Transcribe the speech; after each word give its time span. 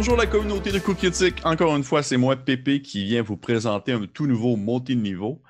bonjour 0.00 0.16
la 0.16 0.26
communauté 0.26 0.72
de 0.72 0.78
Coup 0.78 0.94
Critique. 0.94 1.42
Encore 1.44 1.76
une 1.76 1.84
fois, 1.84 2.02
c'est 2.02 2.16
moi, 2.16 2.34
Pépé, 2.34 2.80
qui 2.80 3.04
vient 3.04 3.20
vous 3.20 3.36
présenter 3.36 3.92
un 3.92 4.06
tout 4.06 4.26
nouveau 4.26 4.56
montée 4.56 4.94
de 4.94 5.00
niveau. 5.02 5.42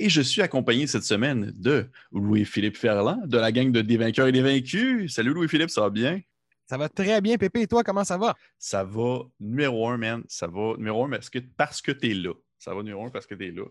Et 0.00 0.08
je 0.08 0.20
suis 0.20 0.42
accompagné 0.42 0.88
cette 0.88 1.04
semaine 1.04 1.52
de 1.54 1.88
Louis-Philippe 2.10 2.76
Ferland, 2.76 3.24
de 3.24 3.38
la 3.38 3.52
gang 3.52 3.70
de 3.70 3.80
Des 3.80 3.96
vainqueurs 3.96 4.26
et 4.26 4.32
des 4.32 4.42
vaincus. 4.42 5.14
Salut 5.14 5.32
Louis-Philippe, 5.32 5.70
ça 5.70 5.82
va 5.82 5.90
bien? 5.90 6.20
Ça 6.66 6.76
va 6.76 6.88
très 6.88 7.20
bien, 7.20 7.36
Pépé. 7.36 7.60
Et 7.60 7.66
toi, 7.68 7.84
comment 7.84 8.02
ça 8.02 8.18
va? 8.18 8.34
Ça 8.58 8.82
va 8.82 9.20
numéro 9.38 9.88
un, 9.88 9.98
man. 9.98 10.24
Ça 10.26 10.48
va 10.48 10.74
numéro 10.78 11.04
un 11.04 11.10
parce 11.10 11.30
que, 11.30 11.38
parce 11.38 11.80
que 11.80 11.92
tu 11.92 12.10
es 12.10 12.14
là? 12.14 12.32
Ça 12.62 12.72
va 12.72 12.82
numéro 12.84 13.04
un 13.04 13.10
parce 13.10 13.26
que 13.26 13.34
tu 13.34 13.48
es 13.48 13.50
là. 13.50 13.64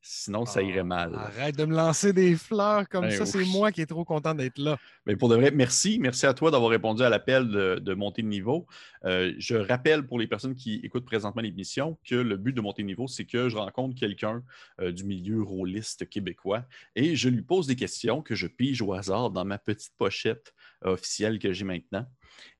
Sinon, 0.00 0.46
ça 0.46 0.62
irait 0.62 0.78
ah, 0.78 0.84
mal. 0.84 1.14
Arrête 1.16 1.58
de 1.58 1.64
me 1.64 1.74
lancer 1.74 2.12
des 2.12 2.36
fleurs 2.36 2.88
comme 2.88 3.06
ben 3.06 3.10
ça. 3.10 3.26
C'est 3.26 3.44
moi 3.44 3.72
qui 3.72 3.80
est 3.80 3.86
trop 3.86 4.04
content 4.04 4.36
d'être 4.36 4.58
là. 4.58 4.78
Mais 5.04 5.16
pour 5.16 5.28
de 5.28 5.34
vrai, 5.34 5.50
merci. 5.50 5.98
Merci 6.00 6.26
à 6.26 6.32
toi 6.32 6.52
d'avoir 6.52 6.70
répondu 6.70 7.02
à 7.02 7.08
l'appel 7.08 7.48
de, 7.48 7.94
monter 7.94 8.22
de 8.22 8.28
niveau. 8.28 8.68
Euh, 9.04 9.34
je 9.38 9.56
rappelle 9.56 10.06
pour 10.06 10.20
les 10.20 10.28
personnes 10.28 10.54
qui 10.54 10.76
écoutent 10.84 11.04
présentement 11.04 11.42
l'émission 11.42 11.98
que 12.08 12.14
le 12.14 12.36
but 12.36 12.52
de 12.52 12.60
monter 12.60 12.82
de 12.82 12.86
niveau, 12.86 13.08
c'est 13.08 13.24
que 13.24 13.48
je 13.48 13.56
rencontre 13.56 13.98
quelqu'un 13.98 14.44
euh, 14.80 14.92
du 14.92 15.02
milieu 15.02 15.42
rôliste 15.42 16.08
québécois 16.08 16.62
et 16.94 17.16
je 17.16 17.28
lui 17.28 17.42
pose 17.42 17.66
des 17.66 17.74
questions 17.74 18.22
que 18.22 18.36
je 18.36 18.46
pige 18.46 18.80
au 18.80 18.92
hasard 18.92 19.30
dans 19.30 19.44
ma 19.44 19.58
petite 19.58 19.92
pochette 19.98 20.54
officielle 20.82 21.40
que 21.40 21.52
j'ai 21.52 21.64
maintenant 21.64 22.06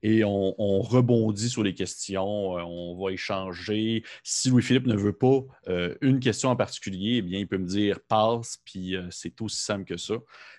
et 0.03 0.23
on, 0.23 0.81
rebondit 0.81 1.49
sur 1.49 1.63
les 1.63 1.73
questions, 1.73 2.57
euh, 2.57 2.61
on 2.61 3.03
va 3.03 3.11
échanger. 3.11 4.03
Si 4.23 4.49
Louis-Philippe 4.49 4.85
ne 4.85 4.95
veut 4.95 5.13
pas 5.13 5.41
euh, 5.67 5.95
une 6.01 6.19
question 6.19 6.49
en 6.49 6.55
particulier, 6.55 7.17
eh 7.17 7.21
bien, 7.21 7.39
il 7.39 7.47
peut 7.47 7.57
me 7.57 7.67
dire 7.67 7.99
passe, 8.07 8.59
puis 8.63 8.95
euh, 8.95 9.07
c'est 9.09 9.41
aussi 9.41 9.61
simple 9.61 9.85
que 9.85 9.97
ça. 9.97 10.15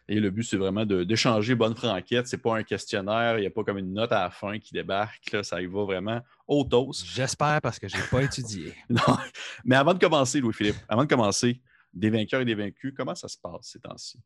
Et 0.08 0.20
le 0.20 0.30
but, 0.30 0.42
c'est 0.42 0.56
vraiment 0.56 0.86
d'échanger 0.86 1.54
bonne 1.54 1.76
franquette. 1.76 2.26
Ce 2.26 2.36
n'est 2.36 2.42
pas 2.42 2.56
un 2.56 2.62
questionnaire, 2.62 3.38
il 3.38 3.42
n'y 3.42 3.46
a 3.46 3.50
pas 3.50 3.62
comme 3.62 3.78
une 3.78 3.92
note 3.92 4.10
à 4.12 4.24
la 4.24 4.30
fin 4.30 4.58
qui 4.58 4.72
débarque. 4.72 5.36
ça 5.42 5.60
y 5.60 5.66
va 5.66 5.84
vraiment 5.84 6.20
au 6.46 6.64
toast. 6.64 7.04
J'espère 7.06 7.60
parce 7.62 7.78
que 7.78 7.88
je 7.88 7.96
n'ai 7.96 8.02
pas 8.10 8.22
étudié. 8.22 8.74
non. 8.88 9.18
Mais 9.64 9.76
avant 9.76 9.94
de 9.94 9.98
commencer, 9.98 10.40
Louis-Philippe, 10.40 10.76
avant 10.88 11.04
de 11.04 11.08
commencer, 11.08 11.60
des 11.92 12.10
vainqueurs 12.10 12.40
et 12.40 12.44
des 12.44 12.54
vaincus, 12.54 12.92
comment 12.96 13.14
ça 13.14 13.28
se 13.28 13.36
passe 13.38 13.70
ces 13.72 13.80
temps-ci? 13.80 14.18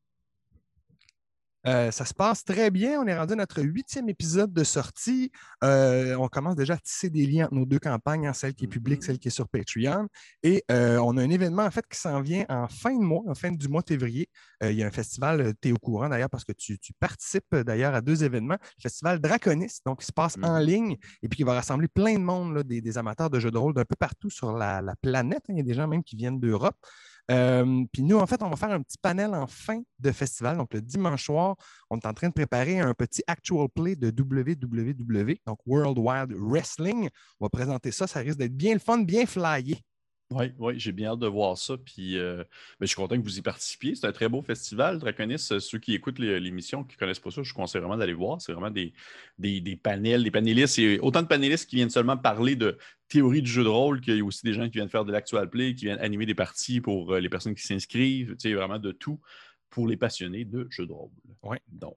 Euh, 1.67 1.91
ça 1.91 2.05
se 2.05 2.15
passe 2.15 2.45
très 2.45 2.71
bien. 2.71 3.01
On 3.01 3.07
est 3.07 3.17
rendu 3.17 3.35
à 3.35 3.37
notre 3.37 3.63
huitième 3.63 4.09
épisode 4.09 4.53
de 4.53 4.65
sortie. 4.65 5.31
Euh, 5.63 6.17
on 6.17 6.29
commence 6.29 6.57
déjà 6.57 6.75
à 6.75 6.79
tisser 6.79 7.11
des 7.11 7.27
liens 7.27 7.45
entre 7.47 7.55
nos 7.55 7.67
deux 7.67 7.79
campagnes, 7.79 8.27
hein, 8.27 8.33
celle 8.33 8.55
qui 8.55 8.65
est 8.65 8.69
publique, 8.69 9.03
mm-hmm. 9.03 9.07
celle 9.07 9.19
qui 9.19 9.29
est 9.29 9.33
sur 9.33 9.49
Patreon. 9.49 10.09
Et 10.43 10.65
euh, 10.71 10.99
on 10.99 11.17
a 11.17 11.23
un 11.23 11.31
événement 11.31 11.65
en 11.65 11.71
fait 11.71 11.87
qui 11.89 11.99
s'en 11.99 12.21
vient 12.21 12.45
en 12.49 12.67
fin 12.69 12.95
de 12.97 13.03
mois, 13.03 13.23
en 13.29 13.35
fin 13.35 13.53
du 13.53 13.69
mois 13.69 13.83
de 13.83 13.89
février. 13.89 14.29
il 14.63 14.73
y 14.73 14.83
a 14.83 14.87
un 14.87 14.91
festival, 14.91 15.55
tu 15.61 15.69
es 15.69 15.73
au 15.73 15.79
courant 15.79 16.09
d'ailleurs 16.09 16.31
parce 16.31 16.45
que 16.45 16.53
tu, 16.53 16.79
participes 16.99 17.55
d'ailleurs 17.55 17.95
à 17.95 18.01
deux 18.01 18.25
événements. 18.25 18.59
Le 18.79 18.83
festival 18.83 19.21
Draconis, 19.21 19.79
donc 19.87 20.01
qui 20.01 20.07
se 20.07 20.13
passe 20.13 20.37
en 20.43 20.59
mm-hmm. 20.59 20.65
ligne 20.65 20.97
et 21.23 21.29
puis 21.29 21.37
qui 21.39 21.45
va 21.45 21.55
rassembler 21.55 21.89
plein 21.89 22.15
de 22.15 22.25
monde, 22.25 22.63
des, 22.63 22.99
amateurs 22.99 23.31
de 23.31 23.39
jeux 23.39 23.51
de 23.51 23.59
rôle 23.59 23.75
d'un 23.75 23.85
peu 23.85 23.97
partout 23.99 24.31
sur 24.31 24.53
la, 24.53 24.83
planète. 25.01 25.45
Hein. 25.49 25.55
Il 25.55 25.59
y 25.59 25.61
a 25.61 25.65
des 25.65 25.75
gens 25.75 25.89
même 25.89 26.03
qui 26.03 26.17
viennent 26.17 26.41
d'Europe. 26.41 26.77
Euh, 27.31 27.85
puis 27.93 28.03
nous, 28.03 28.19
en 28.19 28.27
fait, 28.27 28.43
on 28.43 28.49
va 28.49 28.57
faire 28.57 28.71
un 28.71 28.83
petit 28.83 28.99
panel 28.99 29.35
en 29.35 29.47
fin 29.47 29.81
de 29.99 30.13
festival. 30.13 30.57
Donc, 30.57 30.75
le 30.75 30.83
dimanche 30.83 31.25
soir, 31.27 31.57
on 31.91 31.99
est 31.99 32.07
en 32.07 32.13
train 32.13 32.29
de 32.29 32.33
préparer 32.33 32.81
un 32.81 32.95
petit 32.95 33.23
actual 33.27 33.69
play 33.75 33.97
de 33.97 34.09
WWW, 34.09 35.35
donc 35.47 35.59
World 35.67 35.99
Wide 35.99 36.33
Wrestling. 36.37 37.09
On 37.41 37.45
va 37.45 37.49
présenter 37.49 37.93
ça. 37.93 38.07
Ça 38.07 38.21
risque 38.21 38.39
d'être 38.39 38.57
bien 38.57 38.75
le 38.75 38.81
fun, 38.81 38.99
bien 38.99 39.27
flyé. 39.27 39.79
Oui, 40.35 40.53
oui, 40.59 40.75
j'ai 40.79 40.93
bien 40.93 41.13
hâte 41.13 41.19
de 41.19 41.27
voir 41.27 41.57
ça. 41.59 41.77
Puis, 41.77 42.19
euh, 42.19 42.39
ben, 42.39 42.45
je 42.83 42.87
suis 42.87 42.97
content 42.97 43.17
que 43.17 43.23
vous 43.23 43.39
y 43.39 43.43
participiez. 43.43 43.95
C'est 43.95 44.07
un 44.07 44.13
très 44.13 44.29
beau 44.29 44.43
festival. 44.43 44.99
Draconis, 44.99 45.49
euh, 45.53 45.61
ceux 45.61 45.79
qui 45.79 45.95
écoutent 45.95 46.19
l'émission, 46.19 46.85
qui 46.85 46.97
ne 46.97 46.99
connaissent 46.99 47.21
pas 47.21 47.31
ça, 47.31 47.43
je 47.43 47.51
vous 47.51 47.55
conseille 47.55 47.81
vraiment 47.81 47.97
d'aller 47.97 48.15
voir. 48.15 48.41
C'est 48.41 48.53
vraiment 48.53 48.71
des, 48.71 48.93
des, 49.39 49.77
panels, 49.77 50.25
des 50.25 50.31
panélistes. 50.31 50.79
Il 50.79 50.95
y 50.95 50.99
a 50.99 51.05
autant 51.05 51.23
de 51.23 51.27
panélistes 51.27 51.69
qui 51.69 51.77
viennent 51.77 51.91
seulement 51.91 52.17
parler 52.17 52.57
de 52.57 52.79
théorie 53.09 53.43
du 53.43 53.51
jeu 53.51 53.65
de 53.65 53.69
rôle 53.69 54.01
qu'il 54.01 54.17
y 54.17 54.21
a 54.21 54.25
aussi 54.25 54.45
des 54.45 54.55
gens 54.55 54.65
qui 54.65 54.79
viennent 54.79 54.89
faire 54.89 55.05
de 55.05 55.13
l'actual 55.13 55.51
play, 55.51 55.75
qui 55.75 55.85
viennent 55.87 56.01
animer 56.01 56.27
des 56.27 56.35
parties 56.35 56.81
pour 56.81 57.13
euh, 57.13 57.21
les 57.21 57.29
personnes 57.29 57.55
qui 57.55 57.63
s'inscrivent. 57.63 58.37
Tu 58.37 58.49
sais, 58.49 58.55
vraiment 58.55 58.79
de 58.79 58.93
tout 58.93 59.21
pour 59.71 59.87
les 59.87 59.97
passionnés 59.97 60.45
de 60.45 60.67
jeu 60.71 60.87
de 60.87 60.93
rôle. 60.93 61.11
Oui. 61.43 61.57
Donc, 61.69 61.97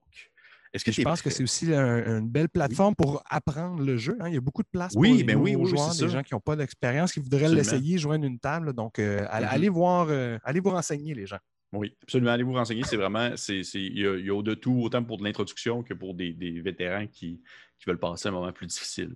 est-ce 0.75 0.83
que 0.83 0.91
je 0.91 1.01
pense 1.03 1.21
que 1.21 1.29
c'est 1.29 1.43
aussi 1.43 1.73
une 1.73 2.27
belle 2.27 2.49
plateforme 2.49 2.95
pour 2.95 3.23
apprendre 3.29 3.81
le 3.81 3.95
jeu. 3.95 4.17
Hein. 4.19 4.27
Il 4.27 4.33
y 4.33 4.37
a 4.37 4.41
beaucoup 4.41 4.61
de 4.61 4.67
place 4.67 4.91
oui, 4.97 5.19
pour 5.19 5.27
ben 5.27 5.37
oui, 5.37 5.53
joueurs, 5.53 5.95
des 5.95 6.09
gens 6.09 6.21
qui 6.21 6.33
n'ont 6.33 6.41
pas 6.41 6.57
d'expérience, 6.57 7.13
qui 7.13 7.21
voudraient 7.21 7.47
l'essayer, 7.47 7.97
joindre 7.97 8.25
une 8.25 8.39
table. 8.39 8.73
Donc, 8.73 8.99
euh, 8.99 9.21
mm-hmm. 9.21 9.29
allez 9.29 9.69
voir, 9.69 10.07
euh, 10.09 10.37
allez 10.43 10.59
vous 10.59 10.71
renseigner, 10.71 11.13
les 11.13 11.25
gens. 11.25 11.39
Oui, 11.71 11.95
absolument. 12.03 12.31
Allez 12.31 12.43
vous 12.43 12.51
renseigner. 12.51 12.83
C'est 12.83 12.97
vraiment, 12.97 13.29
il 13.47 13.99
y, 13.99 14.05
a, 14.05 14.41
de 14.41 14.53
tout, 14.53 14.81
autant 14.81 15.01
pour 15.01 15.17
de 15.17 15.23
l'introduction 15.23 15.81
que 15.81 15.93
pour 15.93 16.13
des, 16.13 16.33
vétérans 16.61 17.07
qui, 17.07 17.41
veulent 17.87 17.99
passer 17.99 18.27
un 18.27 18.31
moment 18.31 18.51
plus 18.51 18.67
difficile. 18.67 19.15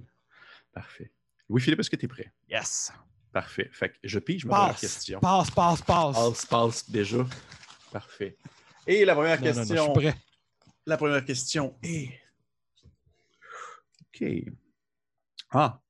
Parfait. 0.71 1.11
Louis-Philippe, 1.49 1.81
est-ce 1.81 1.89
que 1.89 1.97
tu 1.97 2.05
es 2.05 2.07
prêt? 2.07 2.31
Yes. 2.49 2.93
Parfait. 3.33 3.69
Fait 3.73 3.89
que 3.89 3.95
je 4.03 4.19
pige 4.19 4.45
ma 4.45 4.55
première 4.55 4.79
question. 4.79 5.19
Passe, 5.19 5.51
passe, 5.51 5.81
passe. 5.81 6.15
Passe, 6.15 6.45
passe, 6.45 6.89
déjà. 6.89 7.25
Parfait. 7.91 8.37
Et 8.87 9.03
la 9.03 9.13
première 9.13 9.41
question. 9.41 9.75
je 9.75 9.81
suis 9.81 9.93
prêt. 9.93 10.15
La 10.89 10.97
première 10.97 11.23
question 11.23 11.77
est. 11.83 12.19
OK. 14.01 14.27
Ah. 15.51 15.83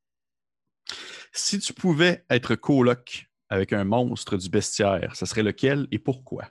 Si 1.31 1.57
tu 1.59 1.71
pouvais 1.71 2.25
être 2.29 2.55
coloc 2.55 3.29
avec 3.47 3.71
un 3.71 3.85
monstre 3.85 4.35
du 4.35 4.49
bestiaire, 4.49 5.15
ce 5.15 5.25
serait 5.25 5.41
lequel 5.41 5.87
et 5.91 5.99
pourquoi? 5.99 6.49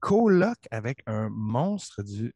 Coloc 0.00 0.66
avec 0.70 1.02
un 1.04 1.28
monstre 1.28 2.02
du, 2.02 2.34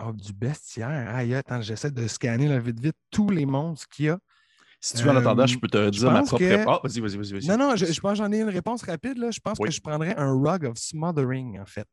oh, 0.00 0.12
du 0.12 0.32
bestiaire. 0.32 1.14
Aïe, 1.14 1.32
attends, 1.32 1.62
j'essaie 1.62 1.92
de 1.92 2.08
scanner 2.08 2.48
là, 2.48 2.58
vite, 2.58 2.80
vite 2.80 2.98
tous 3.12 3.30
les 3.30 3.46
monstres 3.46 3.88
qu'il 3.90 4.06
y 4.06 4.08
a. 4.08 4.18
Si 4.86 4.94
tu 4.94 5.02
veux, 5.02 5.10
en 5.10 5.16
attendant, 5.16 5.46
je 5.46 5.58
peux 5.58 5.66
te 5.66 5.90
dire 5.90 6.12
ma 6.12 6.22
propre 6.22 6.44
réponse. 6.44 6.78
Ah, 6.84 6.86
vas-y, 6.86 7.00
vas-y, 7.00 7.32
vas-y. 7.32 7.46
non, 7.48 7.58
non, 7.58 7.74
je, 7.74 8.00
pense 8.00 8.12
que 8.12 8.18
j'en 8.18 8.30
ai 8.30 8.40
une 8.40 8.50
réponse 8.50 8.84
rapide. 8.84 9.18
Là. 9.18 9.32
Je 9.32 9.40
pense 9.40 9.58
que 9.58 9.68
je 9.68 9.80
prendrais 9.80 10.14
un 10.16 10.32
rug 10.32 10.64
of 10.64 10.78
smothering, 10.78 11.58
en 11.58 11.66
fait. 11.66 11.88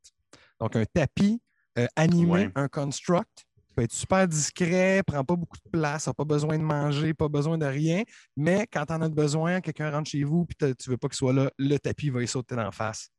Donc, 0.60 0.76
un 0.76 0.86
tapis 0.86 1.42
euh, 1.80 1.88
animé, 1.96 2.52
un 2.54 2.68
construct. 2.68 3.46
peut 3.76 3.82
être 3.82 3.92
super 3.92 4.28
discret, 4.28 5.02
prend 5.08 5.24
pas 5.24 5.36
beaucoup 5.36 5.58
de 5.58 5.72
place, 5.72 6.06
n'a 6.06 6.14
pas 6.14 6.24
besoin 6.24 6.56
de 6.60 6.64
manger, 6.64 7.16
pas 7.16 7.30
besoin 7.30 7.58
de 7.58 7.66
rien. 7.66 8.04
Mais 8.38 8.68
quand 8.72 8.86
tu 8.86 8.94
en 8.94 9.02
as 9.02 9.10
besoin, 9.10 9.60
quelqu'un 9.60 9.90
rentre 9.90 10.12
chez 10.12 10.24
vous 10.24 10.46
et 10.62 10.76
tu 10.76 10.92
veux 10.92 10.98
pas 10.98 11.08
qu'il 11.08 11.18
soit 11.18 11.34
là, 11.34 11.50
le 11.58 11.78
tapis 11.78 12.12
va 12.12 12.22
y 12.22 12.28
sauter 12.28 12.54
en 12.56 12.72
face. 12.72 13.10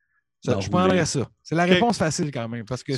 je 0.46 0.70
prendrais 0.70 1.04
ça. 1.04 1.26
C'est 1.42 1.56
la 1.56 1.64
réponse 1.64 1.98
facile 1.98 2.30
quand 2.30 2.48
même, 2.48 2.64
parce 2.64 2.84
que 2.84 2.92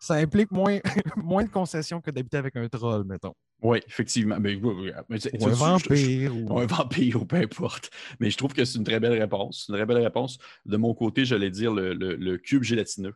ça 0.00 0.14
implique 0.14 0.50
moins, 0.52 0.78
moins 1.16 1.44
de 1.44 1.50
concessions 1.50 2.00
que 2.00 2.10
d'habiter 2.10 2.38
avec 2.38 2.56
un 2.56 2.66
troll, 2.66 3.04
mettons. 3.04 3.34
Oui, 3.60 3.80
effectivement. 3.86 4.38
Mais, 4.38 4.54
ou 4.54 4.92
un 5.08 5.48
vampire. 5.48 6.36
ou... 6.36 6.58
Un 6.58 6.66
vampire, 6.66 7.22
ou 7.22 7.24
peu 7.24 7.36
importe. 7.36 7.90
Mais 8.20 8.30
je 8.30 8.36
trouve 8.36 8.52
que 8.52 8.64
c'est 8.64 8.78
une 8.78 8.84
très 8.84 9.00
belle 9.00 9.18
réponse. 9.18 9.66
Une 9.68 9.74
très 9.74 9.86
belle 9.86 9.98
réponse. 9.98 10.38
De 10.64 10.76
mon 10.76 10.94
côté, 10.94 11.24
j'allais 11.24 11.50
dire 11.50 11.72
le, 11.74 12.36
cube 12.36 12.62
gélatineux. 12.62 13.14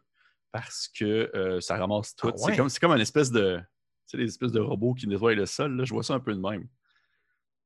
Parce 0.50 0.88
que 0.88 1.30
euh, 1.34 1.60
ça 1.60 1.76
ramasse 1.78 2.14
tout. 2.14 2.28
Ah 2.28 2.68
c'est 2.68 2.78
comme, 2.80 2.90
un 2.90 2.98
espèce 2.98 3.30
de. 3.30 3.58
Tu 4.10 4.18
sais, 4.18 4.24
espèces 4.24 4.52
de 4.52 4.60
robots 4.60 4.92
qui 4.92 5.06
nettoient 5.06 5.34
le 5.34 5.46
sol. 5.46 5.76
Là. 5.76 5.84
Je 5.84 5.94
vois 5.94 6.02
ça 6.02 6.14
un 6.14 6.20
peu 6.20 6.34
de 6.34 6.40
même. 6.40 6.66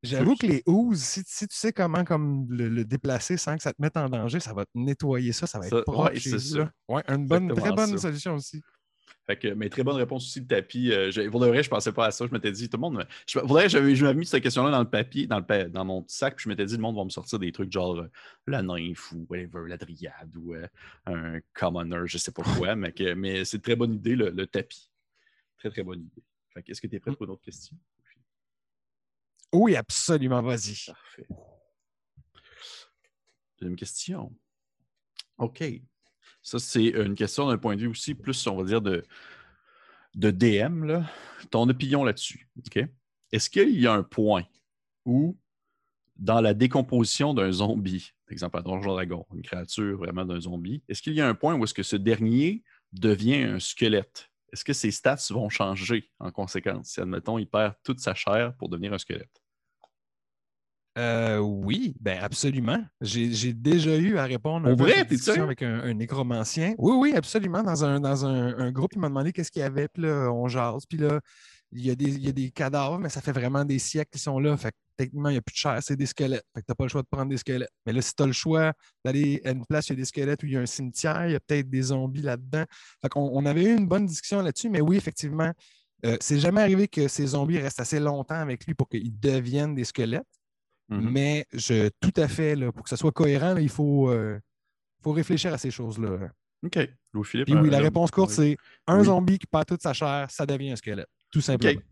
J'avoue 0.02 0.36
que 0.36 0.46
les 0.46 0.62
ouzes, 0.66 1.02
si, 1.02 1.24
tu 1.24 1.56
sais 1.56 1.72
comment 1.72 2.04
comme 2.04 2.46
le, 2.48 2.84
déplacer 2.84 3.36
sans 3.36 3.56
que 3.56 3.62
ça 3.62 3.72
te 3.72 3.82
mette 3.82 3.96
en 3.96 4.08
danger, 4.08 4.38
ça 4.38 4.52
va 4.52 4.64
te 4.64 4.70
nettoyer 4.74 5.32
ça, 5.32 5.46
ça 5.46 5.58
va 5.58 5.66
être 5.66 5.80
proche. 5.80 6.12
Ouais, 6.12 6.20
c'est 6.20 6.38
ça. 6.38 6.70
Ouais, 6.88 7.02
une 7.08 7.26
bonne, 7.26 7.52
très 7.54 7.72
bonne 7.72 7.98
solution 7.98 8.34
aussi. 8.34 8.62
Fait 9.26 9.36
que, 9.36 9.48
mais 9.48 9.68
très 9.68 9.82
bonne 9.82 9.96
réponse 9.96 10.24
aussi, 10.24 10.40
le 10.40 10.46
tapis. 10.46 10.92
Euh, 10.92 11.30
pour 11.30 11.40
de 11.40 11.46
vrai, 11.46 11.62
je 11.62 11.68
pensais 11.68 11.92
pas 11.92 12.06
à 12.06 12.10
ça. 12.12 12.26
Je 12.26 12.32
m'étais 12.32 12.52
dit, 12.52 12.68
tout 12.68 12.76
le 12.76 12.80
monde. 12.80 13.06
Je, 13.26 13.38
pour 13.40 13.58
j'avais 13.68 14.14
mis 14.14 14.24
cette 14.24 14.42
question-là 14.42 14.70
dans 14.70 14.80
le 14.80 14.88
papier, 14.88 15.26
dans, 15.26 15.40
le, 15.40 15.64
dans 15.64 15.84
mon 15.84 16.04
sac, 16.06 16.36
puis 16.36 16.44
je 16.44 16.48
m'étais 16.48 16.64
dit, 16.64 16.76
le 16.76 16.82
monde 16.82 16.96
va 16.96 17.04
me 17.04 17.10
sortir 17.10 17.40
des 17.40 17.50
trucs 17.50 17.72
genre 17.72 17.98
euh, 17.98 18.10
la 18.46 18.62
nymphe 18.62 19.10
ou 19.12 19.26
whatever, 19.28 19.68
la 19.68 19.76
dryade 19.76 20.36
ou 20.36 20.54
euh, 20.54 20.66
un 21.06 21.40
commoner, 21.54 22.02
je 22.04 22.18
sais 22.18 22.30
pas 22.30 22.42
quoi. 22.56 22.76
mais, 22.76 22.94
mais 23.16 23.44
c'est 23.44 23.56
une 23.56 23.62
très 23.62 23.76
bonne 23.76 23.94
idée, 23.94 24.14
le, 24.14 24.46
tapis. 24.46 24.90
Très, 25.58 25.70
très 25.70 25.82
bonne 25.82 26.02
idée. 26.02 26.22
Fait 26.54 26.62
que, 26.62 26.70
est-ce 26.70 26.80
que 26.80 26.86
tu 26.86 26.94
es 26.94 27.00
prêt 27.00 27.10
pour 27.12 27.24
une 27.24 27.32
autre 27.32 27.42
question? 27.42 27.76
Oui, 29.52 29.74
absolument. 29.74 30.40
Vas-y. 30.42 30.76
Parfait. 30.86 31.26
Deuxième 33.58 33.76
question. 33.76 34.32
OK. 35.38 35.64
Ça, 36.46 36.60
c'est 36.60 36.90
une 36.90 37.16
question 37.16 37.48
d'un 37.48 37.58
point 37.58 37.74
de 37.74 37.80
vue 37.80 37.88
aussi 37.88 38.14
plus, 38.14 38.46
on 38.46 38.54
va 38.54 38.62
dire, 38.62 38.80
de, 38.80 39.02
de 40.14 40.30
DM. 40.30 40.84
Là. 40.84 41.10
Ton 41.50 41.68
opinion 41.68 42.04
là-dessus. 42.04 42.48
Est-ce 43.32 43.50
qu'il 43.50 43.80
y 43.80 43.84
a 43.88 43.92
un 43.92 44.04
point 44.04 44.44
où, 45.04 45.36
dans 46.14 46.40
la 46.40 46.54
décomposition 46.54 47.34
d'un 47.34 47.50
zombie, 47.50 48.12
par 48.26 48.32
exemple 48.32 48.58
un 48.58 48.62
donjon 48.62 48.92
dragon, 48.92 49.26
une 49.34 49.42
créature 49.42 49.98
vraiment 49.98 50.24
d'un 50.24 50.38
zombie, 50.38 50.84
est-ce 50.88 51.02
qu'il 51.02 51.14
y 51.14 51.20
a 51.20 51.26
un 51.26 51.34
point 51.34 51.56
où 51.56 51.64
est-ce 51.64 51.74
que 51.74 51.82
ce 51.82 51.96
dernier 51.96 52.62
devient 52.92 53.42
un 53.42 53.58
squelette? 53.58 54.30
Est-ce 54.52 54.64
que 54.64 54.72
ses 54.72 54.92
stats 54.92 55.16
vont 55.30 55.48
changer 55.48 56.08
en 56.20 56.30
conséquence 56.30 56.90
si, 56.90 57.00
admettons, 57.00 57.38
il 57.38 57.48
perd 57.48 57.74
toute 57.82 57.98
sa 57.98 58.14
chair 58.14 58.54
pour 58.56 58.68
devenir 58.68 58.92
un 58.92 58.98
squelette? 58.98 59.42
Euh, 60.96 61.38
oui, 61.38 61.94
ben 62.00 62.18
absolument. 62.22 62.82
J'ai 63.02 63.52
déjà 63.52 63.96
eu 63.96 64.16
à 64.16 64.24
répondre 64.24 64.68
à 64.68 64.74
vrai, 64.74 65.06
question 65.06 65.42
avec 65.42 65.62
un, 65.62 65.92
nécromancien. 65.92 66.74
Oui, 66.78 66.94
oui, 66.96 67.12
absolument. 67.14 67.62
Dans 67.62 67.84
un, 67.84 68.00
dans 68.00 68.24
un, 68.24 68.70
groupe, 68.72 68.92
il 68.94 69.00
m'a 69.00 69.08
demandé 69.08 69.32
qu'est-ce 69.32 69.50
qu'il 69.50 69.60
y 69.60 69.64
avait, 69.64 69.88
puis 69.88 70.04
là, 70.04 70.30
on 70.32 70.48
jase. 70.48 70.86
Puis 70.88 70.98
là, 70.98 71.20
il 71.72 71.84
y, 71.84 71.90
a 71.90 71.94
des, 71.94 72.14
il 72.14 72.24
y 72.24 72.28
a 72.28 72.32
des 72.32 72.50
cadavres, 72.50 72.98
mais 72.98 73.10
ça 73.10 73.20
fait 73.20 73.32
vraiment 73.32 73.64
des 73.64 73.78
siècles 73.78 74.10
qu'ils 74.12 74.20
sont 74.22 74.38
là. 74.38 74.56
Fait 74.56 74.70
que 74.70 74.76
techniquement, 74.96 75.28
il 75.28 75.32
n'y 75.32 75.38
a 75.38 75.42
plus 75.42 75.52
de 75.52 75.58
chair, 75.58 75.78
c'est 75.82 75.96
des 75.96 76.06
squelettes. 76.06 76.46
Fait 76.54 76.60
que 76.62 76.66
tu 76.66 76.70
n'as 76.70 76.74
pas 76.74 76.84
le 76.84 76.88
choix 76.88 77.02
de 77.02 77.08
prendre 77.10 77.28
des 77.28 77.36
squelettes. 77.36 77.72
Mais 77.84 77.92
là, 77.92 78.00
si 78.00 78.14
tu 78.14 78.22
as 78.22 78.26
le 78.26 78.32
choix 78.32 78.72
d'aller 79.04 79.42
à 79.44 79.50
une 79.50 79.66
place 79.66 79.90
où 79.90 79.92
il 79.92 79.96
y 79.96 79.98
a 79.98 80.02
des 80.02 80.06
squelettes, 80.06 80.42
où 80.42 80.46
il 80.46 80.52
y 80.52 80.56
a 80.56 80.60
un 80.60 80.66
cimetière, 80.66 81.26
il 81.26 81.32
y 81.32 81.34
a 81.34 81.40
peut-être 81.40 81.68
des 81.68 81.82
zombies 81.82 82.22
là-dedans. 82.22 82.64
Fait 83.02 83.08
qu'on 83.10 83.30
on 83.32 83.44
avait 83.44 83.64
eu 83.64 83.76
une 83.76 83.86
bonne 83.86 84.06
discussion 84.06 84.40
là-dessus, 84.40 84.70
mais 84.70 84.80
oui, 84.80 84.96
effectivement, 84.96 85.52
euh, 86.04 86.16
c'est 86.20 86.38
jamais 86.38 86.60
arrivé 86.60 86.88
que 86.88 87.08
ces 87.08 87.26
zombies 87.28 87.58
restent 87.58 87.80
assez 87.80 88.00
longtemps 88.00 88.40
avec 88.40 88.64
lui 88.66 88.74
pour 88.74 88.88
qu'ils 88.88 89.18
deviennent 89.18 89.74
des 89.74 89.84
squelettes. 89.84 90.26
Mhm. 90.88 91.10
Mais 91.10 91.46
je, 91.52 91.88
tout 92.00 92.12
à 92.16 92.28
fait, 92.28 92.54
là, 92.54 92.70
pour 92.72 92.84
que 92.84 92.88
ça 92.90 92.96
soit 92.96 93.12
cohérent, 93.12 93.54
là, 93.54 93.60
il 93.60 93.68
faut, 93.68 94.08
euh, 94.10 94.38
faut 95.02 95.12
réfléchir 95.12 95.52
à 95.52 95.58
ces 95.58 95.70
choses-là. 95.70 96.30
OK. 96.64 96.78
Louis-Philippe. 97.12 97.46
Puis 97.46 97.54
oui, 97.56 97.70
la 97.70 97.78
un- 97.78 97.82
réponse 97.82 98.10
courte, 98.10 98.30
c'est 98.30 98.56
un 98.86 98.98
Oui. 99.00 99.04
zombie 99.06 99.38
qui 99.38 99.46
perd 99.46 99.66
toute 99.66 99.82
sa 99.82 99.92
chair, 99.92 100.30
ça 100.30 100.46
devient 100.46 100.72
un 100.72 100.76
squelette. 100.76 101.08
Tout 101.32 101.40
simplement. 101.40 101.78
OK. 101.80 101.84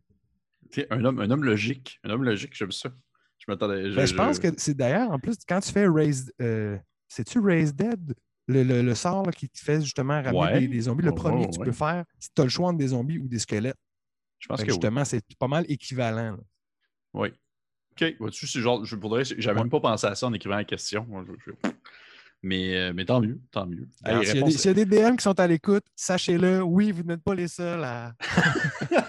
Ok, 0.79 0.87
Un 0.91 1.05
homme, 1.05 1.20
un 1.20 1.31
homme 1.31 1.44
logique. 1.44 1.99
Un 2.05 2.11
homme 2.11 2.25
logique, 2.25 2.55
j'aime 2.55 2.73
ça. 2.73 2.91
Je 3.38 3.44
m'attendais. 3.49 3.91
Ben, 3.94 4.06
je 4.06 4.14
pense 4.14 4.38
que 4.38 4.49
c'est 4.56 4.75
d'ailleurs, 4.75 5.11
en 5.11 5.19
plus, 5.19 5.37
quand 5.46 5.61
tu 5.61 5.70
fais 5.73 5.87
Raise. 5.87 6.32
euh, 6.41 6.79
C'est-tu 7.08 7.38
Raise 7.38 7.75
Dead? 7.75 8.14
Le, 8.46 8.62
le- 8.62 8.82
le 8.82 8.94
sort 8.94 9.25
là, 9.25 9.32
qui 9.32 9.49
te 9.49 9.58
fait 9.58 9.81
justement 9.81 10.20
ramener 10.23 10.38
Ouais. 10.38 10.61
des, 10.61 10.69
des 10.69 10.81
zombies. 10.82 11.02
Le 11.05 11.11
Ouais, 11.11 11.17
premier 11.17 11.41
ouais, 11.43 11.46
que 11.46 11.52
tu 11.52 11.61
peux 11.61 11.73
faire, 11.73 12.05
si 12.19 12.29
tu 12.35 12.41
as 12.41 12.44
le 12.44 12.50
choix 12.50 12.69
entre 12.69 12.79
des 12.79 12.88
zombies 12.88 13.19
ou 13.19 13.26
des 13.29 13.38
squelettes. 13.38 13.76
Je 14.38 14.49
pense 14.49 14.58
Fait 14.61 14.67
que 14.67 14.73
oui. 14.73 14.75
justement, 14.75 15.05
c'est 15.05 15.23
pas 15.38 15.49
mal 15.49 15.64
équivalent. 15.69 16.32
là. 16.32 16.38
Oui. 17.14 17.29
OK. 18.00 18.14
Vois-tu, 18.19 18.46
c'est 18.46 18.61
genre, 18.61 18.85
je 18.85 18.96
voudrais, 18.96 19.25
j'avais 19.25 19.61
même 19.61 19.70
pas 19.70 19.81
pensé 19.81 20.06
à 20.06 20.14
ça 20.14 20.26
en 20.26 20.32
écrivant 20.32 20.56
la 20.56 20.64
question. 20.64 21.06
Moi, 21.08 21.25
je- 21.26 21.52
je- 21.52 21.70
Mais, 22.43 22.76
euh, 22.76 22.93
mais 22.94 23.06
tant 23.06 23.20
mieux, 23.23 23.41
tant 23.50 23.67
mieux. 23.67 23.88
Hey, 24.05 24.26
S'il 24.26 24.37
y, 24.37 24.43
a 24.43 24.44
des- 24.44 24.50
s'il 24.50 24.67
y 24.67 24.69
a 24.69 24.75
des 24.75 24.85
DM 24.85 25.17
qui 25.17 25.23
sont 25.23 25.38
à 25.41 25.46
l'écoute, 25.46 25.85
sachez-le, 25.96 26.61
oui, 26.62 26.93
vous 26.93 27.02
n'êtes 27.02 27.23
pas 27.23 27.35
les 27.35 27.49
seuls 27.49 27.82
à, 27.82 28.14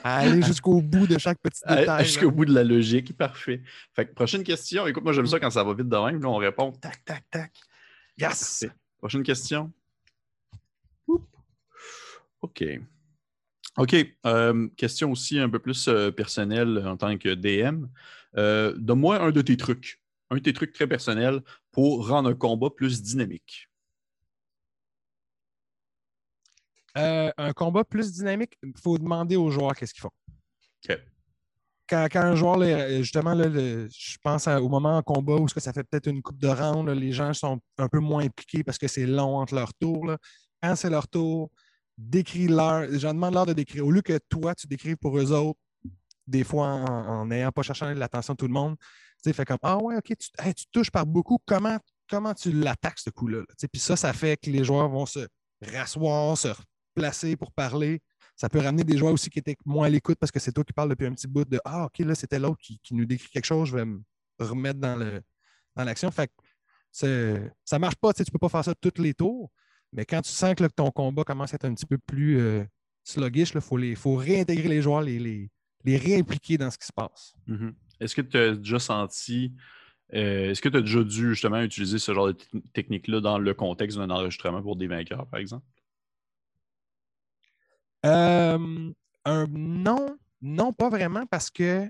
à 0.06 0.18
aller 0.20 0.42
jusqu'au 0.42 0.82
bout 0.82 1.06
de 1.06 1.18
chaque 1.18 1.40
petit 1.40 1.60
Ah, 1.66 1.76
détail. 1.76 2.06
Jusqu'au 2.06 2.32
bout 2.32 2.46
de 2.46 2.54
la 2.54 2.64
logique, 2.64 3.18
parfait. 3.18 3.62
Fait 3.94 4.06
que 4.06 4.14
prochaine 4.14 4.44
question. 4.44 4.88
Écoute, 4.88 5.04
moi 5.04 5.12
j'aime 5.12 5.26
Mm. 5.26 5.28
ça 5.28 5.40
quand 5.42 5.50
ça 5.50 5.64
va 5.66 5.74
vite 5.74 5.90
de 5.90 5.98
même. 5.98 6.22
Là, 6.22 6.30
on 6.30 6.38
répond 6.38 6.72
tac, 6.72 7.04
tac, 7.04 7.24
tac. 7.30 7.52
Yes! 8.18 8.60
Parfait. 8.62 8.76
Prochaine 9.00 9.24
question. 9.24 9.70
Oup. 11.08 11.28
OK. 12.42 12.64
OK. 13.78 13.96
euh, 14.26 14.68
question 14.78 15.12
aussi 15.12 15.40
un 15.40 15.50
peu 15.50 15.60
plus 15.60 15.90
euh, 15.90 16.10
personnelle 16.12 16.82
en 16.88 16.96
tant 16.96 17.18
que 17.18 17.34
DM. 17.34 17.88
Euh, 18.38 18.74
Donne-moi 18.78 19.20
un 19.22 19.32
de 19.32 19.42
tes 19.42 19.58
trucs. 19.58 20.02
Un 20.30 20.36
de 20.36 20.42
tes 20.42 20.54
trucs 20.54 20.74
très 20.74 20.88
personnels 20.88 21.42
pour 21.72 22.08
rendre 22.08 22.30
un 22.30 22.34
combat 22.36 22.70
plus 22.70 23.02
dynamique. 23.02 23.70
Euh, 26.98 27.32
un 27.38 27.52
combat 27.54 27.84
plus 27.84 28.14
dynamique, 28.14 28.58
il 28.64 28.74
faut 28.82 28.98
demander 28.98 29.36
aux 29.36 29.52
joueurs 29.52 29.76
qu'est-ce 29.76 29.94
qu'ils 29.94 30.02
font. 30.02 30.12
Quand, 31.88 32.08
quand 32.12 32.22
un 32.22 32.36
joueur, 32.36 32.58
là, 32.58 33.00
justement, 33.02 33.34
là, 33.36 33.48
le- 33.48 33.88
je 33.92 34.18
pense 34.24 34.48
à- 34.48 34.60
au 34.62 34.70
moment 34.70 34.98
en 34.98 35.04
combat 35.04 35.36
où 35.36 35.48
ça 35.48 35.72
fait 35.72 35.84
peut-être 35.84 36.08
une 36.08 36.22
coupe 36.24 36.40
de 36.40 36.48
round, 36.48 36.88
là, 36.88 36.96
les 36.96 37.12
gens 37.12 37.32
sont 37.34 37.60
un 37.78 37.88
peu 37.90 38.00
moins 38.00 38.24
impliqués 38.24 38.64
parce 38.64 38.78
que 38.80 38.88
c'est 38.88 39.06
long 39.06 39.38
entre 39.38 39.54
leurs 39.54 39.74
tours. 39.76 40.08
là. 40.08 40.18
Quand 40.64 40.76
c'est 40.76 40.90
leur 40.90 41.08
tour, 41.08 41.52
décris-leur. 41.98 42.88
J'en 42.98 43.14
demande 43.14 43.36
leur 43.36 43.46
de 43.46 43.54
décrire. 43.54 43.86
Au 43.86 43.92
lieu 43.92 44.02
que 44.02 44.18
toi, 44.30 44.56
tu 44.56 44.66
décrives 44.66 44.98
pour 44.98 45.16
eux 45.20 45.32
autres, 45.32 45.60
des 46.27 46.44
fois 46.44 46.68
en 46.68 47.25
n'ayant 47.25 47.51
pas 47.51 47.62
cherché 47.62 47.94
l'attention 47.94 48.33
de 48.33 48.38
tout 48.38 48.48
le 48.48 48.54
monde, 48.54 48.75
tu 48.77 49.30
sais, 49.30 49.33
fait 49.33 49.45
comme 49.45 49.57
Ah 49.62 49.77
ouais, 49.77 49.98
ok, 49.98 50.13
tu, 50.18 50.30
tu 50.56 50.66
touches 50.72 50.92
par 50.92 51.06
beaucoup, 51.06 51.39
comment, 51.45 51.77
comment 52.10 52.33
tu 52.33 52.51
l'attaques 52.51 53.00
ce 53.00 53.10
coup-là? 53.10 53.39
là? 53.39 53.45
Tu 53.50 53.56
sais, 53.60 53.68
Puis 53.68 53.81
ça, 53.81 53.95
ça 53.95 54.13
fait 54.13 54.38
que 54.38 54.50
les 54.50 54.63
joueurs 54.63 54.89
vont 54.89 55.06
se 55.06 55.27
rasseoir, 55.62 56.38
se 56.38 56.50
replacer 56.50 57.36
pour 57.36 57.51
parler. 57.51 58.01
Ça 58.36 58.50
peut 58.50 58.60
ramener 58.60 58.83
des 58.83 58.98
joueurs 58.98 59.13
aussi 59.13 59.30
qui 59.30 59.39
étaient 59.39 59.56
moins 59.66 59.88
à 59.88 59.89
l'écoute 59.89 60.18
parce 60.19 60.31
que 60.31 60.39
c'est 60.39 60.51
toi 60.51 60.63
qui 60.63 60.74
parles 60.74 60.89
depuis 60.89 61.07
un 61.07 61.13
petit 61.13 61.27
bout 61.27 61.45
de 61.45 61.60
Ah, 61.63 61.86
ok, 61.86 62.00
là, 62.00 62.16
c'était 62.16 62.39
l'autre 62.39 62.60
qui, 62.62 62.80
qui 62.83 62.94
nous 62.94 63.06
décrit 63.06 63.30
quelque 63.30 63.45
chose, 63.45 63.69
je 63.69 63.75
vais 63.75 63.86
me 63.86 64.01
remettre 64.39 64.80
dans 64.80 64.95
le 64.95 65.22
dans 65.75 65.83
l'action. 65.83 66.12
Fait 66.12 66.27
que 66.27 67.50
ça 67.63 67.80
marche 67.80 67.95
pas, 67.95 68.13
tu 68.13 68.24
tu 68.24 68.31
peux 68.31 68.39
pas 68.39 68.50
faire 68.50 68.63
ça 68.63 68.74
tous 68.75 69.01
les 69.01 69.13
tours, 69.13 69.51
mais 69.92 70.06
quand 70.06 70.22
tu 70.22 70.31
sens 70.31 70.56
que, 70.56 70.66
ton 70.68 70.92
combat 70.92 71.24
commence 71.24 71.54
à 71.54 71.56
être 71.56 71.66
un 71.66 71.74
petit 71.74 71.86
peu 71.86 71.98
plus 71.98 72.39
euh, 72.39 72.63
sluggish, 73.04 73.51
il 73.54 73.62
faut, 73.62 73.77
faut 73.95 74.16
réintégrer 74.16 74.69
les 74.69 74.81
joueurs, 74.81 75.01
les, 75.01 75.50
les 75.86 75.98
réimpliquer 75.98 76.58
dans 76.58 76.72
ce 76.72 76.78
qui 76.78 76.86
se 76.86 76.94
passe. 76.94 77.36
Mhm. 77.48 77.74
Est-ce 78.00 78.16
que 78.16 78.22
tu 78.22 78.38
as 78.38 78.56
déjà 78.56 78.80
senti, 78.80 79.54
euh, 80.14 80.52
est-ce 80.52 80.62
que 80.62 80.70
tu 80.70 80.78
as 80.78 80.82
déjà 80.82 81.04
dû 81.04 81.30
justement 81.30 81.62
utiliser 81.62 82.00
ce 82.00 82.14
genre 82.14 82.28
de 82.28 82.34
te- 82.34 82.58
technique-là 82.74 83.22
dans 83.22 83.38
le 83.40 83.54
contexte 83.54 83.98
d'un 83.98 84.10
enregistrement 84.10 84.62
pour 84.62 84.76
des 84.76 84.88
vainqueurs, 84.88 85.28
par 85.28 85.40
exemple? 85.40 85.66
Euh, 88.06 88.92
un 89.26 89.48
non, 89.48 90.18
non, 90.42 90.74
pas 90.74 90.90
vraiment, 90.90 91.26
parce 91.26 91.50
que 91.50 91.90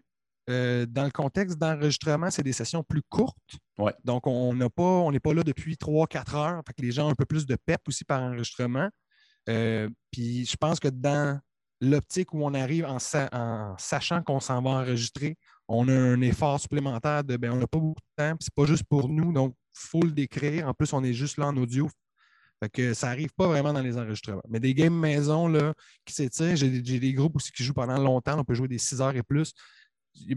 euh, 0.50 0.86
dans 0.86 1.04
le 1.04 1.12
contexte 1.12 1.58
d'enregistrement, 1.58 2.30
c'est 2.30 2.44
des 2.44 2.54
sessions 2.54 2.84
plus 2.84 3.02
courtes. 3.10 3.58
Ouais. 3.78 3.94
Donc, 4.04 4.28
on 4.28 4.54
n'a 4.54 4.70
pas, 4.70 4.84
on 4.84 5.12
n'est 5.12 5.20
pas 5.20 5.34
là 5.34 5.44
depuis 5.44 5.76
3-4 5.76 6.36
heures. 6.36 6.62
Fait 6.68 6.74
que 6.74 6.82
les 6.84 6.92
gens 6.92 7.08
ont 7.08 7.12
un 7.12 7.16
peu 7.16 7.26
plus 7.26 7.46
de 7.46 7.56
pep 7.56 7.82
aussi 7.88 8.06
par 8.06 8.22
enregistrement. 8.22 8.90
Euh, 9.50 9.90
puis 10.12 10.46
je 10.46 10.56
pense 10.56 10.80
que 10.80 10.88
dans 10.88 11.40
l'optique 11.82 12.34
où 12.34 12.44
on 12.44 12.54
arrive 12.54 12.86
en, 12.86 13.00
sa- 13.00 13.30
en 13.32 13.78
sachant 13.78 14.22
qu'on 14.22 14.40
s'en 14.40 14.62
va 14.62 14.72
enregistrer, 14.72 15.38
on 15.68 15.88
a 15.88 15.94
un 15.94 16.22
effort 16.22 16.60
supplémentaire 16.60 17.24
de 17.24 17.38
ben, 17.38 17.52
on 17.52 17.58
n'a 17.58 17.68
pas 17.68 17.80
beaucoup 17.80 18.02
de 18.02 18.24
temps, 18.24 18.36
puis 18.38 18.46
c'est 18.46 18.54
pas 18.56 18.66
juste 18.66 18.84
pour 18.84 19.10
nous, 19.10 19.34
donc 19.34 19.56
il 19.76 19.90
faut 19.90 20.02
le 20.02 20.12
décrire. 20.12 20.68
En 20.68 20.74
plus, 20.74 20.94
on 20.94 21.04
est 21.04 21.14
juste 21.14 21.38
là 21.38 21.48
en 21.48 21.58
audio. 21.58 21.90
Ça 22.94 23.08
n'arrive 23.08 23.34
pas 23.36 23.48
vraiment 23.48 23.74
dans 23.74 23.82
les 23.82 23.98
enregistrements. 23.98 24.42
Mais 24.50 24.60
des 24.60 24.74
games 24.74 24.98
maison 24.98 25.48
là, 25.48 25.74
qui 26.06 26.14
s'étirent, 26.14 26.56
j'ai 26.56 26.70
des 26.82 27.14
groupes 27.14 27.36
aussi 27.36 27.52
qui 27.52 27.64
jouent 27.64 27.74
pendant 27.74 27.98
longtemps, 27.98 28.40
on 28.40 28.44
peut 28.44 28.56
jouer 28.56 28.68
des 28.68 28.78
6 28.78 29.02
heures 29.02 29.16
et 29.16 29.24
plus. 29.24 29.54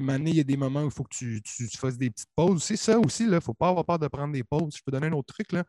Maintenant, 0.01 0.27
il 0.27 0.37
y 0.37 0.41
a 0.41 0.45
des 0.45 0.57
moments 0.57 0.83
où 0.83 0.87
il 0.87 0.91
faut 0.91 1.05
que 1.05 1.15
tu, 1.15 1.41
fasses 1.77 1.97
des 1.97 2.11
petites 2.11 2.29
pauses. 2.35 2.65
C'est 2.65 2.77
ça 2.77 2.99
aussi, 2.99 3.23
il 3.25 3.31
ne 3.31 3.41
faut 3.41 3.55
pas 3.55 3.69
avoir 3.69 3.85
peur 3.85 3.99
de 3.99 4.09
prendre 4.09 4.33
des 4.33 4.43
pauses. 4.43 4.75
Je 4.77 4.83
peux 4.85 4.91
donner 4.91 5.07
un 5.07 5.13
autre 5.13 5.33
truc. 5.33 5.53
Là. 5.53 5.65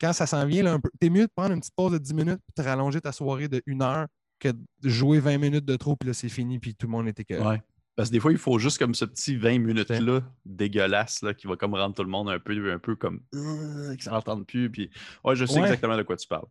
Quand 0.00 0.12
ça 0.12 0.26
s'en 0.26 0.46
vient, 0.46 0.62
là, 0.62 0.74
un 0.74 1.10
mieux 1.10 1.26
de 1.26 1.32
prendre 1.34 1.52
une 1.52 1.60
petite 1.60 1.74
pause 1.74 1.92
de 1.92 1.98
10 1.98 2.14
minutes 2.14 2.40
et 2.48 2.62
de 2.62 2.66
rallonger 2.66 3.00
ta 3.00 3.12
soirée 3.12 3.48
de 3.48 3.60
1 3.66 3.82
heure 3.82 4.06
que 4.40 4.48
de 4.48 4.88
jouer 4.88 5.20
20 5.20 5.38
minutes 5.38 5.64
de 5.64 5.76
trop, 5.76 5.94
puis 5.96 6.08
là, 6.08 6.14
c'est 6.14 6.28
fini, 6.28 6.58
puis 6.58 6.74
tout 6.74 6.86
le 6.86 6.92
monde 6.92 7.06
était 7.06 7.24
que. 7.24 7.34
Ouais. 7.34 7.62
Parce 7.96 8.08
que 8.08 8.14
des 8.14 8.20
fois, 8.20 8.32
il 8.32 8.38
faut 8.38 8.58
juste 8.58 8.78
comme 8.78 8.94
ce 8.94 9.04
petit 9.04 9.36
20 9.36 9.58
minutes-là 9.58 10.22
dégueulasse 10.46 11.22
là, 11.22 11.34
qui 11.34 11.46
va 11.46 11.56
comme 11.56 11.74
rendre 11.74 11.94
tout 11.94 12.02
le 12.02 12.08
monde 12.08 12.30
un 12.30 12.38
peu, 12.38 12.72
un 12.72 12.78
peu 12.78 12.96
comme 12.96 13.22
euh, 13.34 13.94
qui 13.94 14.04
s'entendent 14.04 14.46
plus. 14.46 14.70
Puis... 14.70 14.90
Ouais, 15.22 15.36
je 15.36 15.44
sais 15.44 15.56
Ouais. 15.56 15.62
exactement 15.62 15.96
de 15.96 16.02
quoi 16.02 16.16
tu 16.16 16.26
parles. 16.26 16.46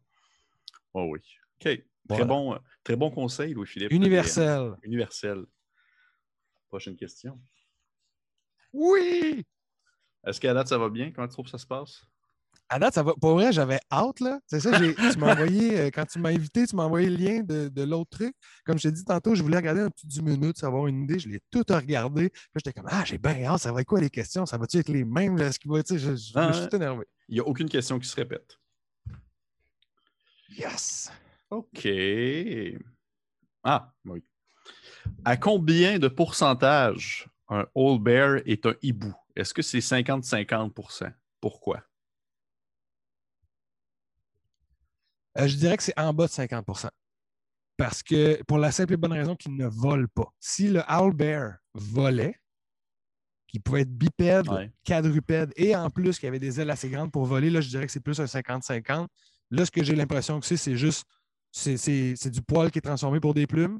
Oh 0.93 1.09
oui. 1.11 1.19
OK. 1.59 1.83
Très, 2.07 2.25
bon, 2.25 2.53
euh, 2.53 2.57
très 2.83 2.95
bon 2.95 3.09
conseil, 3.09 3.53
Louis-Philippe. 3.53 3.91
Universel. 3.91 4.75
Universel. 4.83 5.45
Prochaine 6.67 6.95
question. 6.95 7.39
Oui! 8.73 9.43
Est-ce 10.25 10.39
qu'à 10.39 10.53
date, 10.53 10.67
ça 10.67 10.77
va 10.77 10.89
bien? 10.89 11.11
Comment 11.11 11.27
tu 11.27 11.33
trouves 11.33 11.45
que 11.45 11.51
ça 11.51 11.57
se 11.57 11.65
passe? 11.65 12.03
À 12.71 12.77
date, 12.77 12.93
ça 12.93 13.01
va. 13.03 13.13
Pour 13.19 13.33
vrai, 13.33 13.51
j'avais 13.51 13.79
hâte, 13.91 14.19
là. 14.19 14.39
C'est 14.45 14.59
ça, 14.59 14.71
tu 14.79 15.17
m'as 15.17 15.33
envoyé, 15.33 15.79
euh, 15.79 15.89
quand 15.91 16.05
tu 16.05 16.19
m'as 16.19 16.29
invité, 16.29 16.67
tu 16.67 16.75
m'as 16.75 16.83
envoyé 16.83 17.09
le 17.09 17.15
lien 17.17 17.39
de, 17.41 17.67
de 17.67 17.81
l'autre 17.83 18.11
truc. 18.11 18.35
Comme 18.63 18.77
je 18.77 18.83
t'ai 18.83 18.91
dit 18.91 19.03
tantôt, 19.03 19.33
je 19.33 19.41
voulais 19.41 19.57
regarder 19.57 19.81
un 19.81 19.89
petit 19.89 20.05
10 20.05 20.21
minutes, 20.21 20.57
savoir 20.59 20.85
une 20.85 21.03
idée. 21.03 21.17
Je 21.17 21.29
l'ai 21.29 21.41
tout 21.49 21.63
regardé. 21.67 22.29
Puis 22.29 22.39
j'étais 22.57 22.73
comme, 22.73 22.87
ah, 22.89 23.03
j'ai 23.05 23.17
bien 23.17 23.43
hâte, 23.45 23.61
ça 23.61 23.71
va 23.71 23.81
être 23.81 23.87
quoi 23.87 23.99
les 23.99 24.11
questions? 24.11 24.45
Ça 24.45 24.57
va-tu 24.59 24.77
être 24.77 24.89
les 24.89 25.03
mêmes? 25.03 25.35
Là, 25.37 25.51
ce 25.51 25.57
qui 25.57 25.67
va, 25.67 25.81
tu 25.81 25.95
sais, 25.95 25.99
je, 25.99 26.15
je- 26.15 26.31
Ah, 26.35 26.49
je 26.49 26.53
suis 26.53 26.63
ouais. 26.63 26.69
tout 26.69 26.75
énervé. 26.75 27.05
Il 27.27 27.33
n'y 27.33 27.39
a 27.39 27.47
aucune 27.47 27.69
question 27.69 27.97
qui 27.97 28.07
se 28.07 28.15
répète. 28.15 28.57
Yes! 30.57 31.11
OK. 31.49 31.87
Ah, 33.63 33.93
oui. 34.05 34.23
À 35.25 35.37
combien 35.37 35.97
de 35.99 36.07
pourcentage 36.07 37.27
un 37.49 37.65
Old 37.73 38.01
Bear 38.03 38.37
est 38.45 38.65
un 38.65 38.75
hibou? 38.81 39.13
Est-ce 39.35 39.53
que 39.53 39.61
c'est 39.61 39.79
50-50% 39.79 41.11
Pourquoi? 41.41 41.83
Euh, 45.39 45.47
je 45.47 45.55
dirais 45.57 45.77
que 45.77 45.83
c'est 45.83 45.97
en 45.97 46.13
bas 46.13 46.27
de 46.27 46.31
50% 46.31 46.89
Parce 47.77 48.03
que, 48.03 48.41
pour 48.43 48.57
la 48.57 48.71
simple 48.71 48.93
et 48.93 48.97
bonne 48.97 49.13
raison 49.13 49.35
qu'il 49.35 49.55
ne 49.55 49.67
vole 49.67 50.07
pas. 50.09 50.33
Si 50.39 50.67
le 50.69 50.81
Owl 50.89 51.13
Bear 51.13 51.57
volait, 51.73 52.35
qui 53.47 53.59
pouvait 53.59 53.81
être 53.81 53.91
bipède, 53.97 54.47
Ouais. 54.49 54.71
quadrupède, 54.85 55.51
et 55.55 55.75
en 55.75 55.89
plus 55.89 56.19
qu'il 56.19 56.27
avait 56.27 56.39
des 56.39 56.59
ailes 56.59 56.69
assez 56.69 56.89
grandes 56.89 57.11
pour 57.11 57.25
voler, 57.25 57.49
là, 57.49 57.61
je 57.61 57.69
dirais 57.69 57.85
que 57.85 57.91
c'est 57.91 57.99
plus 57.99 58.19
un 58.19 58.25
50-50. 58.27 59.07
Là, 59.51 59.65
ce 59.65 59.71
que 59.71 59.83
j'ai 59.83 59.95
l'impression 59.95 60.39
que 60.39 60.45
c'est, 60.45 60.57
c'est 60.57 60.75
juste, 60.77 61.05
c'est, 61.51 61.77
c'est- 61.77 62.13
c'est 62.15 62.29
du 62.29 62.41
poil 62.43 62.69
qui 62.69 62.77
est 62.77 62.81
transformé 62.81 63.19
pour 63.19 63.33
des 63.33 63.47
plumes, 63.47 63.79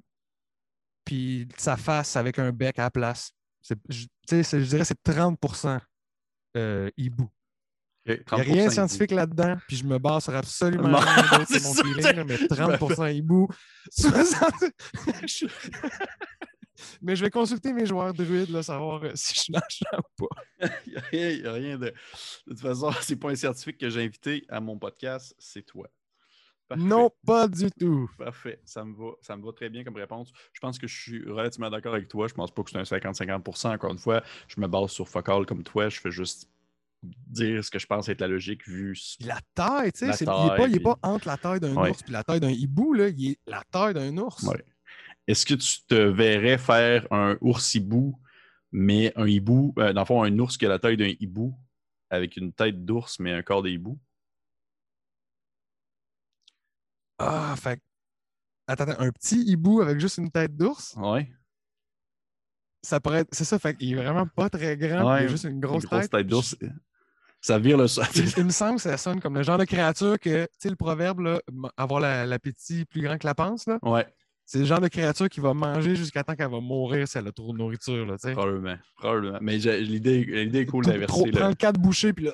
puis 1.06 1.48
sa 1.58 1.78
face 1.78 2.16
avec 2.16 2.39
un 2.39 2.51
bec 2.51 2.80
à 2.80 2.84
la 2.84 2.92
place. 2.92 3.32
Je, 3.62 3.74
je 3.89 4.06
dirais 4.28 4.80
que 4.80 4.84
c'est 4.86 5.04
30% 5.04 5.80
euh, 6.58 6.89
hibou. 6.98 7.30
Il 8.16 8.36
n'y 8.36 8.42
a 8.42 8.44
30% 8.44 8.54
rien 8.54 8.66
de 8.68 8.72
scientifique 8.72 9.12
là-dedans, 9.12 9.58
puis 9.68 9.78
je 9.78 9.84
me 9.86 9.98
base 10.00 10.24
sur 10.24 10.36
absolument 10.36 10.98
rien 11.00 11.46
c'est 11.50 11.63
mon 11.63 11.74
feeling, 11.74 12.16
là, 12.16 12.24
mais 12.24 12.38
je 12.38 12.44
me 12.44 12.78
30 12.78 13.13
hibou, 13.13 13.48
60... 13.92 14.54
Je- 15.25 15.46
mais 17.01 17.16
je 17.16 17.24
vais 17.24 17.30
consulter 17.30 17.74
mes 17.74 17.86
joueurs 17.86 18.13
druides, 18.13 18.50
là, 18.51 18.63
savoir 18.63 19.04
euh, 19.04 19.12
si 19.13 19.34
je 19.36 19.39
suis 19.42 19.54
dans 19.54 19.60
ou 19.98 20.28
pas. 20.28 20.68
Il 21.12 21.42
n'y 21.42 21.46
a, 21.46 21.50
a 21.50 21.54
rien 21.54 21.78
de. 21.78 21.88
De 21.88 21.94
toute 22.48 22.60
façon, 22.60 22.92
c'est 23.01 23.18
pas 23.18 23.32
un 23.32 23.36
scientifique 23.36 23.78
que 23.78 23.89
j'ai 23.89 24.04
invité 24.04 24.46
à 24.50 24.60
mon 24.62 24.78
podcast, 24.78 25.36
c'est 25.38 25.63
toi. 25.63 25.88
Parfait. 26.70 26.84
Non, 26.84 27.10
pas 27.25 27.48
du 27.48 27.72
tout. 27.72 28.10
Parfait. 28.18 28.62
Ça 28.63 28.86
me, 28.86 28.96
va, 28.96 29.12
ça 29.22 29.36
me 29.36 29.44
va 29.44 29.51
très 29.54 29.70
bien 29.70 29.84
comme 29.84 29.96
réponse. 29.96 30.32
Je 30.54 30.60
pense 30.60 30.78
que 30.78 30.86
je 30.88 30.96
suis 31.01 31.24
relativement 31.28 31.70
d'accord 31.70 31.96
avec 31.96 32.08
toi. 32.08 32.28
Je 32.28 32.34
pense 32.36 32.51
pas 32.51 32.62
que 32.63 32.70
c'est 32.70 32.78
un 32.78 32.84
50-50% 32.84 33.74
Encore 33.74 33.92
une 33.92 33.98
fois, 33.98 34.24
je 34.48 34.62
me 34.62 34.68
base 34.68 34.92
sur 34.92 35.10
Focal 35.10 35.48
comme 35.48 35.63
toi. 35.63 35.89
Je 35.89 36.00
fais 36.00 36.12
juste 36.12 36.48
dire 37.03 37.63
ce 37.63 37.72
que 37.72 37.79
je 37.79 37.86
pense 37.88 38.10
être 38.10 38.22
la 38.22 38.27
logique 38.27 38.68
vu. 38.68 38.98
La 39.22 39.39
taille, 39.56 39.91
tu 39.91 40.00
sais, 40.12 40.24
il 40.25 40.27
n'est 40.29 40.48
pas, 40.58 40.68
il 40.68 40.72
puis- 40.74 40.79
pas 40.82 40.98
entre 41.01 41.27
la 41.27 41.38
taille 41.38 41.60
d'un 41.60 41.75
Ouais. 41.75 41.89
ours 41.91 42.01
et 42.08 42.12
la 42.12 42.24
taille 42.24 42.39
d'un 42.39 42.50
hibou, 42.50 42.94
là, 42.94 43.08
il 43.10 43.32
est 43.32 43.39
la 43.48 43.63
taille 43.72 43.94
d'un 43.94 44.18
ours. 44.18 44.44
Ouais. 44.44 44.63
Est-ce 45.27 45.46
que 45.46 45.53
tu 45.53 45.84
te 45.88 45.94
verrais 45.96 46.58
faire 46.58 47.08
un 47.12 47.38
ours-hibou, 47.41 48.20
mais 48.72 49.13
un 49.15 49.27
hibou, 49.27 49.74
euh, 49.77 49.94
dans 49.94 50.01
le 50.01 50.06
fond, 50.06 50.24
un 50.24 50.38
ours 50.39 50.58
qui 50.58 50.65
a 50.65 50.70
la 50.70 50.79
taille 50.79 50.98
d'un 50.98 51.13
hibou, 51.20 51.56
avec 52.10 52.36
une 52.38 52.51
tête 52.51 52.84
d'ours, 52.84 53.20
mais 53.20 53.32
un 53.32 53.44
corps 53.44 53.62
de 53.62 53.70
hibou? 53.70 54.00
Ah, 57.20 57.56
fait 57.58 57.82
Attends, 58.68 58.84
attends, 58.84 59.01
un 59.01 59.12
petit 59.12 59.41
hibou 59.41 59.82
avec 59.82 60.00
juste 60.00 60.18
une 60.20 60.29
tête 60.29 60.56
d'ours, 60.56 60.96
Ouais. 60.96 61.27
ça 62.84 63.00
pourrait 63.00 63.22
être. 63.22 63.29
C'est 63.34 63.44
ça, 63.44 63.58
fait 63.58 63.75
qu'il 63.75 63.91
est 63.94 63.96
vraiment 63.96 64.27
pas 64.27 64.48
très 64.50 64.77
grand, 64.77 65.00
il 65.01 65.06
Ouais, 65.06 65.25
a 65.25 65.27
juste 65.27 65.46
une 65.46 65.60
grosse, 65.60 65.84
Une 65.84 65.89
grosse 65.89 66.01
tête. 66.01 66.12
tête 66.12 66.27
d'ours. 66.27 66.56
Ça 67.41 67.58
vire 67.60 67.77
le 67.77 67.88
sol. 67.88 68.05
Il, 68.15 68.34
il 68.38 68.46
me 68.46 68.50
semble 68.51 68.75
que 68.75 68.81
ça 68.81 68.98
sonne 68.98 69.22
comme 69.22 69.36
le 69.36 69.43
genre 69.43 69.58
de 69.58 69.63
créature 69.65 70.19
que, 70.19 70.43
tu 70.46 70.50
sais, 70.60 70.69
le 70.69 70.75
proverbe, 70.75 71.22
là, 71.22 71.41
avoir 71.77 72.00
la- 72.01 72.25
l'appétit 72.25 72.86
plus 72.86 73.01
grand 73.01 73.17
que 73.17 73.25
la 73.25 73.34
panse, 73.36 73.65
là, 73.67 73.79
ouais, 73.84 74.05
c'est 74.46 74.60
le 74.60 74.65
genre 74.65 74.81
de 74.81 74.88
créature 74.88 75.29
qui 75.29 75.39
va 75.39 75.53
manger 75.53 75.96
jusqu'à 75.96 76.24
temps 76.24 76.36
qu'elle 76.36 76.50
va 76.51 76.60
mourir 76.60 77.08
si 77.08 77.17
elle 77.17 77.27
a 77.27 77.31
trop 77.31 77.53
de 77.53 77.58
nourriture, 77.60 78.05
là, 78.05 78.15
probablement. 78.34 78.75
Probablement. 78.98 79.38
Mais 79.41 79.58
l'idée 79.58 80.27
est 80.60 80.65
cool 80.65 80.84
d'inverser. 80.91 81.15
Prends 81.31 81.53
quatre 81.53 81.79
bouchées, 81.79 82.12
puis 82.13 82.25
là. 82.25 82.34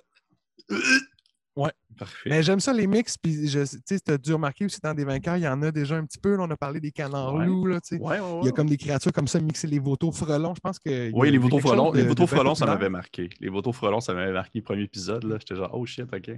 Parfait. 1.98 2.30
Mais 2.30 2.44
j'aime 2.44 2.60
ça, 2.60 2.74
les 2.74 2.88
mix, 2.88 3.18
puis 3.18 3.48
je- 3.48 3.60
tu 3.64 3.80
sais, 3.86 4.00
tu 4.02 4.12
as 4.12 4.18
dû 4.18 4.34
remarquer 4.34 4.66
aussi 4.66 4.82
dans 4.82 4.94
des 4.94 5.06
vainqueurs, 5.06 5.38
il 5.38 5.44
y 5.44 5.48
en 5.48 5.62
a 5.62 5.72
déjà 5.72 5.96
un 5.96 6.06
petit 6.06 6.18
peu. 6.20 6.36
là, 6.36 6.44
on 6.44 6.52
a 6.52 6.58
parlé 6.58 6.82
des 6.82 6.92
canards 6.92 7.34
Ouais. 7.36 7.46
loups, 7.46 7.66
là. 7.68 7.80
Ouais, 7.92 7.98
ouais, 8.00 8.20
ouais. 8.20 8.40
Il 8.42 8.46
y 8.48 8.50
a 8.50 8.52
comme 8.52 8.68
des 8.68 8.76
créatures 8.76 9.14
comme 9.14 9.30
ça, 9.30 9.40
mixer 9.40 9.68
les 9.68 9.80
vautours 9.80 10.14
frelons. 10.14 10.54
Je 10.54 10.60
pense 10.60 10.78
que. 10.80 11.10
Oui, 11.14 11.32
les 11.32 11.38
vautours 11.38 11.62
frelons, 11.62 11.94
les 11.94 12.04
vautours 12.04 12.30
frelons, 12.30 12.56
ça 12.56 12.66
m'avait 12.66 12.90
marqué. 12.90 13.30
Les 13.40 13.48
vautours 13.48 13.76
frelons, 13.76 14.02
ça 14.02 14.14
m'avait 14.14 14.34
marqué 14.34 14.62
premier 14.62 14.84
épisode. 14.84 15.24
là. 15.24 15.38
J'étais 15.40 15.56
genre, 15.56 15.70
oh 15.74 15.86
shit, 15.86 16.04
ok. 16.14 16.32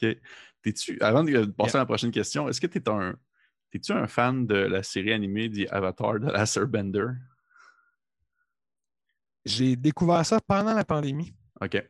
ok. 0.00 0.16
T'es-tu, 0.62 0.98
avant 1.00 1.24
de 1.24 1.44
passer 1.46 1.76
à 1.76 1.80
la 1.80 1.86
prochaine 1.86 2.12
question, 2.12 2.48
est-ce 2.48 2.60
que 2.60 2.68
tu 2.68 2.78
es 2.78 2.88
un, 2.88 3.16
t'es-tu 3.72 3.90
un 3.90 4.06
fan 4.06 4.46
de 4.46 4.54
la 4.54 4.84
série 4.84 5.12
animée 5.12 5.50
The 5.50 5.66
Avatar 5.72 6.20
de 6.20 6.26
la 6.30 6.66
Bender? 6.66 7.06
J'ai 9.44 9.74
découvert 9.76 10.24
ça 10.24 10.38
pendant 10.46 10.72
la 10.74 10.84
pandémie. 10.84 11.34
Ok. 11.60 11.82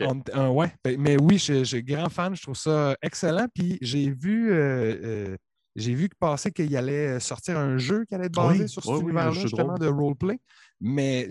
On- 0.00 0.22
euh, 0.34 0.48
ouais, 0.48 0.72
ben, 0.84 0.98
mais 0.98 1.16
oui, 1.20 1.38
je 1.38 1.64
suis 1.64 1.82
grand 1.82 2.08
fan, 2.08 2.34
je 2.34 2.42
trouve 2.42 2.56
ça 2.56 2.96
excellent. 3.02 3.46
Puis 3.54 3.78
j'ai 3.80 4.10
vu, 4.10 4.50
euh, 4.52 4.96
euh, 5.32 5.36
j'ai 5.76 5.94
vu 5.94 6.08
que 6.08 6.16
passer 6.18 6.50
qu'il 6.50 6.74
allait 6.76 7.20
sortir 7.20 7.58
un 7.58 7.78
jeu 7.78 8.04
qui 8.04 8.14
allait 8.14 8.26
être 8.26 8.32
basé 8.34 8.62
Oui, 8.64 8.68
sur 8.68 8.82
cet 8.82 8.90
oui, 8.92 8.98
un 8.98 9.02
univers-là, 9.04 9.32
justement, 9.32 9.74
de 9.78 9.86
roleplay. 9.88 10.38
Mais 10.80 11.28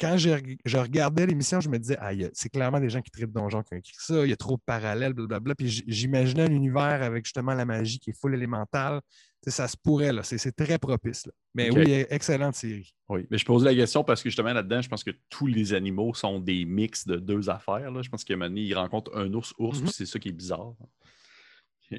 quand 0.00 0.16
je, 0.18 0.30
reg- 0.30 0.58
je 0.64 0.76
regardais 0.76 1.26
l'émission, 1.26 1.60
je 1.60 1.68
me 1.68 1.78
disais, 1.78 1.96
ah, 2.00 2.10
c'est 2.32 2.48
clairement 2.48 2.80
des 2.80 2.90
gens 2.90 3.00
qui 3.00 3.10
traitent 3.10 3.30
donjon 3.32 3.62
qui 3.62 3.74
ont 3.74 3.76
écrit 3.76 3.94
ça, 3.98 4.24
il 4.24 4.30
y 4.30 4.32
a 4.32 4.36
trop 4.36 4.56
de 4.56 4.62
parallèles, 4.66 5.12
blablabla. 5.12 5.54
Puis 5.54 5.84
j'imaginais 5.86 6.42
un 6.42 6.50
univers 6.52 7.02
avec 7.02 7.24
justement 7.24 7.54
la 7.54 7.64
magie 7.64 7.98
qui 8.00 8.10
est 8.10 8.20
full 8.20 8.34
élémentale. 8.34 9.00
Ça 9.46 9.68
se 9.68 9.76
pourrait, 9.76 10.10
là. 10.12 10.22
C'est 10.22 10.38
c'est 10.38 10.52
très 10.52 10.78
propice. 10.78 11.26
là. 11.26 11.32
Mais 11.54 11.70
oui, 11.70 12.06
excellente 12.08 12.54
série. 12.54 12.94
Oui, 13.10 13.26
mais 13.30 13.36
je 13.36 13.44
pose 13.44 13.62
la 13.62 13.74
question 13.74 14.02
parce 14.02 14.22
que 14.22 14.30
justement 14.30 14.54
là-dedans, 14.54 14.80
je 14.80 14.88
pense 14.88 15.04
que 15.04 15.10
tous 15.28 15.46
les 15.46 15.74
animaux 15.74 16.14
sont 16.14 16.38
des 16.40 16.64
mix 16.64 17.06
de 17.06 17.16
deux 17.16 17.50
affaires. 17.50 17.90
Là. 17.90 18.00
Je 18.00 18.08
pense 18.08 18.24
qu'à 18.24 18.32
un 18.34 18.36
moment 18.38 18.48
donné, 18.48 18.62
ils 18.62 18.74
rencontrent 18.74 19.14
un 19.14 19.30
ours-ours, 19.34 19.78
Mhm. 19.80 19.84
puis 19.84 19.92
c'est 19.92 20.06
ça 20.06 20.18
qui 20.18 20.30
est 20.30 20.32
bizarre. 20.32 20.72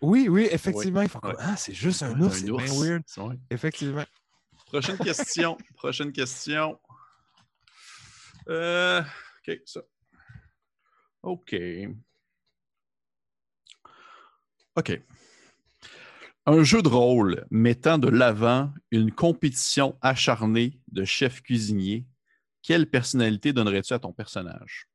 Oui, 0.00 0.28
oui, 0.30 0.48
effectivement. 0.50 1.00
Ouais. 1.00 1.34
ah, 1.38 1.56
c'est 1.56 1.74
juste 1.74 2.02
un 2.02 2.18
ours, 2.20 2.38
c'est 2.38 2.44
bien 2.50 2.56
weird. 2.80 3.02
Ouais. 3.18 3.34
Effectivement. 3.50 4.04
Prochaine 4.66 4.96
question. 4.98 5.58
Prochaine 5.76 6.12
question. 6.12 6.78
Euh, 8.48 9.02
OK, 9.46 9.60
ça. 9.64 9.80
OK. 11.22 11.54
OK. 14.76 15.00
Un 16.46 16.62
jeu 16.62 16.82
de 16.82 16.88
rôle 16.88 17.46
mettant 17.50 17.96
de 17.96 18.08
l'avant 18.08 18.72
une 18.90 19.10
compétition 19.12 19.96
acharnée 20.02 20.78
de 20.88 21.04
chef 21.04 21.40
cuisinier. 21.42 22.06
Quelle 22.62 22.88
personnalité 22.88 23.52
donnerais-tu 23.52 23.94
à 23.94 23.98
ton 23.98 24.12
personnage? 24.12 24.88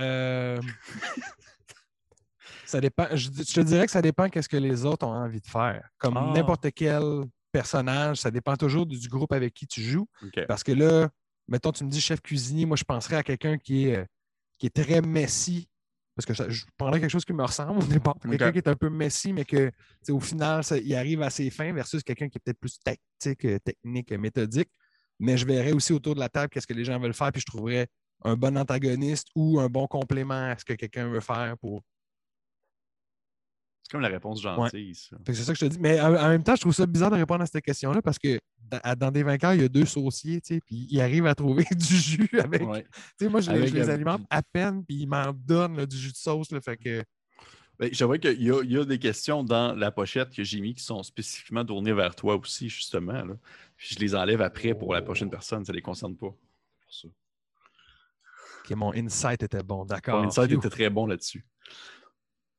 Euh, 0.00 0.60
ça 2.64 2.80
dépend. 2.80 3.08
Je, 3.12 3.28
je 3.30 3.52
te 3.54 3.60
dirais 3.60 3.86
que 3.86 3.92
ça 3.92 4.02
dépend 4.02 4.28
qu'est-ce 4.28 4.48
que 4.48 4.56
les 4.56 4.84
autres 4.86 5.06
ont 5.06 5.12
envie 5.12 5.40
de 5.40 5.46
faire. 5.46 5.88
Comme 5.98 6.16
Ah. 6.16 6.32
n'importe 6.34 6.70
quel 6.74 7.24
personnage, 7.52 8.18
ça 8.18 8.30
dépend 8.30 8.56
toujours 8.56 8.86
du, 8.86 9.08
groupe 9.08 9.32
avec 9.32 9.54
qui 9.54 9.66
tu 9.66 9.80
joues. 9.82 10.08
Parce 10.46 10.64
que 10.64 10.72
là, 10.72 11.08
mettons, 11.48 11.70
tu 11.72 11.84
me 11.84 11.90
dis 11.90 12.00
chef 12.00 12.20
cuisinier, 12.20 12.66
moi, 12.66 12.76
je 12.76 12.84
penserais 12.84 13.16
à 13.16 13.22
quelqu'un 13.22 13.58
qui 13.58 13.88
est, 13.88 13.96
euh, 13.98 14.04
qui 14.58 14.66
est 14.66 14.70
très 14.84 15.00
messy. 15.00 15.68
Parce 16.14 16.26
que 16.26 16.34
ça- 16.34 16.48
je 16.48 16.64
prendrais 16.76 17.00
quelque 17.00 17.10
chose 17.10 17.24
qui 17.24 17.32
me 17.32 17.42
ressemble 17.42 17.78
au 17.82 17.86
départ. 17.86 18.14
Quelqu'un 18.30 18.52
qui 18.52 18.58
est 18.58 18.68
un 18.68 18.76
peu 18.76 18.90
messy, 18.90 19.32
mais 19.32 19.44
que 19.44 19.70
au 20.10 20.20
final, 20.20 20.62
ça- 20.62 20.76
il 20.76 20.94
arrive 20.94 21.22
à 21.22 21.30
ses 21.30 21.48
fins 21.50 21.72
versus 21.72 22.02
quelqu'un 22.02 22.28
qui 22.28 22.36
est 22.38 22.40
peut-être 22.44 22.60
plus 22.60 22.78
tactique, 22.80 23.44
euh, 23.46 23.58
technique, 23.60 24.12
méthodique. 24.12 24.68
Mais 25.18 25.36
je 25.36 25.46
verrais 25.46 25.72
aussi 25.72 25.92
autour 25.92 26.14
de 26.14 26.20
la 26.20 26.28
table 26.28 26.48
qu'est-ce 26.50 26.66
que 26.66 26.74
les 26.74 26.84
gens 26.84 26.98
veulent 26.98 27.14
faire, 27.14 27.32
puis 27.32 27.40
je 27.40 27.46
trouverais 27.46 27.86
un 28.24 28.36
bon 28.36 28.56
antagoniste 28.58 29.28
ou 29.34 29.58
un 29.58 29.68
bon 29.68 29.86
complément 29.86 30.50
à 30.50 30.58
ce 30.58 30.64
que 30.64 30.74
quelqu'un 30.74 31.08
veut 31.08 31.20
faire 31.20 31.56
pour. 31.60 31.82
Comme 33.92 34.00
la 34.00 34.08
réponse 34.08 34.40
gentille, 34.42 34.94
ça. 34.94 35.16
C'est 35.26 35.34
ça 35.34 35.52
que 35.52 35.58
je 35.60 35.66
te 35.66 35.70
dis. 35.70 35.78
Mais 35.78 36.00
en, 36.00 36.14
en 36.14 36.28
même 36.30 36.42
temps, 36.42 36.56
je 36.56 36.62
trouve 36.62 36.72
ça 36.74 36.86
bizarre 36.86 37.10
de 37.10 37.16
répondre 37.16 37.42
à 37.42 37.46
cette 37.46 37.62
question-là 37.62 38.00
parce 38.02 38.18
que 38.18 38.40
dans, 38.58 38.80
dans 38.98 39.10
des 39.10 39.22
vainqueurs, 39.22 39.52
il 39.54 39.60
y 39.60 39.64
a 39.64 39.68
deux 39.68 39.84
sauciers, 39.84 40.40
tu 40.40 40.54
sais, 40.54 40.60
puis 40.64 40.86
ils 40.90 41.00
arrivent 41.00 41.26
à 41.26 41.34
trouver 41.34 41.64
du 41.76 41.96
jus 41.96 42.28
avec. 42.40 42.62
Ouais. 42.66 42.84
Tu 43.18 43.26
sais, 43.26 43.28
moi, 43.28 43.40
je, 43.42 43.50
les- 43.50 43.58
Avec 43.58 43.68
je 43.68 43.74
les 43.74 43.90
un- 43.90 43.94
alimente 43.94 44.22
à 44.30 44.42
peine, 44.42 44.82
puis 44.84 44.96
ils 45.02 45.06
m'en 45.06 45.30
donnent 45.32 45.76
là, 45.76 45.84
du 45.86 45.96
jus 45.96 46.10
de 46.10 46.16
sauce. 46.16 46.50
Là, 46.52 46.60
fait 46.62 46.76
que. 46.78 47.02
Ben, 47.78 47.90
J'avoue 47.92 48.14
qu'il 48.18 48.42
y, 48.42 48.50
a- 48.50 48.62
il 48.62 48.72
y 48.72 48.78
a 48.78 48.84
des 48.86 48.98
questions 48.98 49.44
dans 49.44 49.74
la 49.74 49.90
pochette 49.90 50.30
que 50.30 50.42
j'ai 50.42 50.60
mis 50.60 50.72
qui 50.74 50.82
sont 50.82 51.02
spécifiquement 51.02 51.64
tournées 51.64 51.92
vers 51.92 52.14
toi 52.14 52.36
aussi, 52.36 52.68
justement. 52.70 53.12
Là. 53.24 53.34
Puis 53.76 53.94
je 53.94 53.98
les 54.00 54.14
enlève 54.14 54.40
après 54.40 54.74
pour 54.74 54.94
la 54.94 55.02
prochaine 55.02 55.28
personne, 55.30 55.64
ça 55.66 55.72
ne 55.72 55.76
les 55.76 55.82
concerne 55.82 56.16
pas. 56.16 56.28
Pour 56.30 56.38
ça. 56.88 57.08
Ok, 58.64 58.70
mon 58.76 58.94
insight 58.94 59.42
était 59.42 59.62
bon, 59.62 59.84
d'accord. 59.84 60.22
Ton 60.22 60.28
insight 60.28 60.48
Phew. 60.50 60.56
était 60.58 60.70
très 60.70 60.88
bon 60.90 61.06
là-dessus. 61.06 61.44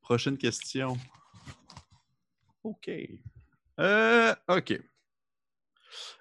Prochaine 0.02 0.38
question. 0.38 0.98
OK. 2.64 2.90
Euh, 3.80 4.36
OK. 4.48 4.80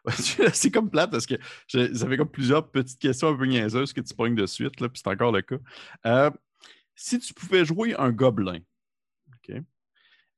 c'est 0.53 0.71
comme 0.71 0.91
plate 0.91 1.11
parce 1.11 1.27
que 1.27 1.35
je- 1.69 1.95
ça 1.95 2.07
fait 2.09 2.17
comme 2.17 2.31
plusieurs 2.31 2.71
petites 2.71 2.99
questions 2.99 3.29
un 3.29 3.37
peu 3.37 3.47
niaiseuses 3.47 3.93
que 3.93 4.01
tu 4.01 4.15
pognes 4.15 4.35
de 4.35 4.47
suite, 4.47 4.81
là, 4.81 4.89
puis 4.89 5.01
c'est 5.03 5.11
encore 5.11 5.33
le 5.33 5.43
cas. 5.43 5.57
Euh, 6.07 6.31
si 6.95 7.19
tu 7.19 7.33
pouvais 7.35 7.65
jouer 7.65 7.95
un 7.99 8.11
gobelin, 8.11 8.61
OK, 9.35 9.57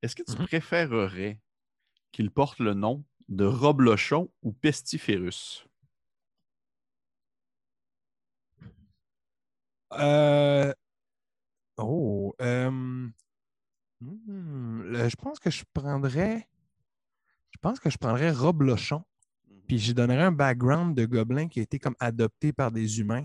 est-ce 0.03 0.15
que 0.15 0.23
tu 0.23 0.33
Mhm. 0.39 0.47
préférerais 0.47 1.41
qu'il 2.13 2.31
porte 2.31 2.59
le 2.61 2.75
nom 2.75 3.05
de 3.29 3.45
Roblochon 3.45 4.31
ou 4.43 4.53
Pestiférus? 4.53 5.67
Euh, 9.93 10.73
Oh. 11.77 12.35
euh, 12.41 13.09
hmm, 14.27 14.83
le- 14.83 15.09
je 15.09 15.17
pense 15.17 15.39
que 15.39 15.51
je 15.51 15.65
prendrais. 15.73 16.49
Je 17.53 17.59
pense 17.61 17.81
que 17.81 17.91
je 17.91 17.99
prendrais 17.99 18.31
Rob 18.31 18.63
Lochon. 18.63 19.03
Puis 19.67 19.79
j'y 19.79 19.95
donnerais 19.95 20.25
un 20.25 20.33
background 20.33 20.95
de 20.97 21.07
gobelin 21.07 21.49
qui 21.49 21.61
a 21.61 21.63
été 21.63 21.79
comme 21.79 21.95
adopté 22.01 22.53
par 22.53 22.71
des 22.71 23.01
humains, 23.01 23.25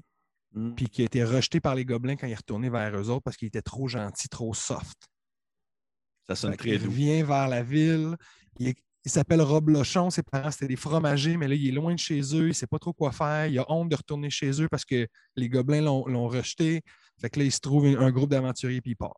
Mhm. 0.53 0.75
puis 0.75 0.88
qui 0.88 1.01
a 1.01 1.05
été 1.05 1.24
rejeté 1.24 1.59
par 1.59 1.75
les 1.75 1.83
gobelins 1.86 2.15
quand 2.15 2.27
il 2.27 2.31
est 2.31 2.36
retourné 2.36 2.69
vers 2.69 2.95
eux 2.98 3.09
autres 3.09 3.24
parce 3.24 3.36
qu'il 3.38 3.48
était 3.50 3.62
trop 3.62 3.88
gentil, 3.88 4.29
trop 4.29 4.53
soft. 4.53 4.98
Ça 6.27 6.36
sonne 6.36 6.55
très 6.55 6.77
doux. 6.77 6.86
revient 6.86 7.24
vers 7.24 7.48
la 7.48 7.62
ville. 7.63 8.15
Il, 8.59 8.74
il 9.05 9.12
s'appelle 9.12 9.41
Rob 9.41 9.69
Lochon. 9.69 10.09
Ses 10.09 10.24
parents, 10.24 10.51
c'était 10.51 10.67
des 10.67 10.75
fromagers, 10.75 11.38
mais 11.38 11.48
là, 11.48 11.55
il 11.55 11.67
est 11.67 11.71
loin 11.71 11.93
de 11.93 12.00
chez 12.00 12.19
eux. 12.36 12.43
Il 12.45 12.48
ne 12.50 12.53
sait 12.53 12.67
pas 12.67 12.79
trop 12.79 12.93
quoi 12.93 13.12
faire. 13.12 13.48
Il 13.48 13.57
a 13.59 13.65
honte 13.71 13.89
de 13.89 13.95
retourner 13.95 14.29
chez 14.29 14.62
eux 14.62 14.67
parce 14.69 14.86
que 14.86 15.07
les 15.36 15.50
gobelins 15.50 15.81
l'ont 15.81 16.05
l'ont 16.07 16.27
rejeté. 16.27 16.81
Fait 17.19 17.29
que 17.29 17.39
là, 17.39 17.45
il 17.45 17.51
se 17.51 17.59
trouve 17.59 17.86
un, 17.86 18.00
un 18.00 18.12
groupe 18.12 18.29
d'aventuriers 18.29 18.81
puis 18.81 18.91
il 18.91 18.95
part. 18.95 19.17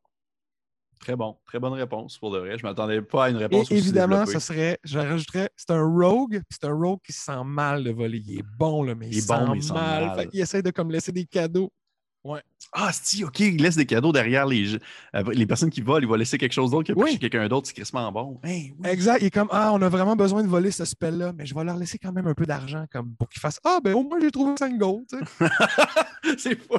Très 1.01 1.15
bon. 1.15 1.35
Très 1.45 1.59
bonne 1.59 1.73
réponse 1.73 2.17
pour 2.19 2.31
de 2.31 2.37
vrai. 2.37 2.57
Je 2.57 2.63
ne 2.63 2.69
m'attendais 2.69 3.01
pas 3.01 3.25
à 3.25 3.29
une 3.31 3.37
réponse 3.37 3.71
Et 3.71 3.73
aussi 3.75 3.83
évidemment, 3.83 4.25
ça 4.27 4.39
serait, 4.39 4.79
je 4.83 4.99
rajouterais, 4.99 5.49
c'est 5.57 5.71
un 5.71 5.81
rogue, 5.83 6.39
puis 6.47 6.57
c'est 6.61 6.65
un 6.67 6.73
rogue 6.73 6.99
qui 7.03 7.11
se 7.11 7.21
sent 7.25 7.43
mal 7.43 7.83
de 7.83 7.91
voler. 7.91 8.21
Il 8.25 8.39
est 8.39 8.45
bon, 8.57 8.83
là, 8.83 8.93
mais 8.95 9.07
il, 9.07 9.13
Il 9.13 9.17
est 9.17 9.21
se 9.21 9.27
bon, 9.27 9.35
sent 9.39 9.51
mais 9.51 9.57
il 9.57 9.63
sent 9.63 9.73
mal. 9.73 10.05
mal. 10.05 10.15
Fait 10.19 10.27
qu'il 10.27 10.39
essaie 10.39 10.61
de 10.61 10.69
comme 10.69 10.91
laisser 10.91 11.11
des 11.11 11.25
cadeaux 11.25 11.71
Ouais. 12.23 12.41
Ah, 12.71 12.91
si, 12.93 13.23
OK, 13.23 13.39
il 13.39 13.59
laisse 13.63 13.75
des 13.75 13.87
cadeaux 13.87 14.11
derrière 14.11 14.45
les, 14.45 14.75
euh, 14.75 15.23
les 15.33 15.47
personnes 15.47 15.71
qui 15.71 15.81
volent. 15.81 16.05
Il 16.05 16.07
va 16.07 16.17
laisser 16.17 16.37
quelque 16.37 16.51
chose 16.53 16.69
d'autre 16.69 16.93
que 16.93 16.99
Oui. 16.99 17.17
quelqu'un 17.17 17.47
d'autre. 17.47 17.65
C'est 17.65 17.73
crissement 17.73 18.11
bon. 18.11 18.39
Hey, 18.43 18.75
oui. 18.77 18.89
Exact. 18.91 19.17
Il 19.21 19.25
est 19.25 19.31
comme 19.31 19.47
Ah, 19.51 19.71
on 19.73 19.81
a 19.81 19.89
vraiment 19.89 20.15
besoin 20.15 20.43
de 20.43 20.47
voler 20.47 20.69
ce 20.69 20.85
spell-là, 20.85 21.33
mais 21.35 21.47
je 21.47 21.55
vais 21.55 21.63
leur 21.63 21.77
laisser 21.77 21.97
quand 21.97 22.11
même 22.11 22.27
un 22.27 22.35
peu 22.35 22.45
d'argent 22.45 22.85
comme 22.91 23.15
pour 23.15 23.27
qu'ils 23.27 23.39
fassent 23.39 23.59
Ah, 23.63 23.79
ben 23.83 23.95
au 23.95 24.03
moins 24.03 24.19
j'ai 24.21 24.29
trouvé 24.29 24.55
5 24.55 24.77
gold. 24.77 25.07
c'est 26.37 26.55
pas 26.57 26.75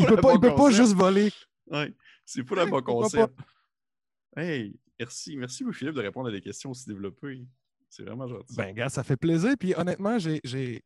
il 0.00 0.06
peut 0.06 0.16
le 0.16 0.20
pas, 0.20 0.32
il 0.34 0.40
peut 0.40 0.54
pas 0.56 0.70
juste 0.70 0.94
voler. 0.94 1.30
Ouais, 1.70 1.94
c'est 2.24 2.42
pas 2.44 2.64
le 2.64 2.70
bon 2.70 2.82
concept. 2.82 3.34
Hey, 4.36 4.76
merci. 4.98 5.36
Merci, 5.36 5.64
Louis-Philippe, 5.64 5.94
de 5.94 6.00
répondre 6.02 6.28
à 6.28 6.32
des 6.32 6.40
questions 6.40 6.70
aussi 6.70 6.86
développées. 6.88 7.46
C'est 7.88 8.02
vraiment 8.02 8.26
gentil. 8.26 8.56
Ben, 8.56 8.74
gars, 8.74 8.88
ça 8.88 9.04
fait 9.04 9.16
plaisir. 9.16 9.54
Puis 9.58 9.72
honnêtement, 9.76 10.18
j'ai, 10.18 10.40
j'ai- 10.42 10.82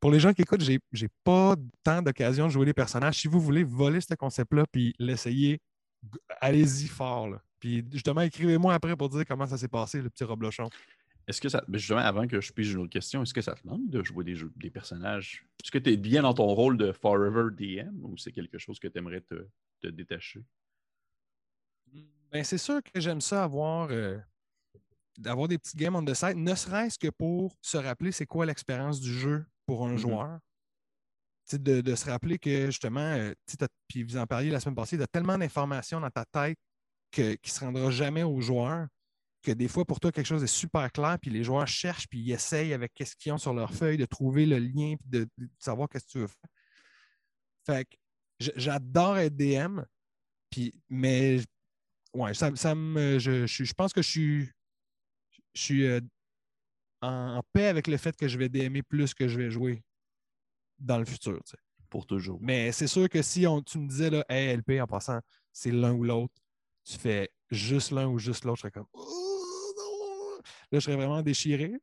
pour 0.00 0.10
les 0.10 0.20
gens 0.20 0.34
qui 0.34 0.42
écoutent, 0.42 0.60
j'ai, 0.60 0.78
j'ai 0.92 1.08
pas 1.24 1.56
tant 1.82 2.02
d'occasion 2.02 2.46
de 2.46 2.50
jouer 2.52 2.66
les 2.66 2.74
personnages. 2.74 3.18
Si 3.20 3.28
vous 3.28 3.40
voulez 3.40 3.64
voler 3.64 4.02
ce 4.02 4.14
concept-là 4.14 4.64
puis 4.70 4.92
l'essayer, 4.98 5.60
allez-y 6.40 6.88
fort. 6.88 7.28
là. 7.30 7.42
Puis 7.58 7.82
justement, 7.90 8.20
écrivez-moi 8.20 8.74
après 8.74 8.94
pour 8.96 9.08
dire 9.08 9.24
comment 9.26 9.46
ça 9.46 9.56
s'est 9.56 9.68
passé, 9.68 10.02
le 10.02 10.10
petit 10.10 10.24
Roblochon. 10.24 10.68
Est-ce 11.26 11.40
que 11.40 11.48
ça. 11.48 11.64
ben, 11.68 11.78
Justement, 11.78 12.00
avant 12.00 12.26
que 12.26 12.40
je 12.40 12.52
pige 12.52 12.72
une 12.72 12.80
autre 12.80 12.90
question, 12.92 13.22
est-ce 13.22 13.32
que 13.32 13.40
ça 13.40 13.54
te 13.54 13.66
manque 13.66 13.88
de 13.88 14.02
jouer 14.02 14.24
des 14.24 14.34
jeux, 14.34 14.52
des 14.56 14.70
personnages? 14.70 15.46
Est-ce 15.64 15.70
que 15.70 15.78
tu 15.78 15.90
es 15.92 15.96
bien 15.96 16.20
dans 16.22 16.34
ton 16.34 16.46
rôle 16.52 16.76
de 16.76 16.92
Forever 16.92 17.44
DM 17.56 18.04
ou 18.04 18.18
c'est 18.18 18.32
quelque 18.32 18.58
chose 18.58 18.78
que 18.78 18.88
tu 18.88 18.98
aimerais 18.98 19.20
te, 19.22 19.46
te 19.80 19.86
détacher? 19.86 20.44
Ben, 22.32 22.44
c'est 22.44 22.58
sûr 22.58 22.80
que 22.82 23.00
j'aime 23.00 23.20
ça 23.20 23.44
avoir, 23.44 23.88
euh, 23.90 24.18
d'avoir 25.18 25.48
des 25.48 25.58
petites 25.58 25.76
games 25.76 25.94
on 25.96 26.04
the 26.04 26.14
side, 26.14 26.36
ne 26.36 26.54
serait-ce 26.54 26.98
que 26.98 27.08
pour 27.08 27.56
se 27.60 27.76
rappeler 27.76 28.12
c'est 28.12 28.26
quoi 28.26 28.46
l'expérience 28.46 29.00
du 29.00 29.12
jeu 29.12 29.44
pour 29.66 29.86
un 29.86 29.92
Mhm. 29.92 29.98
joueur. 29.98 30.38
Tu 31.48 31.58
De, 31.58 31.80
de 31.80 31.94
se 31.94 32.08
rappeler 32.08 32.38
que 32.38 32.66
justement, 32.66 33.00
euh, 33.00 33.34
tu 33.46 33.56
puis 33.88 34.04
vous 34.04 34.16
en 34.16 34.26
parliez 34.26 34.50
la 34.50 34.60
semaine 34.60 34.76
passée, 34.76 34.96
il 34.96 35.00
y 35.00 35.02
a 35.02 35.06
tellement 35.06 35.36
d'informations 35.36 36.00
dans 36.00 36.10
ta 36.10 36.24
tête 36.24 36.56
que, 37.10 37.34
qui 37.34 37.50
ne 37.50 37.54
se 37.54 37.60
rendra 37.64 37.90
jamais 37.90 38.22
aux 38.22 38.40
joueurs 38.40 38.86
que 39.42 39.52
des 39.52 39.68
fois, 39.68 39.84
pour 39.86 40.00
toi, 40.00 40.12
quelque 40.12 40.26
chose 40.26 40.44
est 40.44 40.48
super 40.48 40.92
clair, 40.92 41.18
puis 41.20 41.30
les 41.30 41.44
joueurs 41.44 41.68
cherchent, 41.68 42.08
puis 42.08 42.20
ils 42.20 42.32
essayent 42.32 42.74
avec 42.74 42.92
ce 43.04 43.16
qu'ils 43.16 43.32
ont 43.32 43.38
sur 43.38 43.54
leur 43.54 43.74
feuille 43.74 43.98
de 43.98 44.06
trouver 44.06 44.46
le 44.46 44.58
lien, 44.58 44.96
puis 45.00 45.08
de, 45.10 45.28
de 45.38 45.48
savoir 45.58 45.88
qu'est-ce 45.88 46.06
que 46.06 46.10
tu 46.12 46.18
veux 46.20 46.28
faire. 46.28 46.50
Fait 47.66 47.84
que 47.84 47.96
j'adore 48.56 49.18
être 49.18 49.36
DM, 49.36 49.80
puis, 50.50 50.72
mais 50.88 51.40
ouais, 52.14 52.34
ça, 52.34 52.54
ça 52.56 52.74
me, 52.74 53.18
je, 53.18 53.46
je, 53.46 53.64
je 53.64 53.74
pense 53.74 53.92
que 53.92 54.02
je 54.02 54.08
suis, 54.08 54.50
je 55.54 55.60
suis 55.60 55.86
euh, 55.86 56.00
en, 57.00 57.36
en 57.36 57.42
paix 57.52 57.66
avec 57.66 57.86
le 57.86 57.96
fait 57.96 58.16
que 58.16 58.28
je 58.28 58.38
vais 58.38 58.48
DMer 58.48 58.82
plus 58.82 59.14
que 59.14 59.28
je 59.28 59.38
vais 59.38 59.50
jouer 59.50 59.82
dans 60.78 60.98
le 60.98 61.04
futur. 61.04 61.42
tu 61.44 61.50
sais. 61.50 61.58
Pour 61.88 62.06
toujours. 62.06 62.38
Mais 62.40 62.72
c'est 62.72 62.86
sûr 62.86 63.08
que 63.08 63.20
si 63.20 63.46
on, 63.46 63.60
tu 63.60 63.78
me 63.78 63.86
disais, 63.86 64.08
là, 64.08 64.24
hey, 64.28 64.56
LP, 64.56 64.80
en 64.80 64.86
passant, 64.86 65.20
c'est 65.52 65.70
l'un 65.70 65.92
ou 65.92 66.04
l'autre, 66.04 66.34
tu 66.84 66.96
fais 66.96 67.30
juste 67.50 67.90
l'un 67.90 68.08
ou 68.08 68.18
juste 68.18 68.44
l'autre, 68.44 68.56
je 68.56 68.60
serais 68.62 68.70
comme, 68.70 68.86
oh, 68.94 69.74
non! 69.76 70.36
Là, 70.70 70.78
je 70.78 70.80
serais 70.80 70.96
vraiment 70.96 71.20
déchiré. 71.22 71.74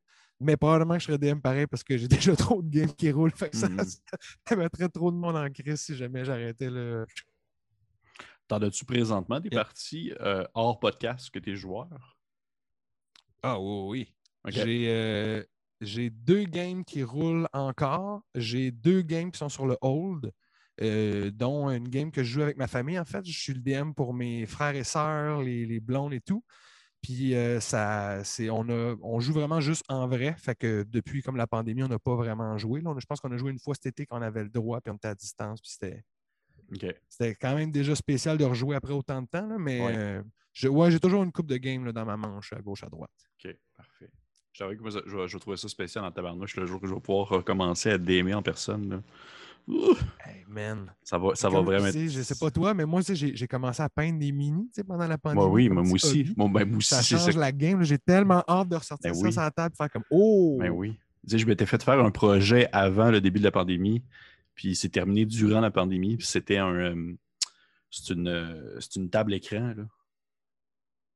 Mais 0.41 0.55
probablement 0.55 0.93
que 0.95 1.01
je 1.01 1.05
serais 1.05 1.17
DM 1.17 1.39
pareil 1.41 1.67
parce 1.67 1.83
que 1.83 1.97
j'ai 1.97 2.07
déjà 2.07 2.35
trop 2.35 2.61
de 2.61 2.69
games 2.69 2.93
qui 2.93 3.11
roulent. 3.11 3.35
Fait 3.35 3.49
que 3.49 3.57
ça, 3.57 3.67
ça 4.47 4.55
mettrait 4.55 4.89
trop 4.89 5.11
de 5.11 5.17
monde 5.17 5.35
en 5.35 5.49
crise 5.51 5.81
si 5.81 5.95
jamais 5.95 6.23
j'arrêtais 6.25 6.69
le. 6.69 7.05
T'en 8.49 8.61
as-tu 8.61 8.83
présentement 8.83 9.39
des 9.39 9.47
Yeah. 9.51 9.63
parties 9.63 10.11
euh, 10.19 10.43
hors 10.55 10.79
podcast 10.79 11.29
que 11.29 11.39
tes 11.39 11.55
joueurs? 11.55 12.17
Ah 13.43 13.59
oui, 13.59 13.87
oui. 13.87 14.51
J'ai 14.51 14.89
euh, 14.89 15.43
j'ai 15.81 16.09
deux 16.09 16.43
games 16.43 16.83
qui 16.83 17.03
roulent 17.03 17.47
encore. 17.53 18.21
J'ai 18.35 18.71
deux 18.71 19.01
games 19.01 19.31
qui 19.31 19.37
sont 19.37 19.49
sur 19.49 19.65
le 19.67 19.77
hold, 19.81 20.31
euh, 20.81 21.29
dont 21.31 21.69
une 21.69 21.87
game 21.87 22.11
que 22.11 22.23
je 22.23 22.31
joue 22.33 22.41
avec 22.41 22.57
ma 22.57 22.67
famille. 22.67 22.99
En 22.99 23.05
fait, 23.05 23.23
je 23.25 23.37
suis 23.39 23.53
le 23.53 23.61
DM 23.61 23.93
pour 23.93 24.13
mes 24.13 24.45
frères 24.45 24.75
et 24.75 24.83
sœurs, 24.83 25.41
les, 25.41 25.65
les 25.65 25.79
blondes 25.79 26.13
et 26.13 26.21
tout. 26.21 26.43
Puis 27.01 27.35
euh, 27.35 27.59
ça, 27.61 28.23
c'est, 28.25 28.49
on, 28.49 28.67
a, 28.67 28.95
on 29.01 29.19
joue 29.21 29.31
vraiment 29.33 29.61
juste 29.61 29.83
en 29.87 30.07
vrai. 30.07 30.35
Fait 30.37 30.55
que 30.55 30.83
depuis 30.83 31.21
comme 31.21 31.37
la 31.37 31.47
pandémie, 31.47 31.83
on 31.83 31.87
n'a 31.87 31.99
pas 31.99 32.15
vraiment 32.15 32.57
joué. 32.57 32.81
Là, 32.81 32.89
on 32.89 32.97
a- 32.97 32.99
je 32.99 33.05
pense 33.05 33.21
qu'on 33.21 33.31
a 33.31 33.37
joué 33.37 33.51
une 33.51 33.59
fois 33.59 33.75
cet 33.75 33.85
été 33.85 34.05
quand 34.05 34.17
on 34.17 34.21
avait 34.21 34.43
le 34.43 34.49
droit, 34.49 34.81
puis 34.81 34.91
on 34.91 34.95
était 34.95 35.07
à 35.07 35.15
distance. 35.15 35.61
Puis 35.61 35.71
c'était, 35.71 36.03
C'était 37.07 37.35
quand 37.35 37.55
même 37.55 37.71
déjà 37.71 37.95
spécial 37.95 38.37
de 38.37 38.45
rejouer 38.45 38.75
après 38.75 38.93
autant 38.93 39.21
de 39.21 39.27
temps. 39.27 39.47
là, 39.47 39.57
mais 39.59 39.81
Ouais. 39.81 39.93
euh, 39.97 40.23
je- 40.53 40.67
ouais, 40.67 40.91
j'ai 40.91 40.99
toujours 40.99 41.23
une 41.23 41.31
coupe 41.31 41.47
de 41.47 41.57
game 41.57 41.85
là, 41.85 41.91
dans 41.91 42.05
ma 42.05 42.17
manche, 42.17 42.53
à 42.53 42.61
gauche, 42.61 42.83
à 42.83 42.87
droite. 42.89 43.11
OK, 43.43 43.55
parfait. 43.77 44.09
J'avoue 44.53 44.75
que 44.75 44.89
je, 44.89 44.99
je 45.27 45.33
vais 45.33 45.39
trouver 45.39 45.57
ça 45.57 45.67
spécial 45.69 46.03
en 46.03 46.11
tabarnouche 46.11 46.55
le 46.57 46.65
jour 46.65 46.81
que 46.81 46.87
je 46.87 46.93
vais 46.93 46.99
pouvoir 46.99 47.29
recommencer 47.29 47.91
à 47.91 47.97
DMer 47.97 48.33
en 48.33 48.41
personne. 48.41 48.89
là. 48.89 49.01
Hey, 50.25 50.43
man. 50.47 50.91
ça 51.03 51.19
va, 51.19 51.35
ça 51.35 51.47
va 51.47 51.61
vraiment 51.61 51.91
sais, 51.91 52.05
être. 52.05 52.11
Je 52.11 52.21
sais 52.23 52.35
pas 52.39 52.49
toi, 52.49 52.73
mais 52.73 52.85
moi, 52.85 53.01
j'ai 53.05 53.47
commencé 53.47 53.83
à 53.83 53.89
peindre 53.89 54.17
des 54.17 54.31
mini 54.31 54.67
pendant 54.87 55.05
la 55.07 55.17
pandémie. 55.19 55.41
Moi, 55.45 55.49
oui, 55.53 55.69
moi, 55.69 55.83
moi 55.83 55.93
aussi. 55.93 56.23
ben, 56.35 56.47
moi 56.47 56.61
aussi, 56.77 56.87
Ça 56.95 57.03
change 57.03 57.35
la 57.37 57.51
game. 57.51 57.83
J'ai 57.83 57.99
tellement 57.99 58.43
hâte 58.47 58.69
de 58.69 58.77
ressortir 58.77 59.11
Ben 59.11 59.15
ça 59.15 59.25
oui. 59.25 59.31
sur 59.31 59.41
la 59.41 59.51
table 59.51 59.73
et 59.75 59.77
faire 59.77 59.91
comme 59.91 60.03
Oh! 60.09 60.57
Ben 60.59 60.71
oui. 60.71 60.97
Je 61.27 61.45
m'étais 61.45 61.67
fait 61.67 61.83
faire 61.83 61.99
un 61.99 62.09
projet 62.11 62.67
avant 62.71 63.11
le 63.11 63.21
début 63.21 63.39
de 63.39 63.43
la 63.43 63.51
pandémie, 63.51 64.01
puis 64.59 64.75
c'est 64.75 64.89
terminé 64.89 65.25
durant 65.25 65.61
la 65.61 65.71
pandémie, 65.71 66.17
puis 66.17 66.25
c'était 66.27 66.57
un. 66.57 66.73
euh, 66.75 67.13
c'est 67.89 68.13
une, 68.13 68.27
euh, 68.27 68.77
une 68.97 69.09
table 69.09 69.33
écran, 69.33 69.73
là. 69.77 69.85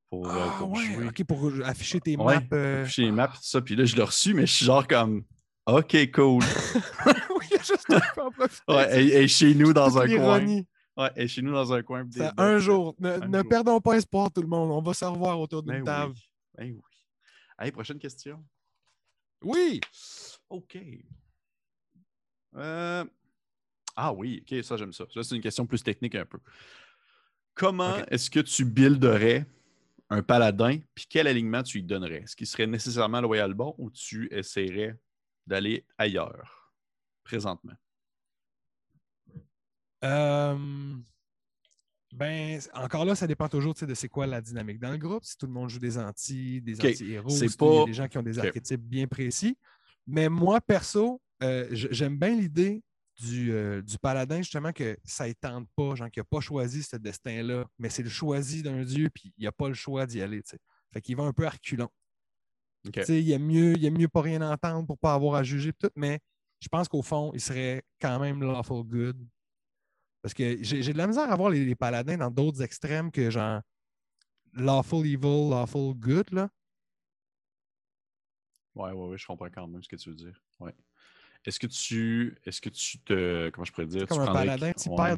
Pour, 0.10 0.30
euh, 0.30 0.48
Ah, 0.50 0.56
pour 0.60 0.72
ouais, 0.72 0.82
jouer. 0.86 1.08
OK, 1.10 1.24
pour 1.26 1.52
afficher 1.66 2.00
tes 2.00 2.16
Ouais, 2.16 2.36
maps. 2.40 2.46
euh, 2.56 2.86
Chez 2.86 3.02
les 3.02 3.12
maps, 3.12 3.28
tout 3.28 3.38
ça. 3.42 3.62
Puis 3.62 3.76
là, 3.76 3.84
je 3.84 3.98
l'ai 3.98 4.02
reçu, 4.04 4.34
mais 4.34 4.46
je 4.46 4.54
suis 4.54 4.66
genre 4.66 4.88
comme. 4.88 5.26
OK, 5.66 6.12
cool. 6.14 6.42
oui, 7.38 7.48
juste 7.50 7.86
un. 7.90 8.00
Ouais, 8.74 8.88
elle, 8.92 9.12
elle 9.12 9.24
est 9.24 9.28
chez 9.28 9.54
nous 9.56 9.74
dans 9.74 9.98
un 9.98 10.08
coin. 10.08 10.46
Ouais, 10.96 11.12
est 11.18 11.28
chez 11.28 11.42
nous 11.42 11.52
dans 11.52 11.74
un 11.74 11.84
coin. 11.84 12.06
des- 12.06 12.30
un 12.38 12.60
jour. 12.60 12.96
Ne, 13.00 13.10
un 13.22 13.28
ne 13.28 13.40
jour. 13.42 13.50
perdons 13.50 13.82
pas 13.82 13.96
espoir, 13.98 14.32
tout 14.32 14.42
le 14.42 14.48
monde. 14.48 14.72
On 14.72 14.82
va 14.82 14.94
se 14.94 15.04
revoir 15.04 15.38
autour 15.38 15.64
d'une 15.64 15.80
Ben 15.80 15.84
table. 15.84 16.14
oui. 16.16 16.22
Ben 16.58 16.72
oui. 16.76 16.82
Allez, 17.58 17.72
prochaine 17.74 18.00
question. 18.00 18.42
Oui! 19.44 19.82
OK. 20.50 20.78
Euh, 22.56 23.04
Ah 23.96 24.14
oui, 24.14 24.44
OK, 24.44 24.64
ça, 24.64 24.78
j'aime 24.78 24.94
ça. 24.94 25.06
Ça, 25.14 25.24
c'est 25.24 25.36
une 25.36 25.42
question 25.42 25.66
plus 25.66 25.84
technique 25.84 26.16
un 26.16 26.26
peu. 26.26 26.40
Comment 27.54 28.04
est-ce 28.08 28.30
que 28.30 28.40
tu 28.40 28.66
builderais 28.66 29.46
un 30.10 30.24
paladin, 30.24 30.80
puis 30.96 31.06
quel 31.10 31.28
alignement 31.28 31.64
tu 31.64 31.78
lui 31.78 31.84
donnerais? 31.84 32.24
Est-ce 32.24 32.36
qu'il 32.36 32.48
serait 32.48 32.68
nécessairement 32.68 33.22
le 33.22 33.28
Royal 33.28 33.54
Bon 33.54 33.76
ou 33.78 33.90
tu 33.92 34.28
essaierais 34.32 34.98
d'aller 35.46 35.86
ailleurs 35.98 36.72
présentement? 37.24 37.74
Euh, 40.04 40.96
ben, 42.14 42.60
encore 42.74 43.06
là, 43.06 43.16
ça 43.16 43.28
dépend 43.28 43.48
toujours 43.48 43.74
de 43.74 43.94
c'est 43.94 44.10
quoi 44.10 44.28
la 44.28 44.42
dynamique 44.42 44.80
dans 44.80 44.92
le 44.92 44.98
groupe. 44.98 45.24
Si 45.24 45.38
tout 45.38 45.46
le 45.46 45.52
monde 45.54 45.70
joue 45.70 45.80
des 45.80 45.98
anti, 45.98 46.62
des 46.62 46.80
OK. 46.80 46.86
anti-héros, 46.88 47.30
C'est 47.30 47.48
si 47.48 47.56
il 47.60 47.66
y 47.66 47.68
a 47.68 47.80
pas- 47.80 47.86
des 47.86 47.94
gens 47.94 48.08
qui 48.08 48.18
ont 48.18 48.24
des 48.24 48.40
archétypes 48.40 48.82
bien 48.82 49.08
précis. 49.08 49.58
Mais 50.06 50.28
moi, 50.28 50.60
perso, 50.60 51.22
euh, 51.42 51.68
j'aime 51.72 52.18
bien 52.18 52.36
l'idée 52.36 52.84
du, 53.20 53.52
euh, 53.54 53.82
du 53.82 53.98
paladin, 53.98 54.38
justement, 54.38 54.72
que 54.72 54.98
ça 55.04 55.28
ne 55.28 55.34
tente 55.34 55.68
pas, 55.76 55.96
genre 55.96 56.10
qu'il 56.10 56.22
n'a 56.22 56.26
pas 56.26 56.40
choisi 56.40 56.84
ce 56.84 56.96
destin-là, 56.96 57.66
mais 57.78 57.90
c'est 57.90 58.04
le 58.04 58.10
choisi 58.10 58.64
d'un 58.64 58.84
dieu, 58.84 59.10
puis 59.14 59.34
il 59.38 59.44
n'a 59.46 59.52
pas 59.52 59.68
le 59.68 59.74
choix 59.74 60.06
d'y 60.06 60.22
aller. 60.22 60.42
tu 60.44 60.52
sais. 60.52 60.60
Fait 60.92 61.02
qu'il 61.02 61.16
va 61.16 61.24
un 61.24 61.34
peu 61.34 61.46
à 61.46 61.50
reculons. 61.50 61.90
OK. 62.88 62.94
Tu 62.94 63.06
sais, 63.06 63.22
Il 63.22 63.32
aime 63.32 63.46
mieux, 63.46 63.74
il 63.78 63.86
aime 63.86 63.98
mieux 63.98 64.08
pas 64.08 64.22
rien 64.22 64.42
entendre 64.42 64.86
pour 64.86 64.98
pas 64.98 65.14
avoir 65.14 65.36
à 65.36 65.44
juger 65.44 65.74
tout, 65.74 65.90
mais 65.96 66.20
je 66.60 66.68
pense 66.68 66.88
qu'au 66.88 67.02
fond, 67.02 67.32
il 67.34 67.42
serait 67.42 67.84
quand 68.00 68.20
même 68.20 68.42
lawful 68.42 68.84
good. 68.84 69.28
Parce 70.22 70.34
que 70.34 70.64
j'ai 70.64 70.82
j'ai 70.82 70.94
de 70.94 70.98
la 70.98 71.08
misère 71.08 71.30
à 71.30 71.36
voir 71.36 71.50
les, 71.50 71.66
les 71.66 71.76
paladins 71.76 72.18
dans 72.18 72.32
d'autres 72.32 72.62
extrêmes 72.62 73.12
que 73.12 73.30
genre 73.30 73.62
lawful 74.54 75.06
evil, 75.06 75.50
lawful 75.50 75.94
good. 75.96 76.32
Là. 76.32 76.50
Ouais, 78.76 78.92
ouais, 78.92 79.08
ouais, 79.10 79.18
je 79.18 79.26
comprends 79.28 79.50
quand 79.50 79.68
même 79.68 79.84
ce 79.84 79.90
que 79.90 79.96
tu 79.96 80.10
veux 80.10 80.16
dire. 80.16 80.42
Ouais. 80.60 80.74
Est-ce 81.46 81.60
que 81.60 81.68
tu. 81.68 82.38
Est-ce 82.46 82.62
que 82.62 82.70
tu 82.70 83.00
te. 83.00 83.50
Comment 83.50 83.66
je 83.66 83.72
pourrais 83.72 83.88
dire? 83.88 84.08
Comme 84.08 84.24
tu 84.24 84.30
un 84.30 84.34
paladin, 84.34 84.72
tu 84.74 84.90
ouais. 84.90 84.96
perds. 84.96 85.18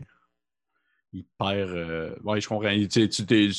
Il 1.14 1.24
perd. 1.38 1.70
euh, 1.70 2.16
Ouais, 2.24 2.42
je 2.42 2.48
comprends. 2.48 2.70
Tu 2.90 3.08
tu 3.10 3.26
t'es- 3.26 3.50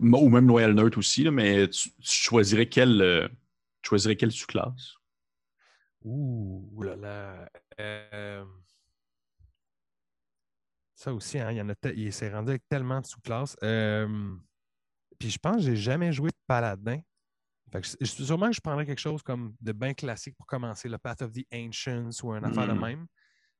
Ou 0.00 0.28
même 0.28 0.46
Loyal 0.46 0.72
Nerd 0.74 0.96
aussi, 0.96 1.24
là, 1.24 1.30
mais 1.30 1.68
tu, 1.68 1.90
tu 1.90 1.96
choisirais 2.12 2.66
quelle. 2.68 3.00
euh, 3.02 3.28
Tu 3.82 3.88
choisirais 3.90 4.16
quelle 4.16 4.32
sous-classe? 4.32 4.94
Ouh, 6.04 6.82
là 6.82 6.96
là. 6.96 7.48
Euh, 7.80 8.44
Ça 10.94 11.12
aussi, 11.12 11.38
hein, 11.38 11.50
il 11.50 11.56
y 11.58 11.60
en 11.60 11.68
a 11.68 11.74
te- 11.74 11.88
il 11.94 12.12
s'est 12.12 12.30
rendu 12.32 12.50
avec 12.50 12.66
tellement 12.68 13.00
de 13.00 13.06
sous-classes. 13.06 13.56
Euh, 13.62 14.34
Puis 15.18 15.30
je 15.30 15.38
pense 15.38 15.56
que 15.56 15.62
j'ai 15.62 15.76
jamais 15.76 16.12
joué 16.12 16.30
de 16.30 16.36
paladin. 16.46 17.00
Fait 17.74 17.80
que 17.98 18.04
sûrement 18.06 18.46
que 18.50 18.54
je 18.54 18.60
prendrais 18.60 18.86
quelque 18.86 19.00
chose 19.00 19.22
comme 19.22 19.54
de 19.60 19.72
bien 19.72 19.94
classique 19.94 20.36
pour 20.36 20.46
commencer, 20.46 20.88
le 20.88 20.96
Path 20.98 21.22
of 21.22 21.32
the 21.32 21.44
Ancients 21.52 22.10
ou 22.22 22.30
un 22.32 22.42
affaire 22.44 22.68
de 22.68 22.72
Mm. 22.74 22.80
même. 22.80 23.06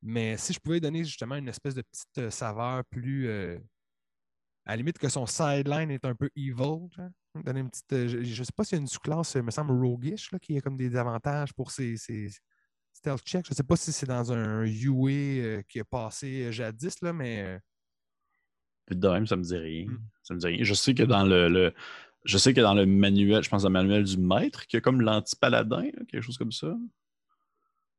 Mais 0.02 0.36
si 0.36 0.52
je 0.52 0.60
pouvais 0.60 0.78
donner 0.80 1.02
justement 1.02 1.34
une 1.34 1.48
espèce 1.48 1.74
de 1.74 1.82
petite 1.82 2.18
euh, 2.18 2.30
saveur 2.30 2.84
plus. 2.84 3.26
euh, 3.28 3.58
à 4.66 4.70
la 4.72 4.76
limite 4.76 4.96
que 4.98 5.08
son 5.10 5.26
sideline 5.26 5.90
est 5.90 6.04
un 6.04 6.14
peu 6.14 6.30
evil. 6.36 6.54
genre, 6.96 7.10
Donner 7.44 7.60
une 7.60 7.70
petite. 7.70 7.92
euh, 7.92 8.08
je 8.08 8.18
ne 8.40 8.44
sais 8.44 8.52
pas 8.54 8.62
s'il 8.64 8.76
y 8.76 8.78
a 8.78 8.82
une 8.82 8.86
sous-classe, 8.86 9.34
il 9.34 9.42
me 9.42 9.50
semble 9.50 9.72
roguish, 9.72 10.30
là, 10.30 10.38
qui 10.38 10.56
a 10.56 10.60
comme 10.60 10.76
des 10.76 10.94
avantages 10.96 11.52
pour 11.52 11.70
ses, 11.72 11.96
ses- 11.96 12.28
stealth 12.92 13.22
check. 13.24 13.44
Je 13.44 13.50
ne 13.50 13.56
sais 13.56 13.62
pas 13.64 13.74
si 13.76 13.90
c'est 13.92 14.06
dans 14.06 14.32
un 14.32 14.62
UA 14.64 15.64
qui 15.64 15.80
a 15.80 15.84
passé 15.84 16.52
jadis, 16.52 17.00
là, 17.02 17.12
mais. 17.12 17.58
De 18.90 19.08
même, 19.08 19.26
ça 19.26 19.36
me 19.36 19.42
dit 19.42 19.56
rien. 19.56 19.86
Mm. 19.86 19.98
Ça 20.22 20.34
me 20.34 20.38
dit 20.38 20.46
rien. 20.46 20.62
Je 20.64 20.74
sais 20.74 20.94
que 20.94 21.02
dans 21.02 21.24
le, 21.24 21.48
le- 21.48 21.74
je 22.24 22.38
sais 22.38 22.54
que 22.54 22.60
dans 22.60 22.74
le 22.74 22.86
manuel, 22.86 23.42
je 23.42 23.48
pense 23.50 23.62
dans 23.62 23.68
le 23.68 23.72
manuel 23.72 24.04
du 24.04 24.16
maître, 24.18 24.66
qu'il 24.66 24.76
y 24.76 24.78
a 24.78 24.80
comme 24.80 25.00
l'anti-paladin, 25.00 25.90
quelque 26.08 26.20
chose 26.22 26.38
comme 26.38 26.52
ça. 26.52 26.74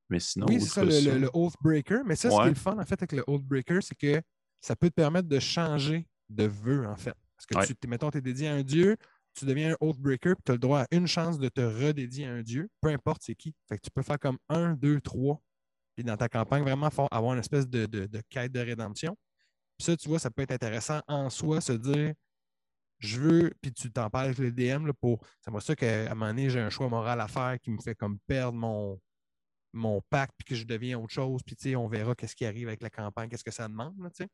Mais 0.10 0.20
sinon, 0.20 0.46
oui, 0.48 0.62
c'est 0.62 0.70
ça, 0.70 0.84
le, 0.84 1.00
le, 1.14 1.18
le 1.20 1.30
Oathbreaker. 1.34 2.04
Mais 2.06 2.16
ça, 2.16 2.30
ce 2.30 2.36
qui 2.36 2.40
Ouais. 2.42 2.48
est 2.48 2.50
le 2.50 2.56
fun, 2.56 2.78
en 2.78 2.86
fait, 2.86 3.02
avec 3.02 3.12
le 3.12 3.24
Oathbreaker, 3.28 3.82
c'est 3.82 3.96
que 3.96 4.22
ça 4.62 4.76
peut 4.76 4.90
te 4.90 4.96
permettre 4.96 5.28
de 5.28 5.40
changer 5.40 6.08
de 6.30 6.46
vœu, 6.46 6.86
en 6.88 6.96
fait. 6.96 7.16
Parce 7.36 7.46
que 7.48 7.58
Ouais. 7.58 7.76
tu, 7.80 7.88
mettons, 7.88 8.12
tu 8.12 8.20
es 8.20 8.22
dédié 8.22 8.48
à 8.50 8.54
un 8.54 8.64
dieu, 8.64 8.98
tu 9.34 9.46
deviens 9.46 9.74
un 9.74 9.78
Oathbreaker, 9.82 10.36
puis 10.36 10.44
tu 10.46 10.52
as 10.52 10.56
le 10.56 10.60
droit 10.60 10.82
à 10.82 10.88
une 10.92 11.08
chance 11.08 11.40
de 11.40 11.50
te 11.50 11.62
redédier 11.62 12.26
à 12.28 12.34
un 12.34 12.42
dieu, 12.42 12.70
peu 12.82 12.90
importe 12.90 13.24
c'est 13.24 13.36
qui. 13.36 13.54
Fait 13.68 13.78
que 13.78 13.82
tu 13.82 13.90
peux 13.92 14.02
faire 14.04 14.20
comme 14.20 14.38
un, 14.50 14.74
deux, 14.76 15.02
trois. 15.02 15.42
Puis 15.96 16.04
dans 16.04 16.18
ta 16.18 16.30
campagne, 16.30 16.62
vraiment 16.64 16.90
faut 16.90 17.08
avoir 17.12 17.34
une 17.34 17.40
espèce 17.40 17.68
de, 17.68 17.86
de- 17.86 18.06
de 18.06 18.22
quête 18.30 18.52
de 18.52 18.60
rédemption. 18.60 19.18
Puis 19.78 19.86
ça, 19.86 19.98
tu 19.98 20.08
vois, 20.08 20.20
ça 20.20 20.30
peut 20.30 20.42
être 20.44 20.52
intéressant 20.52 21.02
en 21.08 21.30
soi, 21.30 21.62
se 21.62 21.74
dire 21.74 22.14
je 23.00 23.20
veux, 23.20 23.52
puis 23.62 23.74
tu 23.74 23.92
t'en 23.92 24.10
parles 24.10 24.28
avec 24.28 24.38
le 24.38 24.52
DM 24.52 24.86
là, 24.88 24.94
pour. 24.94 25.20
C'est 25.42 25.52
moi 25.52 25.62
ça 25.62 25.76
qu'à 25.76 26.12
un 26.12 26.16
moment 26.16 26.28
donné, 26.28 26.50
j'ai 26.50 26.60
un 26.60 26.70
choix 26.70 26.88
moral 26.90 27.20
à 27.22 27.28
faire 27.28 27.60
qui 27.60 27.72
me 27.72 27.80
fait 27.82 27.96
comme 27.96 28.20
perdre 28.28 28.58
mon, 28.58 29.00
mon 29.74 30.02
pacte, 30.10 30.34
puis 30.38 30.46
que 30.46 30.56
je 30.56 30.66
deviens 30.66 30.98
autre 31.00 31.14
chose, 31.14 31.42
puis 31.46 31.56
tu 31.56 31.70
sais, 31.70 31.76
on 31.76 31.88
verra 31.88 32.16
qu'est-ce 32.16 32.36
qui 32.36 32.46
arrive 32.46 32.68
avec 32.68 32.82
la 32.82 32.90
campagne, 32.90 33.30
qu'est-ce 33.30 33.44
que 33.44 33.52
ça 33.52 33.68
demande, 33.68 33.96
tu 34.16 34.24
sais. 34.24 34.28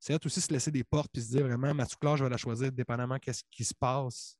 C'est 0.00 0.24
aussi 0.24 0.40
se 0.40 0.52
laisser 0.52 0.70
des 0.70 0.84
portes, 0.84 1.10
puis 1.12 1.20
se 1.22 1.30
dire 1.30 1.42
vraiment, 1.44 1.74
ma 1.74 1.84
sous-classe, 1.84 2.18
je 2.20 2.24
vais 2.24 2.30
la 2.30 2.36
choisir 2.36 2.70
dépendamment 2.70 3.18
qu'est-ce 3.18 3.42
qui 3.50 3.64
se 3.64 3.74
passe, 3.74 4.36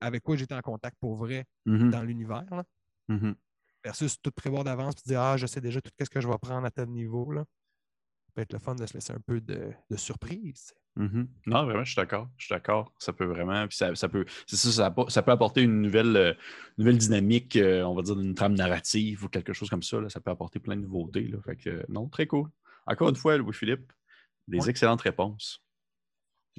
avec 0.00 0.22
quoi 0.24 0.34
j'étais 0.36 0.54
en 0.56 0.60
contact 0.60 0.96
pour 0.98 1.14
vrai 1.14 1.44
Mhm, 1.66 1.90
dans 1.90 2.02
l'univers, 2.02 2.44
là. 2.50 2.64
mhm. 3.08 3.36
versus 3.84 4.20
tout 4.20 4.32
prévoir 4.32 4.64
d'avance, 4.64 4.96
puis 4.96 5.04
dire, 5.06 5.20
ah, 5.20 5.36
je 5.36 5.46
sais 5.46 5.60
déjà 5.60 5.80
tout 5.80 5.90
ce 6.00 6.10
que 6.10 6.20
je 6.20 6.26
vais 6.28 6.38
prendre 6.38 6.66
à 6.66 6.70
tel 6.70 6.88
niveau, 6.88 7.30
là. 7.30 7.44
Ça 8.26 8.32
peut 8.34 8.40
être 8.42 8.52
le 8.52 8.58
fun 8.58 8.74
de 8.74 8.84
se 8.86 8.94
laisser 8.94 9.12
un 9.12 9.20
peu 9.20 9.40
de, 9.40 9.72
de 9.90 9.96
surprise. 9.96 10.72
Non, 10.96 11.64
vraiment, 11.64 11.84
je 11.84 11.92
suis 11.92 11.96
d'accord. 11.96 12.28
Je 12.36 12.44
suis 12.46 12.52
d'accord. 12.54 12.92
Ça 12.98 13.12
peut 13.12 13.24
vraiment. 13.24 13.66
Puis 13.66 13.76
ça, 13.78 13.94
ça 13.94 14.08
peut. 14.08 14.26
C'est 14.46 14.56
ça, 14.56 14.92
ça, 15.08 15.22
peut 15.22 15.30
apporter 15.32 15.62
une 15.62 15.80
nouvelle, 15.80 16.16
euh, 16.16 16.34
nouvelle 16.76 16.98
dynamique, 16.98 17.56
euh, 17.56 17.82
on 17.84 17.94
va 17.94 18.02
dire, 18.02 18.14
d'une 18.16 18.34
trame 18.34 18.54
narrative 18.54 19.24
ou 19.24 19.28
quelque 19.28 19.52
chose 19.54 19.70
comme 19.70 19.82
ça. 19.82 20.00
là. 20.00 20.08
Ça 20.10 20.20
peut 20.20 20.30
apporter 20.30 20.58
plein 20.58 20.76
de 20.76 20.82
nouveautés. 20.82 21.28
Là. 21.28 21.38
Fait 21.44 21.56
que, 21.56 21.70
euh, 21.70 21.82
non, 21.88 22.08
très 22.08 22.26
cool. 22.26 22.50
Encore 22.86 23.08
une 23.08 23.16
fois, 23.16 23.36
Louis-Philippe, 23.38 23.90
des 24.48 24.58
Ouais. 24.58 24.68
excellentes 24.70 25.00
réponses. 25.00 25.62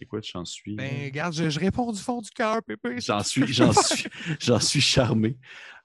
Écoute, 0.02 0.26
j'en 0.26 0.46
suis. 0.46 0.76
Ben, 0.76 1.06
regarde, 1.06 1.34
je, 1.36 1.50
je 1.52 1.60
réponds 1.60 1.92
du 1.92 2.00
fond 2.00 2.20
du 2.20 2.32
cœur, 2.32 2.64
Pépé. 2.64 3.00
J'en 3.02 3.22
suis, 3.22 3.46
j'en 3.54 3.72
suis, 3.72 4.10
j'en 4.40 4.60
suis 4.60 4.82
charmé. 4.82 5.38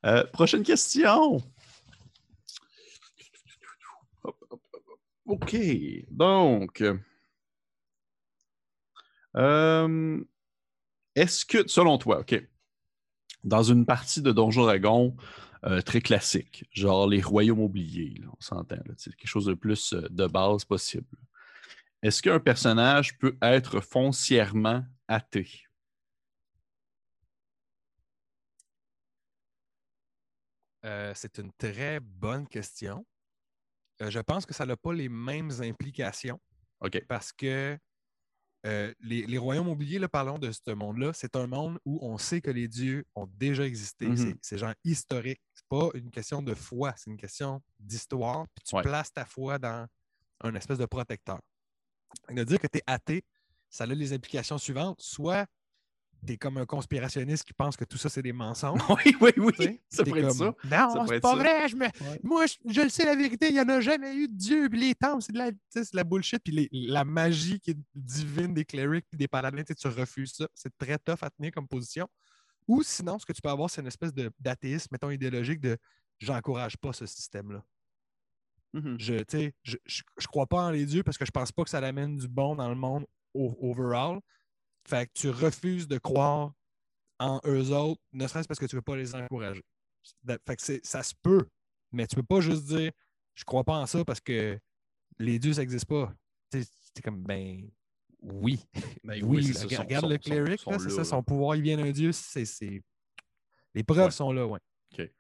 Euh, 0.07 0.25
prochaine 0.33 0.63
question. 0.63 1.37
Hop, 4.23 4.37
hop, 4.51 4.63
hop, 4.73 4.83
hop. 4.87 4.99
OK. 5.27 5.57
Donc, 6.11 6.83
euh, 9.37 10.23
est-ce 11.15 11.45
que, 11.45 11.67
selon 11.69 11.99
toi, 11.99 12.21
OK, 12.21 12.41
dans 13.45 13.63
une 13.63 13.87
partie 13.87 14.23
de 14.23 14.33
Donjon 14.33 14.65
Dragon 14.65 15.17
euh, 15.65 15.81
très 15.81 16.01
classique, 16.01 16.65
genre 16.73 17.07
les 17.09 17.21
royaumes 17.21 17.61
oubliés, 17.61 18.15
là, 18.21 18.29
on 18.29 18.41
s'entend, 18.41 18.77
c'est 18.97 19.15
quelque 19.15 19.29
chose 19.29 19.47
de 19.47 19.55
plus 19.55 19.93
euh, 19.93 20.07
de 20.11 20.27
base 20.27 20.65
possible. 20.65 21.07
Est-ce 22.03 22.23
qu'un 22.23 22.39
personnage 22.39 23.19
peut 23.19 23.37
être 23.43 23.81
foncièrement 23.81 24.85
athée? 25.09 25.51
Euh, 30.85 31.13
c'est 31.15 31.39
une 31.39 31.53
très 31.53 31.99
bonne 32.01 32.47
question. 32.47 33.05
Euh, 34.01 34.11
je 34.11 34.21
pense 34.21 34.47
que 34.47 34.55
ça 34.55 34.65
n'a 34.65 34.77
pas 34.77 34.93
les 34.93 35.09
mêmes 35.09 35.51
implications 35.61 36.41
OK. 36.81 37.05
parce 37.09 37.33
que 37.33 37.77
euh, 38.67 38.93
les, 39.01 39.25
les 39.27 39.39
royaumes 39.39 39.69
oubliés, 39.69 39.99
là, 39.99 40.09
parlons 40.09 40.39
de 40.39 40.51
ce 40.51 40.71
monde-là, 40.73 41.13
c'est 41.13 41.37
un 41.37 41.47
monde 41.47 41.79
où 41.85 41.99
on 42.03 42.19
sait 42.19 42.41
que 42.41 42.51
les 42.51 42.67
dieux 42.69 43.05
ont 43.15 43.27
déjà 43.27 43.65
existé. 43.65 44.07
Mhm. 44.07 44.17
C'est- 44.17 44.37
C'est 44.43 44.59
genre 44.59 44.75
historique. 44.85 45.41
C'est 45.55 45.67
pas 45.69 45.89
une 45.95 46.11
question 46.11 46.43
de 46.43 46.55
foi, 46.55 46.93
c'est 46.97 47.11
une 47.11 47.17
question 47.17 47.63
d'histoire. 47.79 48.47
Puis 48.55 48.65
tu 48.65 48.75
Ouais. 48.77 48.83
places 48.83 49.13
ta 49.13 49.25
foi 49.25 49.59
dans 49.59 49.87
un 50.41 50.55
espèce 50.55 50.79
de 50.79 50.87
protecteur. 50.87 51.41
De 52.31 52.43
dire 52.45 52.59
que 52.59 52.67
tu 52.67 52.79
es 52.79 52.83
athée, 52.87 53.23
ça 53.71 53.85
a 53.85 53.87
les 53.87 54.13
implications 54.13 54.59
suivantes. 54.59 55.01
Soit 55.01 55.47
tu 56.27 56.33
es 56.33 56.37
comme 56.37 56.57
un 56.59 56.67
conspirationniste 56.67 57.45
qui 57.45 57.53
pense 57.55 57.77
que 57.77 57.85
tout 57.85 57.97
ça, 57.99 58.09
c'est 58.09 58.23
des 58.23 58.33
mensonges. 58.35 58.81
Oui, 58.91 59.15
oui, 59.21 59.31
oui. 59.37 59.53
tu 59.57 59.63
sais. 59.63 59.81
Ça 59.89 60.05
T'es 60.05 60.11
être 60.11 60.29
comme, 60.29 60.37
ça. 60.37 60.55
Non, 60.95 61.07
c'est 61.07 61.21
pas 61.21 61.31
ça. 61.31 61.37
vrai. 61.37 61.69
Je 61.69 61.77
me... 61.77 61.87
Moi, 62.23 62.47
je, 62.47 62.55
je 62.73 62.81
le 62.81 62.89
sais, 62.89 63.05
la 63.05 63.15
vérité, 63.17 63.49
il 63.49 63.55
n'y 63.55 63.61
en 63.61 63.69
a 63.69 63.81
jamais 63.81 64.15
eu 64.15 64.29
de 64.29 64.35
Dieu. 64.37 64.69
Puis 64.69 64.81
les 64.81 64.95
temples, 64.95 65.23
c'est 65.23 65.33
de 65.33 65.39
la, 65.39 65.51
de 65.51 65.57
la 65.93 66.05
bullshit. 66.05 66.43
Puis 66.43 66.53
les- 66.53 66.69
la 66.73 67.05
magie 67.05 67.61
qui 67.61 67.71
est 67.73 67.79
divine 67.95 68.53
des 68.55 68.65
clerics 68.65 69.07
puis 69.09 69.19
des 69.19 69.29
paladins, 69.29 69.63
tu 69.63 69.89
refuses 69.89 70.33
ça. 70.35 70.49
C'est 70.55 70.77
très 70.77 70.99
tough 70.99 71.19
à 71.23 71.31
tenir 71.31 71.53
comme 71.53 71.69
position. 71.69 72.09
Ou 72.67 72.83
sinon, 72.83 73.19
ce 73.19 73.25
que 73.25 73.33
tu 73.33 73.41
peux 73.41 73.49
avoir, 73.49 73.71
c'est 73.71 73.81
une 73.81 73.87
espèce 73.87 74.13
de- 74.13 74.31
d'athéisme, 74.39 74.89
mettons, 74.93 75.11
idéologique 75.11 75.61
de 75.61 75.79
j'encourage 76.19 76.77
pas 76.77 76.93
ce 76.93 77.07
système-là. 77.07 77.65
Mhm. 78.75 78.97
Je, 78.99 79.15
sais, 79.27 79.55
je, 79.63 79.77
je, 79.87 80.03
je 80.19 80.27
crois 80.27 80.47
pas 80.47 80.65
en 80.65 80.71
les 80.71 80.85
dieux 80.85 81.03
parce 81.03 81.17
que 81.17 81.25
je 81.25 81.31
pense 81.31 81.51
pas 81.53 81.65
que 81.65 81.71
ça 81.71 81.79
amène 81.79 82.17
du 82.17 82.29
bon 82.29 82.55
dans 82.57 82.69
le 82.69 82.75
monde 82.75 83.07
o- 83.33 83.57
overall. 83.63 84.21
Fait 84.89 85.07
que 85.07 85.13
tu 85.15 85.29
refuses 85.31 85.87
de 85.89 85.99
croire 85.99 86.53
en 87.19 87.41
eux 87.47 87.71
autres, 87.73 88.01
ne 88.13 88.27
serait-ce 88.27 88.49
parce 88.49 88.59
que 88.61 88.67
tu 88.67 88.77
veux 88.77 88.83
pas 88.83 88.97
les 88.97 89.15
encourager. 89.15 89.63
Fait 90.47 90.57
que 90.57 90.81
ça 90.87 91.03
se 91.03 91.13
peut, 91.23 91.47
mais 91.93 92.07
tu 92.07 92.17
peux 92.17 92.23
pas 92.23 92.41
juste 92.41 92.65
dire 92.67 92.93
je 93.35 93.45
crois 93.45 93.65
pas 93.65 93.75
en 93.79 93.87
ça 93.87 94.05
parce 94.05 94.21
que 94.21 94.59
les 95.19 95.39
dieux, 95.39 95.53
ça 95.53 95.61
n'existe 95.63 95.87
pas. 95.87 96.13
C'est 96.53 97.03
comme 97.05 97.23
ben 97.23 97.69
oui. 98.21 98.61
Ben 99.05 99.23
oui, 99.25 99.53
ça, 99.55 99.65
regarde, 99.79 100.11
le 100.11 100.19
cleric, 100.19 100.61
c'est 100.81 100.91
ça, 100.91 101.05
son 101.05 101.23
pouvoir, 101.23 101.57
il 101.57 101.63
vient 101.63 101.77
d'un 101.77 101.91
dieu, 101.91 102.13
c'est. 102.13 102.45
Les 103.75 103.83
preuves 103.85 104.07
Ouais. 104.07 104.11
sont 104.11 104.33
là, 104.33 104.47
ouais. 104.47 104.61
Fait 104.97 105.13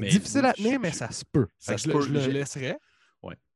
que 0.00 0.06
difficile 0.08 0.44
à 0.44 0.52
tenir, 0.52 0.74
je- 0.74 0.78
mais 0.78 0.92
ça 0.92 1.10
se 1.10 1.24
peut. 1.24 1.46
ça 1.58 1.76
je, 1.76 1.88
le- 1.88 2.00
je 2.00 2.08
le 2.12 2.20
J'ai- 2.20 2.76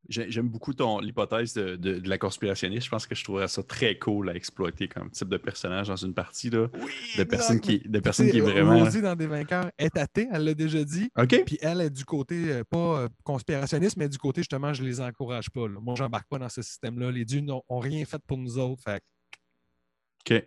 J'ai- 0.09 0.31
J'aime 0.31 0.49
beaucoup 0.49 0.73
ton 0.73 0.99
l'hypothèse 0.99 1.53
de, 1.55 1.77
de- 1.77 1.99
de 1.99 2.09
la 2.09 2.17
conspirationniste. 2.19 2.87
Je 2.87 2.91
pense 2.91 3.07
que 3.07 3.15
je 3.15 3.23
trouverais 3.23 3.49
ça 3.49 3.63
très 3.63 3.99
cool 3.99 4.31
à 4.31 4.35
exploiter 4.35 4.89
comme 4.89 5.11
type 5.11 5.29
de 5.29 5.37
personnage 5.37 5.89
dans 5.89 5.97
une 5.97 6.15
partie 6.15 6.49
là, 6.51 6.69
Oui, 6.83 6.93
de 7.19 7.25
personnes 7.25 7.61
qui, 7.61 7.81
de 7.81 8.01
sais, 8.11 8.31
qui 8.31 8.41
vraiment. 8.41 8.79
Rosie, 8.79 9.03
dans 9.03 9.15
Des 9.15 9.27
Vainqueurs, 9.27 9.71
est 9.79 9.97
athée, 9.99 10.27
elle 10.33 10.45
l'a 10.45 10.55
déjà 10.55 10.83
dit. 10.85 11.11
OK. 11.19 11.45
Puis 11.45 11.59
elle 11.61 11.83
est 11.83 11.91
du 11.91 12.05
côté, 12.05 12.51
euh, 12.51 12.65
pas 12.65 13.03
euh, 13.03 13.09
conspirationniste, 13.25 13.97
mais 13.99 14.09
du 14.09 14.17
côté, 14.19 14.41
justement, 14.41 14.73
je 14.73 14.83
les 14.83 15.01
encourage 15.01 15.51
pas. 15.51 15.69
là. 15.69 15.79
Moi, 15.81 15.95
j'embarque 15.97 16.29
pas 16.29 16.39
dans 16.39 16.49
ce 16.49 16.63
système-là. 16.63 17.11
Les 17.13 17.25
dieux 17.27 17.41
n'ont 17.43 17.63
ont 17.69 17.79
rien 17.79 18.05
fait 18.07 18.23
pour 18.27 18.39
nous 18.39 18.59
autres. 18.59 18.83
Fait 18.83 19.03
OK. 20.31 20.45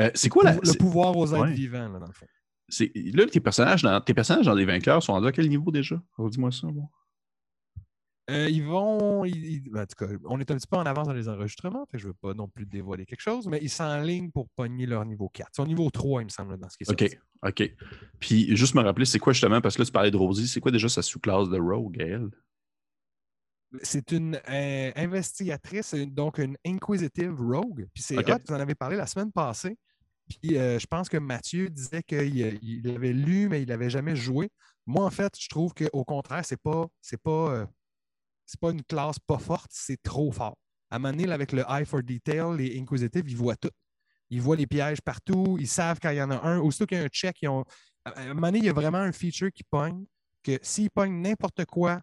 Euh, 0.00 0.10
c'est 0.14 0.28
quoi 0.28 0.44
la. 0.44 0.54
le 0.54 0.78
pouvoir 0.78 1.16
aux 1.16 1.26
êtres 1.28 1.40
ouais. 1.44 1.52
vivants, 1.52 1.88
là, 1.88 1.98
dans 2.00 2.06
le 2.06 2.12
fond. 2.12 2.26
c'est- 2.68 2.90
Là, 3.14 3.26
tes 3.26 3.38
personnages, 3.40 3.82
dans, 3.82 4.00
tes 4.00 4.12
personnages 4.12 4.44
dans 4.46 4.54
les 4.54 4.64
vainqueurs 4.64 5.02
sont 5.02 5.12
rendus 5.12 5.28
à 5.28 5.32
quel 5.32 5.48
niveau 5.48 5.70
déjà? 5.70 6.02
Dis-moi 6.18 6.50
ça, 6.50 6.66
moi. 6.66 6.84
Euh, 8.28 8.48
ils 8.50 8.64
vont. 8.64 9.24
ils- 9.24 9.60
ben, 9.70 9.82
en 9.82 9.86
tout 9.86 10.04
cas, 10.04 10.12
on 10.24 10.40
est 10.40 10.50
un 10.50 10.56
petit 10.56 10.66
peu 10.66 10.76
en 10.76 10.84
avance 10.86 11.06
dans 11.06 11.12
les 11.14 11.28
enregistrements, 11.28 11.86
fait 11.86 11.96
que 11.96 11.98
je 11.98 12.04
ne 12.08 12.10
veux 12.10 12.18
pas 12.20 12.34
non 12.34 12.48
plus 12.48 12.66
dévoiler 12.66 13.06
quelque 13.06 13.20
chose, 13.20 13.46
mais 13.46 13.58
ils 13.62 13.70
s'enlignent 13.70 14.32
pour 14.32 14.48
pogner 14.56 14.86
leur 14.86 15.04
niveau 15.04 15.28
4. 15.28 15.50
Ils 15.52 15.56
sont 15.56 15.66
niveau 15.66 15.90
3, 15.90 16.22
il 16.22 16.24
me 16.24 16.30
semble, 16.30 16.58
dans 16.58 16.68
ce 16.68 16.76
qui 16.76 16.84
est 16.84 16.90
OK. 16.90 17.00
sorti. 17.00 17.16
OK. 17.44 17.76
Puis 18.18 18.56
juste 18.56 18.74
me 18.74 18.82
rappeler, 18.82 19.04
c'est 19.04 19.20
quoi 19.20 19.32
justement, 19.32 19.60
parce 19.60 19.76
que 19.76 19.82
là, 19.82 19.86
tu 19.86 19.92
parlais 19.92 20.10
de 20.10 20.16
Rosie, 20.16 20.48
c'est 20.48 20.60
quoi 20.60 20.72
déjà 20.72 20.88
sa 20.88 21.02
sous-classe 21.02 21.48
de 21.48 21.58
Rogue, 21.58 21.96
elle? 22.00 22.28
C'est 23.82 24.12
une 24.12 24.40
euh, 24.48 24.92
investigatrice, 24.96 25.94
donc 25.94 26.38
une 26.38 26.56
inquisitive 26.66 27.34
rogue. 27.40 27.86
Puis 27.92 28.02
c'est 28.02 28.18
Ok. 28.18 28.28
hot, 28.30 28.38
vous 28.48 28.54
en 28.54 28.60
avez 28.60 28.74
parlé 28.74 28.96
la 28.96 29.06
semaine 29.06 29.32
passée. 29.32 29.76
Puis 30.28 30.56
euh, 30.56 30.78
je 30.78 30.86
pense 30.86 31.08
que 31.08 31.16
Mathieu 31.18 31.68
disait 31.68 32.02
qu'il 32.02 32.58
il 32.62 32.88
avait 32.90 33.12
lu, 33.12 33.48
mais 33.48 33.62
il 33.62 33.68
n'avait 33.68 33.90
jamais 33.90 34.16
joué. 34.16 34.50
Moi, 34.86 35.04
en 35.04 35.10
fait, 35.10 35.34
je 35.38 35.48
trouve 35.48 35.74
qu'au 35.74 36.04
contraire, 36.04 36.44
c'est 36.44 36.60
pas, 36.60 36.86
c'est 37.00 37.20
pas, 37.20 37.68
c'est 38.46 38.58
pas 38.60 38.70
une 38.70 38.82
classe 38.82 39.18
pas 39.18 39.38
forte, 39.38 39.70
c'est 39.72 40.00
trop 40.02 40.30
fort. 40.32 40.56
À 40.90 40.96
un 40.96 40.98
moment 41.00 41.12
donné, 41.12 41.26
là, 41.26 41.34
avec 41.34 41.52
le 41.52 41.64
Eye 41.68 41.84
for 41.84 42.02
Detail, 42.02 42.56
les 42.56 42.78
Inquisitive, 42.80 43.24
ils 43.28 43.36
voient 43.36 43.56
tout. 43.56 43.70
Ils 44.30 44.40
voient 44.40 44.56
les 44.56 44.66
pièges 44.66 45.00
partout, 45.00 45.56
ils 45.60 45.68
savent 45.68 45.98
quand 46.00 46.10
il 46.10 46.16
y 46.16 46.22
en 46.22 46.30
a 46.30 46.40
un. 46.46 46.58
Aussitôt 46.60 46.86
qu'il 46.86 46.98
y 46.98 47.00
a 47.00 47.04
un 47.04 47.08
check, 47.08 47.36
ils 47.42 47.48
ont... 47.48 47.64
à 48.04 48.20
un 48.20 48.28
moment 48.34 48.48
donné, 48.48 48.58
il 48.60 48.64
y 48.64 48.68
a 48.68 48.72
vraiment 48.72 48.98
un 48.98 49.12
feature 49.12 49.50
qui 49.52 49.62
pogne 49.64 50.04
que 50.42 50.58
s'ils 50.62 50.90
pognent 50.90 51.20
n'importe 51.20 51.64
quoi 51.64 52.00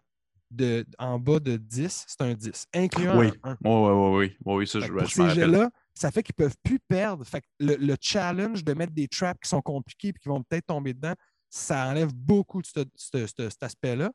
de, 0.50 0.86
en 0.98 1.18
bas 1.18 1.40
de 1.40 1.56
10, 1.56 2.04
c'est 2.06 2.20
un 2.20 2.34
10, 2.34 2.66
incluant 2.74 3.18
Oui. 3.18 3.32
un 3.42 3.52
1. 3.52 3.56
Oui, 3.64 3.70
oui, 3.70 3.90
oui, 3.90 4.16
oui. 4.16 4.36
Oui, 4.44 4.54
oui, 4.54 4.66
ça, 4.68 4.80
je, 4.80 4.92
pour 4.92 5.06
je 5.06 5.14
ces 5.14 5.30
jets-là, 5.30 5.70
ça 5.94 6.10
fait 6.10 6.22
qu'ils 6.22 6.34
ne 6.38 6.44
peuvent 6.44 6.56
plus 6.62 6.78
perdre. 6.78 7.24
Fait 7.24 7.40
que 7.40 7.46
le, 7.60 7.74
le 7.76 7.96
challenge 8.00 8.62
de 8.64 8.72
mettre 8.74 8.92
des 8.92 9.08
traps 9.08 9.40
qui 9.42 9.48
sont 9.48 9.62
compliqués 9.62 10.08
et 10.08 10.12
qui 10.12 10.28
vont 10.28 10.42
peut-être 10.42 10.66
tomber 10.66 10.92
dedans, 10.94 11.14
ça 11.48 11.88
enlève 11.88 12.12
beaucoup 12.14 12.60
de 12.62 12.66
ce- 12.66 12.84
ce- 12.94 13.26
ce- 13.26 13.50
cet 13.50 13.62
aspect-là. 13.62 14.10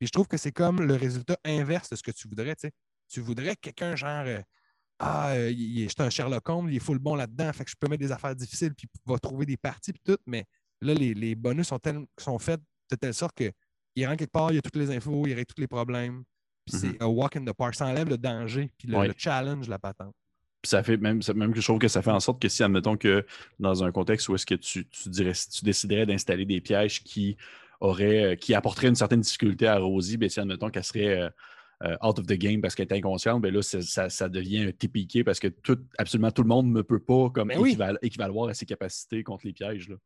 Puis 0.00 0.06
je 0.08 0.12
trouve 0.12 0.26
que 0.26 0.36
c'est 0.38 0.50
comme 0.50 0.80
le 0.80 0.94
résultat 0.94 1.36
inverse 1.44 1.88
de 1.90 1.94
ce 1.96 2.02
que 2.02 2.10
tu 2.10 2.26
voudrais. 2.26 2.56
tu 2.56 2.62
sais. 2.62 2.72
Tu 3.08 3.20
voudrais 3.20 3.54
que 3.54 3.60
quelqu'un 3.60 3.94
genre 3.94 4.24
euh, 4.26 4.40
Ah, 4.98 5.30
euh, 5.30 5.50
est- 5.50 5.88
c'est 5.88 6.00
un 6.00 6.10
Sherlock 6.10 6.46
Holmes, 6.48 6.68
il 6.68 6.76
est 6.76 6.80
full 6.80 6.98
bon 6.98 7.14
là-dedans, 7.14 7.52
fait 7.54 7.64
que 7.64 7.70
je 7.70 7.76
peux 7.78 7.86
mettre 7.88 8.02
des 8.02 8.12
affaires 8.12 8.34
difficiles, 8.36 8.74
puis 8.74 8.86
il 8.92 9.10
va 9.12 9.18
trouver 9.18 9.46
des 9.46 9.56
parties, 9.56 9.92
puis 9.92 10.02
tout. 10.04 10.18
Mais 10.26 10.44
là, 10.82 10.92
les, 10.94 11.14
les 11.14 11.34
bonus 11.34 11.68
sont, 11.68 11.78
tel- 11.78 12.04
sont 12.18 12.38
faits 12.38 12.60
de 12.90 12.96
telle 12.96 13.14
sorte 13.14 13.34
qu'il 13.36 13.52
il 13.96 14.04
rentre 14.06 14.18
quelque 14.18 14.30
part, 14.32 14.50
il 14.52 14.56
y 14.56 14.58
a 14.58 14.62
toutes 14.62 14.76
les 14.76 14.90
infos, 14.90 15.26
il 15.26 15.32
règle 15.34 15.46
tous 15.46 15.60
les 15.60 15.66
problèmes. 15.68 16.24
Puis 16.66 16.78
c'est 16.78 17.02
un 17.02 17.06
walk 17.06 17.36
in 17.36 17.44
the 17.44 17.52
park. 17.54 17.74
Ça 17.74 17.86
enlève 17.86 18.08
le 18.08 18.18
danger, 18.18 18.70
puis 18.78 18.88
le, 18.88 18.98
Ouais. 18.98 19.08
le 19.08 19.14
challenge, 19.16 19.68
la 19.68 19.78
patente. 19.78 20.14
Puis 20.62 20.68
ça 20.68 20.82
fait 20.82 20.98
même, 20.98 21.20
même 21.34 21.52
que 21.54 21.60
je 21.60 21.66
trouve 21.66 21.78
que 21.78 21.88
ça 21.88 22.02
fait 22.02 22.10
en 22.10 22.20
sorte 22.20 22.40
que 22.42 22.48
si, 22.50 22.62
admettons 22.62 22.96
que 22.98 23.24
dans 23.58 23.82
un 23.82 23.90
contexte 23.92 24.28
où 24.28 24.34
est-ce 24.34 24.44
que 24.44 24.54
tu, 24.56 24.86
tu, 24.86 25.08
dirais, 25.08 25.32
tu 25.32 25.64
déciderais 25.64 26.04
d'installer 26.04 26.44
des 26.44 26.60
pièges 26.60 27.02
qui 27.02 27.38
auraient, 27.80 28.24
euh, 28.32 28.36
qui 28.36 28.54
apporteraient 28.54 28.88
une 28.88 28.94
certaine 28.94 29.20
difficulté 29.20 29.66
à 29.66 29.78
Rosie, 29.78 30.16
ben 30.16 30.28
si 30.28 30.38
admettons 30.40 30.70
qu'elle 30.70 30.84
serait 30.84 31.18
euh, 31.18 31.30
euh, 31.82 31.96
out 32.06 32.18
of 32.18 32.26
the 32.26 32.34
game 32.34 32.60
parce 32.60 32.74
qu'elle 32.74 32.86
est 32.88 32.96
inconsciente, 32.96 33.40
ben 33.42 33.52
là, 33.54 33.62
ça, 33.62 34.10
ça 34.10 34.28
devient 34.28 34.64
un 34.64 34.72
TPK 34.72 35.24
parce 35.24 35.40
que 35.40 35.48
tout, 35.48 35.78
absolument 35.98 36.30
tout 36.30 36.42
le 36.42 36.48
monde 36.48 36.70
ne 36.72 36.82
peut 36.82 36.98
pas 37.00 37.30
comme 37.30 37.48
Ben 37.48 37.58
oui. 37.58 37.72
équival- 37.72 37.98
équivaloir 38.02 38.48
à 38.50 38.54
ses 38.54 38.66
capacités 38.66 39.22
contre 39.24 39.46
les 39.46 39.52
pièges. 39.54 39.88
Là. 39.88 39.96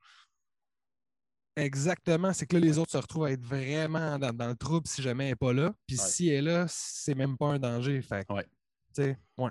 Exactement. 1.57 2.33
C'est 2.33 2.47
que 2.47 2.57
là, 2.57 2.61
les 2.61 2.79
autres 2.79 2.91
se 2.93 2.97
retrouvent 2.97 3.25
à 3.27 3.31
être 3.33 3.45
vraiment 3.45 4.19
dans, 4.19 4.33
dans 4.33 4.49
le 4.49 4.57
trouble 4.57 4.87
si 4.87 5.03
jamais 5.03 5.25
elle 5.25 5.31
n'est 5.31 5.37
pas 5.37 5.53
là. 5.53 5.73
Puis 5.87 5.97
Ouais. 5.99 6.05
si 6.07 6.29
elle 6.29 6.49
est 6.49 6.53
là, 6.53 6.67
c'est 6.69 7.15
même 7.15 7.37
pas 7.37 7.47
un 7.47 7.59
danger. 7.59 8.03
Fait 8.03 8.25
Ouais. 8.31 8.45
tu 8.95 9.03
sais, 9.03 9.19
ouais. 9.39 9.51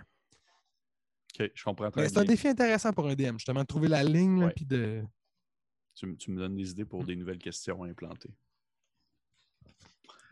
OK, 1.39 1.51
je 1.55 1.63
comprends 1.63 1.89
très 1.91 2.01
Mais 2.01 2.09
c'est 2.09 2.17
un 2.17 2.21
bien. 2.23 2.33
défi 2.33 2.47
intéressant 2.47 2.91
pour 2.93 3.07
un 3.07 3.15
DM, 3.15 3.33
justement, 3.38 3.62
de 3.62 3.65
trouver 3.65 3.88
la 3.88 4.03
ligne, 4.03 4.49
puis 4.55 4.65
de. 4.65 5.01
Tu, 5.95 6.06
me- 6.08 6.15
tu 6.15 6.32
me 6.32 6.38
donnes 6.39 6.56
des 6.56 6.71
idées 6.71 6.86
pour 6.86 7.03
des 7.03 7.15
nouvelles 7.15 7.38
questions 7.39 7.84
à 7.84 7.88
implanter. 7.88 8.29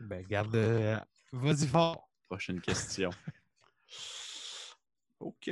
Ben, 0.00 0.24
garde. 0.26 0.54
euh, 0.56 0.98
Vas-y 1.32 1.66
fort. 1.66 2.08
Prochaine 2.28 2.60
question. 2.60 3.10
OK. 5.20 5.50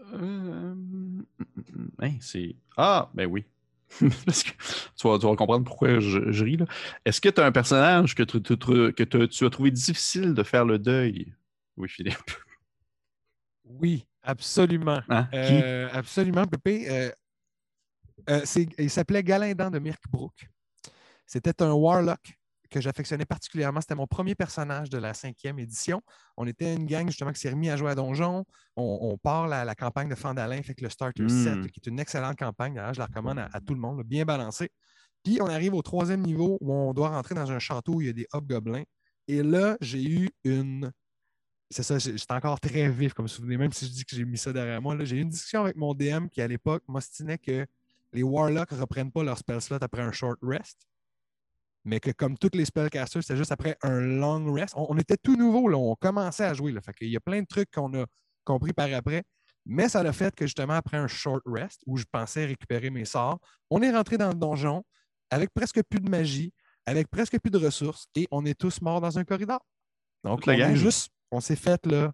Euh, 0.00 0.74
hein, 2.00 2.12
c'est. 2.20 2.56
Ah, 2.76 3.10
ben 3.14 3.26
oui. 3.26 3.44
Parce 4.24 4.42
que 4.42 4.50
tu, 4.96 5.06
vas, 5.08 5.18
tu 5.18 5.26
vas 5.26 5.36
comprendre 5.36 5.64
pourquoi 5.64 6.00
je, 6.00 6.32
je 6.32 6.44
ris. 6.44 6.56
là. 6.56 6.66
Est-ce 7.04 7.20
que 7.20 7.28
tu 7.28 7.40
as 7.40 7.46
un 7.46 7.52
personnage 7.52 8.14
que, 8.14 8.22
tu- 8.22 8.40
que 8.40 9.02
tu- 9.04 9.28
tu 9.28 9.44
as 9.44 9.50
trouvé 9.50 9.70
difficile 9.70 10.34
de 10.34 10.42
faire 10.42 10.64
le 10.64 10.78
deuil? 10.78 11.34
Oui, 11.76 11.88
Philippe. 11.88 12.16
Oui, 13.64 14.06
absolument. 14.22 15.00
Hein? 15.08 15.24
Qui? 15.30 15.60
Euh, 15.62 15.88
absolument, 15.92 16.46
Pépé. 16.46 16.90
Euh, 16.90 17.12
euh, 18.28 18.44
il 18.78 18.90
s'appelait 18.90 19.22
Galindan 19.22 19.70
de 19.70 19.78
Mirkbrook. 19.78 20.48
C'était 21.26 21.62
un 21.62 21.72
Warlock 21.72 22.20
que 22.70 22.80
j'affectionnais 22.80 23.24
particulièrement. 23.24 23.80
C'était 23.80 23.94
mon 23.94 24.06
premier 24.06 24.34
personnage 24.34 24.90
de 24.90 24.98
la 24.98 25.14
cinquième 25.14 25.58
édition. 25.58 26.02
On 26.36 26.46
était 26.46 26.74
une 26.74 26.86
gang 26.86 27.06
justement 27.06 27.32
qui 27.32 27.40
s'est 27.40 27.50
remis 27.50 27.70
à 27.70 27.76
jouer 27.76 27.90
à 27.90 27.94
Donjon. 27.94 28.44
On, 28.76 28.98
on 29.00 29.16
part 29.16 29.46
la, 29.46 29.64
la 29.64 29.74
campagne 29.74 30.08
de 30.08 30.14
Fandalin, 30.14 30.62
fait 30.62 30.74
que 30.74 30.82
le 30.82 30.90
Starter 30.90 31.22
Mm. 31.22 31.62
7, 31.62 31.70
qui 31.70 31.80
est 31.80 31.86
une 31.88 32.00
excellente 32.00 32.36
campagne. 32.36 32.74
Je 32.92 32.98
la 32.98 33.06
recommande 33.06 33.38
à, 33.38 33.48
à 33.52 33.60
tout 33.60 33.74
le 33.74 33.80
monde, 33.80 33.98
là, 33.98 34.04
bien 34.04 34.24
balancée. 34.24 34.70
Puis 35.22 35.40
on 35.40 35.46
arrive 35.46 35.74
au 35.74 35.82
troisième 35.82 36.20
niveau 36.22 36.58
où 36.60 36.72
on 36.72 36.92
doit 36.92 37.08
rentrer 37.08 37.34
dans 37.34 37.50
un 37.50 37.58
château 37.58 37.94
où 37.94 38.00
il 38.00 38.08
y 38.08 38.10
a 38.10 38.12
des 38.12 38.26
hobgoblins. 38.32 38.84
Et 39.28 39.42
là, 39.42 39.76
j'ai 39.80 40.02
eu 40.02 40.30
une. 40.44 40.92
C'est 41.70 41.82
ça, 41.82 41.98
j'étais 41.98 42.32
encore 42.34 42.60
très 42.60 42.88
vif 42.90 43.14
comme 43.14 43.26
souvenir, 43.26 43.58
même 43.58 43.72
si 43.72 43.86
je 43.86 43.90
dis 43.92 44.04
que 44.04 44.14
j'ai 44.14 44.24
mis 44.24 44.36
ça 44.36 44.52
derrière 44.52 44.82
moi. 44.82 44.96
J'ai 45.04 45.16
eu 45.16 45.20
une 45.20 45.30
discussion 45.30 45.62
avec 45.62 45.76
mon 45.76 45.94
DM 45.94 46.26
qui, 46.28 46.42
à 46.42 46.46
l'époque, 46.46 46.82
m'ostinait 46.86 47.38
que 47.38 47.66
les 48.14 48.22
Warlocks 48.22 48.72
ne 48.72 48.80
reprennent 48.80 49.12
pas 49.12 49.22
leur 49.22 49.36
spell 49.36 49.60
slot 49.60 49.78
après 49.82 50.00
un 50.00 50.12
short 50.12 50.38
rest, 50.42 50.86
mais 51.84 52.00
que 52.00 52.10
comme 52.12 52.38
tous 52.38 52.50
les 52.54 52.64
spellcasters, 52.64 53.22
c'était 53.22 53.36
juste 53.36 53.52
après 53.52 53.76
un 53.82 54.00
long 54.00 54.52
rest. 54.52 54.72
On, 54.76 54.86
on 54.88 54.96
était 54.98 55.18
tout 55.22 55.36
nouveau, 55.36 55.68
là, 55.68 55.76
on 55.76 55.94
commençait 55.96 56.44
à 56.44 56.54
jouer. 56.54 56.72
Là, 56.72 56.80
fait 56.80 56.94
qu'il 56.94 57.08
y 57.08 57.16
a 57.16 57.20
plein 57.20 57.42
de 57.42 57.46
trucs 57.46 57.70
qu'on 57.70 57.92
a 58.00 58.06
compris 58.44 58.72
par 58.72 58.90
après, 58.94 59.24
mais 59.66 59.88
ça 59.88 60.00
a 60.00 60.12
fait 60.12 60.34
que 60.34 60.46
justement, 60.46 60.74
après 60.74 60.96
un 60.96 61.08
short 61.08 61.42
rest, 61.46 61.82
où 61.86 61.96
je 61.96 62.04
pensais 62.10 62.46
récupérer 62.46 62.90
mes 62.90 63.04
sorts, 63.04 63.38
on 63.68 63.82
est 63.82 63.90
rentré 63.90 64.16
dans 64.16 64.28
le 64.28 64.34
donjon 64.34 64.84
avec 65.30 65.50
presque 65.52 65.82
plus 65.82 66.00
de 66.00 66.08
magie, 66.08 66.52
avec 66.86 67.08
presque 67.08 67.38
plus 67.40 67.50
de 67.50 67.58
ressources, 67.58 68.06
et 68.14 68.28
on 68.30 68.44
est 68.44 68.58
tous 68.58 68.80
morts 68.80 69.00
dans 69.00 69.18
un 69.18 69.24
corridor. 69.24 69.60
Donc, 70.22 70.44
on, 70.46 70.52
est 70.52 70.76
juste, 70.76 71.10
on 71.30 71.40
s'est 71.40 71.56
fait 71.56 71.84
là, 71.86 72.12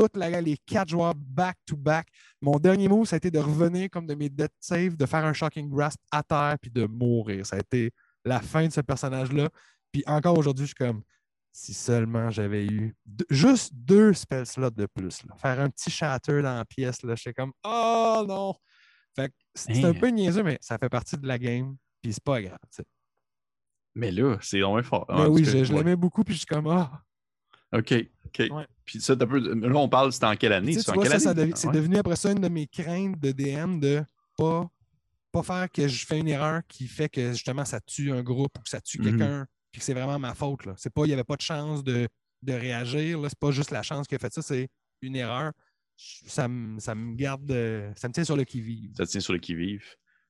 toute 0.00 0.16
la 0.16 0.40
les 0.42 0.58
quatre 0.58 0.88
joueurs 0.90 1.14
back-to-back. 1.14 2.08
Mon 2.42 2.58
dernier 2.58 2.86
move, 2.88 3.06
ça 3.06 3.16
a 3.16 3.18
été 3.18 3.30
de 3.30 3.38
revenir 3.38 3.88
comme 3.90 4.06
de 4.06 4.14
mes 4.14 4.28
death 4.28 4.52
saves, 4.60 4.94
de 4.96 5.06
faire 5.06 5.24
un 5.24 5.32
shocking 5.32 5.70
grasp 5.70 5.98
à 6.10 6.22
terre 6.22 6.56
puis 6.60 6.70
de 6.70 6.84
mourir. 6.86 7.46
Ça 7.46 7.56
a 7.56 7.60
été 7.60 7.92
la 8.24 8.40
fin 8.40 8.66
de 8.66 8.72
ce 8.72 8.80
personnage-là. 8.82 9.48
Puis 9.92 10.02
encore 10.06 10.36
aujourd'hui, 10.36 10.64
je 10.66 10.74
suis 10.74 10.74
comme 10.74 11.02
si 11.50 11.72
seulement 11.72 12.30
j'avais 12.30 12.66
eu 12.66 12.94
deux- 13.06 13.24
juste 13.30 13.72
deux 13.74 14.12
spell 14.12 14.44
slots 14.44 14.68
de 14.70 14.84
plus. 14.86 15.24
là. 15.24 15.34
Faire 15.36 15.60
un 15.60 15.70
petit 15.70 15.90
shatter 15.90 16.42
dans 16.42 16.56
la 16.56 16.64
pièce, 16.66 17.02
là, 17.02 17.14
j'étais 17.14 17.32
comme 17.32 17.52
Oh 17.64 18.22
non! 18.28 18.54
Fait 19.14 19.30
que 19.30 19.34
c'est 19.54 19.82
un 19.82 19.90
Hein. 19.90 19.94
peu 19.98 20.08
niaiseux, 20.08 20.42
mais 20.42 20.58
ça 20.60 20.76
fait 20.76 20.90
partie 20.90 21.16
de 21.16 21.26
la 21.26 21.38
game. 21.38 21.74
Puis 22.02 22.12
c'est 22.12 22.22
pas 22.22 22.42
grave. 22.42 22.58
tu 22.70 22.76
sais. 22.82 22.84
Mais 23.94 24.10
là, 24.10 24.36
c'est 24.42 24.60
vraiment 24.60 24.82
fort. 24.82 25.06
Mais 25.08 25.14
En 25.22 25.28
oui, 25.28 25.42
je, 25.42 25.72
l'aimais 25.72 25.96
beaucoup, 25.96 26.22
puis 26.22 26.34
je 26.34 26.40
suis 26.40 26.46
comme 26.46 26.66
Ah! 26.66 27.02
OK. 27.72 27.94
OK. 28.26 28.42
Ouais. 28.50 28.66
Puis 28.86 29.00
ça, 29.00 29.14
t'as 29.16 29.26
peu... 29.26 29.38
là, 29.38 29.76
on 29.76 29.88
parle, 29.88 30.12
c'était 30.12 30.26
en 30.26 30.36
quelle 30.36 30.52
année? 30.54 30.68
Tu 30.68 30.72
sais, 30.74 30.78
C'est 30.78 30.84
tu 30.84 30.90
en 30.92 30.94
vois, 30.94 31.02
quelle 31.02 31.12
ça, 31.12 31.18
ça 31.18 31.30
année? 31.30 31.42
devi- 31.46 31.56
c'est 31.56 31.66
Ouais. 31.66 31.74
devenu 31.74 31.96
après 31.98 32.16
ça 32.16 32.30
une 32.32 32.40
de 32.40 32.48
mes 32.48 32.66
craintes 32.66 33.18
de 33.20 33.32
DM 33.32 33.80
de 33.80 34.02
pas, 34.38 34.66
pas 35.32 35.42
faire 35.42 35.70
que 35.70 35.86
je 35.88 36.06
fais 36.06 36.18
une 36.20 36.28
erreur 36.28 36.62
qui 36.68 36.86
fait 36.86 37.08
que 37.08 37.32
justement 37.32 37.64
ça 37.64 37.80
tue 37.80 38.12
un 38.12 38.22
groupe 38.22 38.56
ou 38.58 38.62
que 38.62 38.68
ça 38.68 38.80
tue 38.80 38.98
Mhm. 39.00 39.04
quelqu'un, 39.04 39.46
puis 39.72 39.80
que 39.80 39.84
c'est 39.84 39.92
vraiment 39.94 40.18
ma 40.18 40.34
faute. 40.34 40.64
Là. 40.66 40.74
C'est 40.76 40.92
pas, 40.92 41.02
il 41.04 41.08
n'y 41.08 41.12
avait 41.14 41.24
pas 41.24 41.36
de 41.36 41.42
chance 41.42 41.82
de, 41.84 42.08
de 42.42 42.52
réagir. 42.52 43.20
Là. 43.20 43.28
C'est 43.28 43.38
pas 43.38 43.50
juste 43.50 43.72
la 43.72 43.82
chance 43.82 44.06
qui 44.06 44.14
a 44.14 44.18
fait 44.18 44.32
ça, 44.32 44.40
c'est 44.40 44.68
une 45.02 45.16
erreur. 45.16 45.52
Ça 45.96 46.46
me, 46.46 46.78
ça 46.78 46.94
me 46.94 47.14
garde, 47.16 47.50
euh, 47.50 47.90
ça 47.96 48.06
me 48.08 48.12
tient 48.12 48.24
sur 48.24 48.36
le 48.36 48.44
qui-vive. 48.44 48.92
Ça 48.96 49.06
tient 49.06 49.20
sur 49.20 49.32
le 49.32 49.38
qui-vive. 49.38 49.80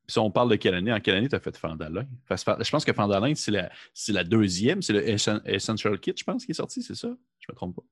Puis 0.07 0.13
si 0.13 0.19
on 0.21 0.31
parle 0.31 0.49
de 0.51 0.57
quelle 0.57 0.75
année, 0.77 0.93
en 0.93 1.01
quelle 1.01 1.17
année 1.17 1.29
tu 1.29 1.35
as 1.35 1.41
fait 1.41 1.57
Fandalin? 1.57 2.07
Je 2.31 2.71
pense 2.71 2.85
que 2.85 2.93
Fandalin, 2.93 3.35
c'est 3.35 3.51
la, 3.51 3.71
c'est 3.93 4.13
la 4.13 4.23
deuxième, 4.23 4.81
c'est 4.81 4.93
le 4.93 5.07
Essen- 5.09 5.43
Essential 5.45 5.99
Kit, 5.99 6.13
je 6.17 6.23
pense, 6.23 6.45
qui 6.47 6.53
est 6.53 6.55
sorti, 6.55 6.83
c'est 6.83 6.95
ça? 6.95 7.09
Je 7.41 7.47
me 7.51 7.55
trompe 7.57 7.75
pas. 7.77 7.83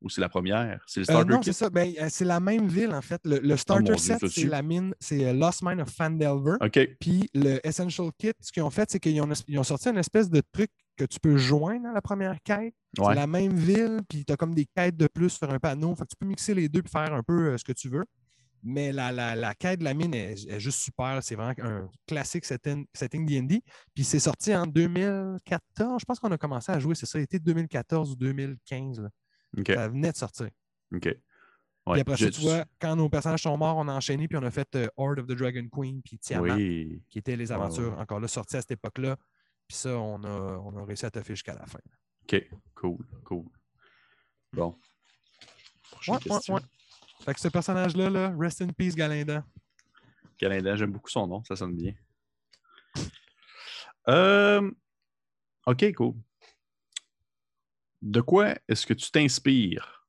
Ou 0.00 0.08
c'est 0.08 0.20
la 0.20 0.28
première? 0.28 0.80
C'est 0.86 1.00
le 1.00 1.04
Euh, 1.10 1.12
Starter 1.12 1.32
non, 1.32 1.42
c'est 1.42 1.52
ça. 1.52 1.70
Ben, 1.70 1.92
euh, 2.00 2.06
c'est 2.08 2.24
la 2.24 2.38
même 2.38 2.68
ville, 2.68 2.92
en 2.92 3.02
fait. 3.02 3.20
Le, 3.24 3.38
le 3.40 3.56
starter 3.56 3.82
mon 3.82 3.96
Dieu, 3.96 3.96
set, 3.96 4.18
c'est 4.28 4.44
la 4.46 4.62
mine, 4.62 4.94
c'est 5.00 5.24
euh, 5.26 5.32
Lost 5.32 5.62
Mine 5.62 5.80
of 5.80 5.90
Fandelver. 5.90 6.54
OK. 6.60 6.88
Puis 7.00 7.28
le 7.34 7.58
Essential 7.66 8.08
Kit, 8.16 8.32
ce 8.40 8.52
qu'ils 8.52 8.62
ont 8.62 8.70
fait, 8.70 8.88
c'est 8.90 9.00
qu'ils 9.00 9.20
ont, 9.20 9.28
ils 9.48 9.58
ont 9.58 9.64
sorti 9.64 9.88
une 9.88 9.98
espèce 9.98 10.30
de 10.30 10.40
truc 10.52 10.70
que 10.96 11.04
tu 11.04 11.18
peux 11.20 11.36
joindre 11.36 11.88
à 11.88 11.92
la 11.92 12.00
première 12.00 12.36
quête. 12.44 12.74
Ouais. 12.98 13.06
C'est 13.08 13.14
la 13.14 13.26
même 13.26 13.56
ville, 13.56 14.00
puis 14.08 14.24
tu 14.24 14.32
as 14.32 14.36
comme 14.36 14.54
des 14.54 14.66
quêtes 14.66 14.96
de 14.96 15.08
plus 15.08 15.30
sur 15.30 15.50
un 15.50 15.58
panneau. 15.58 15.94
Fait 15.96 16.04
que 16.04 16.08
tu 16.10 16.16
peux 16.18 16.26
mixer 16.26 16.54
les 16.54 16.68
deux 16.68 16.80
et 16.84 16.88
faire 16.88 17.12
un 17.12 17.22
peu 17.24 17.48
euh, 17.52 17.58
ce 17.58 17.64
que 17.64 17.72
tu 17.72 17.88
veux. 17.88 18.04
Mais 18.62 18.90
la, 18.92 19.10
la- 19.12 19.36
la 19.36 19.54
quête 19.54 19.78
de 19.80 19.84
la 19.84 19.94
mine 19.94 20.14
est, 20.14 20.48
est 20.48 20.58
juste 20.60 20.78
super. 20.80 21.18
C'est 21.22 21.36
vraiment 21.36 21.54
un 21.62 21.88
classique 22.06 22.44
setting, 22.44 22.86
setting 22.92 23.24
D&D. 23.26 23.62
Puis 23.94 24.02
c'est 24.04 24.18
sorti 24.18 24.54
en 24.54 24.66
2014. 24.66 26.00
Je 26.00 26.04
pense 26.04 26.18
qu'on 26.18 26.30
a 26.32 26.38
commencé 26.38 26.72
à 26.72 26.78
jouer, 26.78 26.94
c'est 26.94 27.06
ça, 27.06 27.18
été 27.20 27.38
2014 27.38 28.12
ou 28.12 28.16
2015. 28.16 29.00
là. 29.00 29.08
OK. 29.56 29.66
Ça 29.72 29.88
venait 29.88 30.12
de 30.12 30.16
sortir. 30.16 30.48
OK. 30.94 31.00
Puis 31.02 31.14
Ouais. 31.86 32.00
après 32.00 32.16
ça, 32.18 32.30
tu 32.30 32.40
vois, 32.42 32.64
quand 32.78 32.96
nos 32.96 33.08
personnages 33.08 33.42
sont 33.42 33.56
morts, 33.56 33.76
on 33.78 33.88
a 33.88 33.92
enchaîné, 33.94 34.28
puis 34.28 34.36
on 34.36 34.42
a 34.42 34.50
fait 34.50 34.68
euh, 34.76 34.88
Horde 34.98 35.20
of 35.20 35.26
the 35.26 35.32
Dragon 35.32 35.66
Queen, 35.72 36.02
puis 36.02 36.18
Tiamat, 36.18 36.54
Oui. 36.56 37.02
qui 37.08 37.18
étaient 37.18 37.36
les 37.36 37.50
aventures 37.50 37.98
encore 37.98 38.20
là, 38.20 38.28
sorties 38.28 38.56
à 38.56 38.60
cette 38.60 38.72
époque-là. 38.72 39.16
Puis 39.66 39.76
ça, 39.78 39.96
on 39.96 40.22
a, 40.24 40.28
on 40.28 40.76
a 40.76 40.84
réussi 40.84 41.06
à 41.06 41.10
toffer 41.10 41.34
jusqu'à 41.34 41.54
la 41.54 41.64
fin. 41.66 41.78
OK. 42.24 42.46
Cool. 42.74 42.98
Cool. 43.24 43.44
Bon. 44.52 44.78
Prochaine 45.90 46.14
Ouais, 46.16 46.20
ouais, 46.24 46.28
question. 46.30 46.54
ouais. 46.56 46.60
Fait 47.24 47.34
que 47.34 47.40
ce 47.40 47.48
personnage-là, 47.48 48.10
là, 48.10 48.34
Rest 48.38 48.60
in 48.62 48.68
Peace, 48.68 48.94
Galinda. 48.94 49.44
Galinda, 50.38 50.76
j'aime 50.76 50.92
beaucoup 50.92 51.10
son 51.10 51.26
nom, 51.26 51.42
ça 51.44 51.56
sonne 51.56 51.74
bien. 51.74 51.94
Euh, 54.08 54.70
OK, 55.66 55.92
cool. 55.94 56.14
De 58.02 58.20
quoi 58.20 58.54
est-ce 58.68 58.86
que 58.86 58.94
tu 58.94 59.10
t'inspires? 59.10 60.06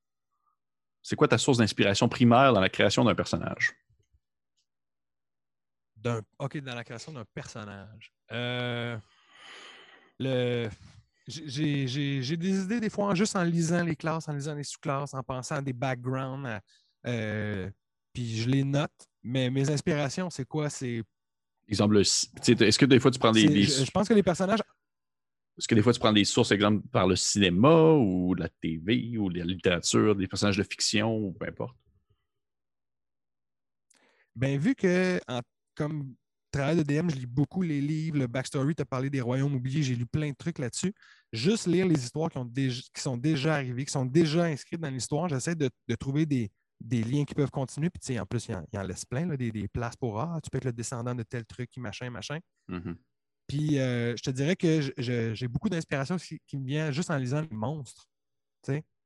C'est 1.02 1.16
quoi 1.16 1.28
ta 1.28 1.38
source 1.38 1.58
d'inspiration 1.58 2.08
primaire 2.08 2.54
dans 2.54 2.60
la 2.60 2.70
création 2.70 3.04
d'un 3.04 3.16
personnage? 3.16 3.74
D'un... 5.96 6.22
OK, 6.38 6.58
dans 6.58 6.76
la 6.76 6.84
création 6.84 7.12
d'un 7.12 7.26
personnage. 7.34 8.14
Euh, 8.32 8.98
le... 10.20 10.70
j'ai, 11.28 11.86
des 12.38 12.64
idées 12.64 12.80
des 12.80 12.90
fois 12.90 13.08
en- 13.08 13.16
juste 13.16 13.36
en 13.36 13.44
lisant 13.44 13.84
les 13.84 13.96
classes, 13.96 14.28
en 14.28 14.34
lisant 14.34 14.54
les 14.56 14.64
sous-classes, 14.64 15.14
en 15.14 15.24
pensant 15.24 15.56
à 15.56 15.62
des 15.62 15.74
backgrounds. 15.74 16.60
euh, 17.06 17.70
puis 18.14 18.38
je 18.38 18.50
les 18.50 18.64
note. 18.64 18.92
Mais 19.24 19.50
mes 19.50 19.70
inspirations, 19.70 20.30
c'est 20.30 20.46
quoi? 20.46 20.70
C'est, 20.70 21.04
Exemple, 21.68 22.00
est-ce 22.00 22.80
que 22.80 22.86
des 22.86 23.00
fois 23.00 23.12
tu 23.12 23.20
prends 23.20 23.32
des, 23.32 23.48
des- 23.48 23.64
je, 23.64 23.84
je 23.86 23.92
pense 23.92 24.08
que 24.08 24.14
les 24.14 24.24
personnages 24.24 24.62
est-ce 25.60 25.68
que 25.68 25.76
des 25.76 25.82
fois 25.82 25.94
tu 25.94 26.00
prends 26.00 26.14
des 26.14 26.24
sources, 26.26 26.52
exemple, 26.52 26.88
par 26.88 27.06
le 27.06 27.16
cinéma 27.18 27.92
ou 27.94 28.34
la 28.34 28.48
TV 28.50 29.18
ou 29.18 29.30
la 29.30 29.44
littérature, 29.44 30.16
des 30.16 30.28
personnages 30.28 30.58
de 30.58 30.64
fiction 30.64 31.16
ou 31.18 31.34
peu 31.34 31.48
importe? 31.48 31.76
Ben, 34.36 34.58
vu 34.58 34.74
que, 34.74 35.20
en- 35.28 35.42
comme 35.76 36.16
travail 36.52 36.78
de 36.78 36.84
DM, 36.84 37.10
je 37.10 37.16
lis 37.18 37.26
beaucoup 37.26 37.62
les 37.62 37.82
livres, 37.82 38.18
le 38.18 38.28
backstory, 38.28 38.74
tu 38.74 38.82
as 38.82 38.86
parlé 38.86 39.10
des 39.10 39.22
royaumes 39.22 39.54
oubliés, 39.56 39.84
j'ai 39.84 39.96
lu 39.96 40.06
plein 40.06 40.30
de 40.30 40.36
trucs 40.36 40.60
là-dessus. 40.60 40.94
Juste 41.34 41.68
lire 41.68 41.86
les 41.88 42.02
histoires 42.02 42.30
qui, 42.30 42.38
ont 42.38 42.46
déjà- 42.46 42.82
qui 42.94 43.02
sont 43.02 43.18
déjà 43.18 43.56
arrivées, 43.56 43.86
qui 43.86 43.92
sont 43.92 44.06
déjà 44.06 44.46
inscrites 44.46 44.80
dans 44.80 44.90
l'histoire, 44.90 45.28
j'essaie 45.30 45.56
de, 45.56 45.70
de 45.88 45.96
trouver 45.96 46.26
des, 46.26 46.50
des 46.80 47.04
liens 47.04 47.26
qui 47.26 47.36
peuvent 47.36 47.52
continuer. 47.52 47.90
Puis, 47.90 48.00
tu 48.00 48.14
sais, 48.14 48.20
en 48.20 48.26
plus, 48.26 48.48
il 48.48 48.56
en, 48.56 48.66
il 48.72 48.80
en 48.80 48.84
laisse 48.84 49.06
plein, 49.06 49.26
là, 49.28 49.36
des, 49.38 49.52
des 49.52 49.68
places 49.68 49.98
pour 49.98 50.20
Ah, 50.20 50.40
tu 50.42 50.50
peux 50.50 50.58
être 50.58 50.66
le 50.66 50.74
descendant 50.74 51.14
de 51.14 51.24
tel 51.24 51.46
truc, 51.46 51.70
machin, 51.78 52.10
machin. 52.10 52.40
Mhm. 52.70 52.98
Puis 53.50 53.80
euh, 53.80 54.16
je 54.16 54.22
te 54.22 54.30
dirais 54.30 54.56
que 54.56 54.80
j'ai 54.98 55.48
beaucoup 55.48 55.70
d'inspiration 55.70 56.18
qui, 56.18 56.58
me 56.58 56.66
vient 56.66 56.92
juste 56.92 57.10
en 57.10 57.18
lisant 57.18 57.42
les 57.42 57.58
monstres. 57.58 58.08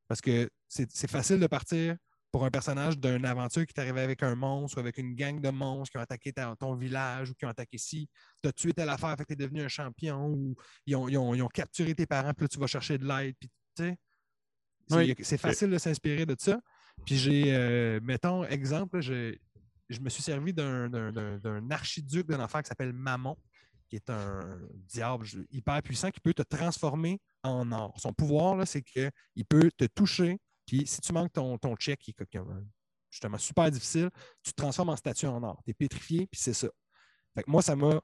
Parce 0.08 0.20
que 0.20 0.50
c'est 0.68 1.10
facile 1.10 1.40
de 1.40 1.48
partir 1.48 1.96
pour 2.30 2.44
un 2.44 2.52
personnage 2.52 3.00
d'une 3.00 3.26
aventure 3.26 3.66
qui 3.66 3.74
t'arrivait 3.74 4.02
avec 4.02 4.22
un 4.22 4.36
monstre 4.36 4.78
ou 4.78 4.80
avec 4.82 4.98
une 4.98 5.16
gang 5.16 5.40
de 5.40 5.50
monstres 5.50 5.92
qui 5.92 5.98
ont 5.98 6.02
attaqué 6.02 6.34
ton 6.60 6.76
village 6.76 7.30
ou 7.30 7.36
qui 7.36 7.46
ont 7.46 7.50
attaqué 7.50 7.78
ci. 7.78 8.10
Tu 8.42 8.50
as 8.50 8.52
tué 8.52 8.74
telle 8.74 8.90
affaire, 8.90 9.16
fait 9.16 9.24
que 9.24 9.34
tu 9.34 9.34
es 9.34 9.38
devenu 9.38 9.62
un 9.62 9.70
champion 9.70 10.28
ou 10.28 10.56
ils 10.86 10.96
ont, 10.96 11.48
capturé 11.48 11.96
tes 11.96 12.06
parents, 12.06 12.34
puis 12.34 12.44
là, 12.44 12.48
tu 12.50 12.60
vas 12.60 12.68
chercher 12.68 12.98
de 12.98 13.08
l'aide. 13.08 13.36
C'est 15.22 15.38
facile 15.38 15.70
de 15.70 15.78
s'inspirer 15.78 16.26
de 16.26 16.36
ça. 16.38 16.60
Puis 17.06 17.16
j'ai, 17.18 17.56
euh, 17.56 18.00
mettons, 18.04 18.44
exemple, 18.44 19.00
je, 19.00 19.36
je 19.90 20.00
me 20.00 20.10
suis 20.10 20.24
servi 20.24 20.54
d'un 20.54 21.70
archiduc 21.70 22.28
d'un 22.28 22.44
enfant 22.44 22.62
qui 22.62 22.68
s'appelle 22.68 22.94
Mammon, 22.94 23.38
qui 23.94 23.98
est 23.98 24.10
un 24.10 24.60
diable 24.74 25.24
hyper 25.52 25.80
puissant 25.84 26.10
qui 26.10 26.20
peut 26.20 26.34
te 26.34 26.42
transformer 26.42 27.22
en 27.44 27.72
or. 27.72 27.94
Son 28.00 28.12
pouvoir, 28.12 28.66
c'est 28.66 28.82
qu'il 28.82 29.46
peut 29.48 29.70
te 29.78 29.86
toucher, 29.86 30.40
puis 30.66 30.88
si 30.88 31.00
tu 31.00 31.14
manques 31.14 31.32
ton, 31.32 31.60
ton 31.60 31.76
check, 31.76 32.00
qui 32.00 32.10
est 32.10 32.40
justement 33.12 33.38
super 33.38 33.70
difficile, 33.70 34.10
tu 34.42 34.52
te 34.52 34.56
transformes 34.56 34.90
en 34.90 34.96
statue 34.96 35.28
en 35.28 35.44
or. 35.44 35.62
Tu 35.64 35.70
es 35.70 35.74
pétrifié, 35.76 36.26
puis 36.26 36.42
c'est 36.42 36.56
ça. 36.56 36.70
moi, 37.46 37.62
ça 37.62 37.76
m'a 37.76 38.02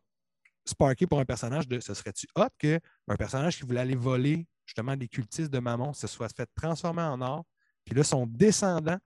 sparké 0.64 1.08
pour 1.08 1.20
un 1.20 1.26
personnage 1.26 1.68
de 1.68 1.80
ce 1.80 1.96
serait-tu 1.96 2.28
hot 2.36 2.50
qu'un 2.60 3.16
personnage 3.18 3.58
qui 3.58 3.64
voulait 3.64 3.82
aller 3.82 3.96
voler 3.96 4.46
justement 4.68 4.96
des 4.96 5.08
cultistes 5.08 5.50
de 5.50 5.58
Mammon 5.58 5.94
se 5.94 6.06
soit 6.06 6.32
fait 6.32 6.48
transformer 6.54 7.02
en 7.02 7.20
or, 7.20 7.46
puis 7.84 7.96
là, 7.96 8.04
son 8.04 8.28
descendant, 8.28 9.00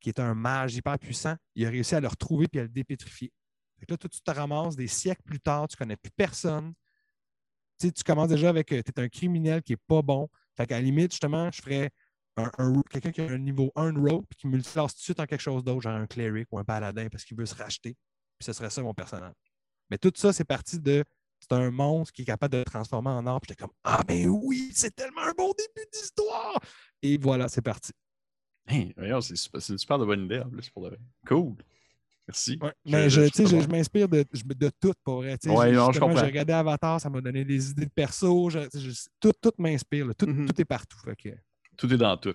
qui 0.00 0.08
est 0.08 0.18
un 0.18 0.34
mage 0.34 0.74
hyper 0.74 0.98
puissant, 0.98 1.36
il 1.54 1.64
a 1.64 1.70
réussi 1.70 1.94
à 1.94 2.00
le 2.00 2.08
retrouver 2.08 2.48
puis 2.48 2.58
à 2.58 2.64
le 2.64 2.68
dépétrifier. 2.68 3.32
Là, 3.88 3.96
toi, 3.96 4.08
tu 4.08 4.20
te 4.20 4.30
ramasses 4.30 4.76
des 4.76 4.88
siècles 4.88 5.22
plus 5.24 5.40
tard, 5.40 5.68
tu 5.68 5.74
ne 5.74 5.78
connais 5.78 5.96
plus 5.96 6.12
personne. 6.12 6.72
Tu, 7.78 7.90
commences 8.04 8.28
déjà 8.28 8.48
avec. 8.48 8.72
Euh, 8.72 8.82
tu 8.82 8.92
es 8.96 9.04
un 9.04 9.08
criminel 9.08 9.62
qui 9.62 9.72
n'est 9.72 9.80
pas 9.86 10.02
bon. 10.02 10.28
Fait 10.56 10.66
qu'à 10.66 10.76
la 10.76 10.82
limite, 10.82 11.10
justement, 11.12 11.50
je 11.50 11.60
ferais 11.60 11.90
quelqu'un 12.90 13.12
qui 13.12 13.20
a 13.20 13.30
un 13.30 13.38
niveau 13.38 13.72
1 13.76 13.94
rope 14.00 14.26
et 14.32 14.34
qui 14.34 14.46
multiclasse 14.46 14.94
tout 14.94 14.98
de 14.98 15.04
suite 15.04 15.20
en 15.20 15.26
quelque 15.26 15.40
chose 15.40 15.62
d'autre, 15.62 15.82
genre 15.82 15.94
un 15.94 16.06
cleric 16.06 16.48
ou 16.50 16.58
un 16.58 16.64
paladin 16.64 17.08
parce 17.08 17.24
qu'il 17.24 17.36
veut 17.36 17.46
se 17.46 17.54
racheter. 17.54 17.96
Puis 18.38 18.46
ce 18.46 18.52
serait 18.52 18.70
ça 18.70 18.82
mon 18.82 18.94
personnage. 18.94 19.34
Mais 19.90 19.98
tout 19.98 20.12
ça, 20.14 20.32
c'est 20.32 20.44
parti 20.44 20.78
de. 20.78 21.04
C'est 21.40 21.52
un 21.52 21.70
monstre 21.70 22.12
qui 22.12 22.22
est 22.22 22.24
capable 22.24 22.52
de 22.52 22.58
le 22.58 22.64
transformer 22.64 23.10
en. 23.10 23.40
Puis 23.40 23.48
j'étais 23.50 23.62
comme 23.62 23.74
Ah, 23.84 24.02
mais 24.08 24.26
oui, 24.26 24.70
c'est 24.74 24.94
tellement 24.94 25.22
un 25.22 25.32
bon 25.36 25.52
début 25.52 25.86
d'histoire! 25.92 26.58
Et 27.02 27.18
voilà, 27.18 27.48
c'est 27.48 27.60
parti. 27.60 27.92
Hey, 28.66 28.94
c'est 29.20 29.68
une 29.68 29.78
super 29.78 29.98
de 29.98 30.06
bonne 30.06 30.24
idée 30.24 30.40
en 30.40 30.48
plus 30.48 30.70
pour 30.70 30.88
le 30.88 30.98
Cool. 31.26 31.56
Merci. 32.26 32.58
mais 32.86 33.10
je, 33.10 33.22
je, 33.22 33.60
je 33.60 33.68
m'inspire 33.68 34.08
de, 34.08 34.24
de, 34.32 34.70
tout 34.80 34.94
pour 35.04 35.16
vrai. 35.16 35.36
Ouais, 35.44 35.72
non, 35.72 35.92
je 35.92 36.00
comprends. 36.00 36.16
J'ai 36.16 36.26
regardé 36.26 36.52
Avatar, 36.54 37.00
ça 37.00 37.10
m'a 37.10 37.20
donné 37.20 37.44
des 37.44 37.70
idées 37.70 37.84
de 37.84 37.90
perso. 37.90 38.48
tout, 39.20 39.32
tout 39.40 39.52
m'inspire. 39.58 40.08
Tout, 40.16 40.26
mm-hmm. 40.26 40.46
tout, 40.46 40.60
est 40.60 40.64
partout. 40.64 40.96
Tout 41.76 41.92
est 41.92 41.96
dans 41.98 42.16
tout. 42.16 42.34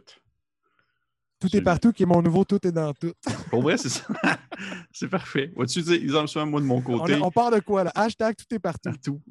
Tout 1.39 1.55
est 1.55 1.61
partout, 1.61 1.93
qui 1.93 2.03
est 2.03 2.05
mon 2.05 2.21
nouveau 2.21 2.43
Tout 2.43 2.65
est 2.67 2.71
dans 2.71 2.93
tout. 2.93 3.13
Pour 3.49 3.61
vrai, 3.61 3.77
c'est 3.77 3.89
ça. 3.89 4.05
c'est 4.91 5.07
parfait. 5.07 5.51
tu 5.67 5.81
sais, 5.81 5.95
exemple, 5.95 6.27
souvent, 6.27 6.45
moi, 6.45 6.59
de 6.59 6.65
mon 6.65 6.81
côté. 6.81 7.15
On, 7.21 7.31
part 7.31 7.49
de 7.49 7.59
quoi, 7.59 7.85
là? 7.85 7.91
Hashtag 7.95 8.35
Tout 8.35 8.53
est 8.53 8.59
partout. 8.59 8.89
Partout. 8.89 9.21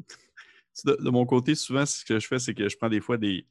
De, 0.85 0.97
de, 1.01 1.11
mon 1.11 1.27
côté, 1.27 1.55
souvent, 1.55 1.85
ce 1.85 2.05
que 2.05 2.19
je 2.19 2.27
fais, 2.27 2.39
c'est 2.39 2.55
que 2.55 2.69
je 2.69 2.77
prends 2.77 2.89
des 2.89 3.01
fois 3.01 3.19
des. 3.19 3.47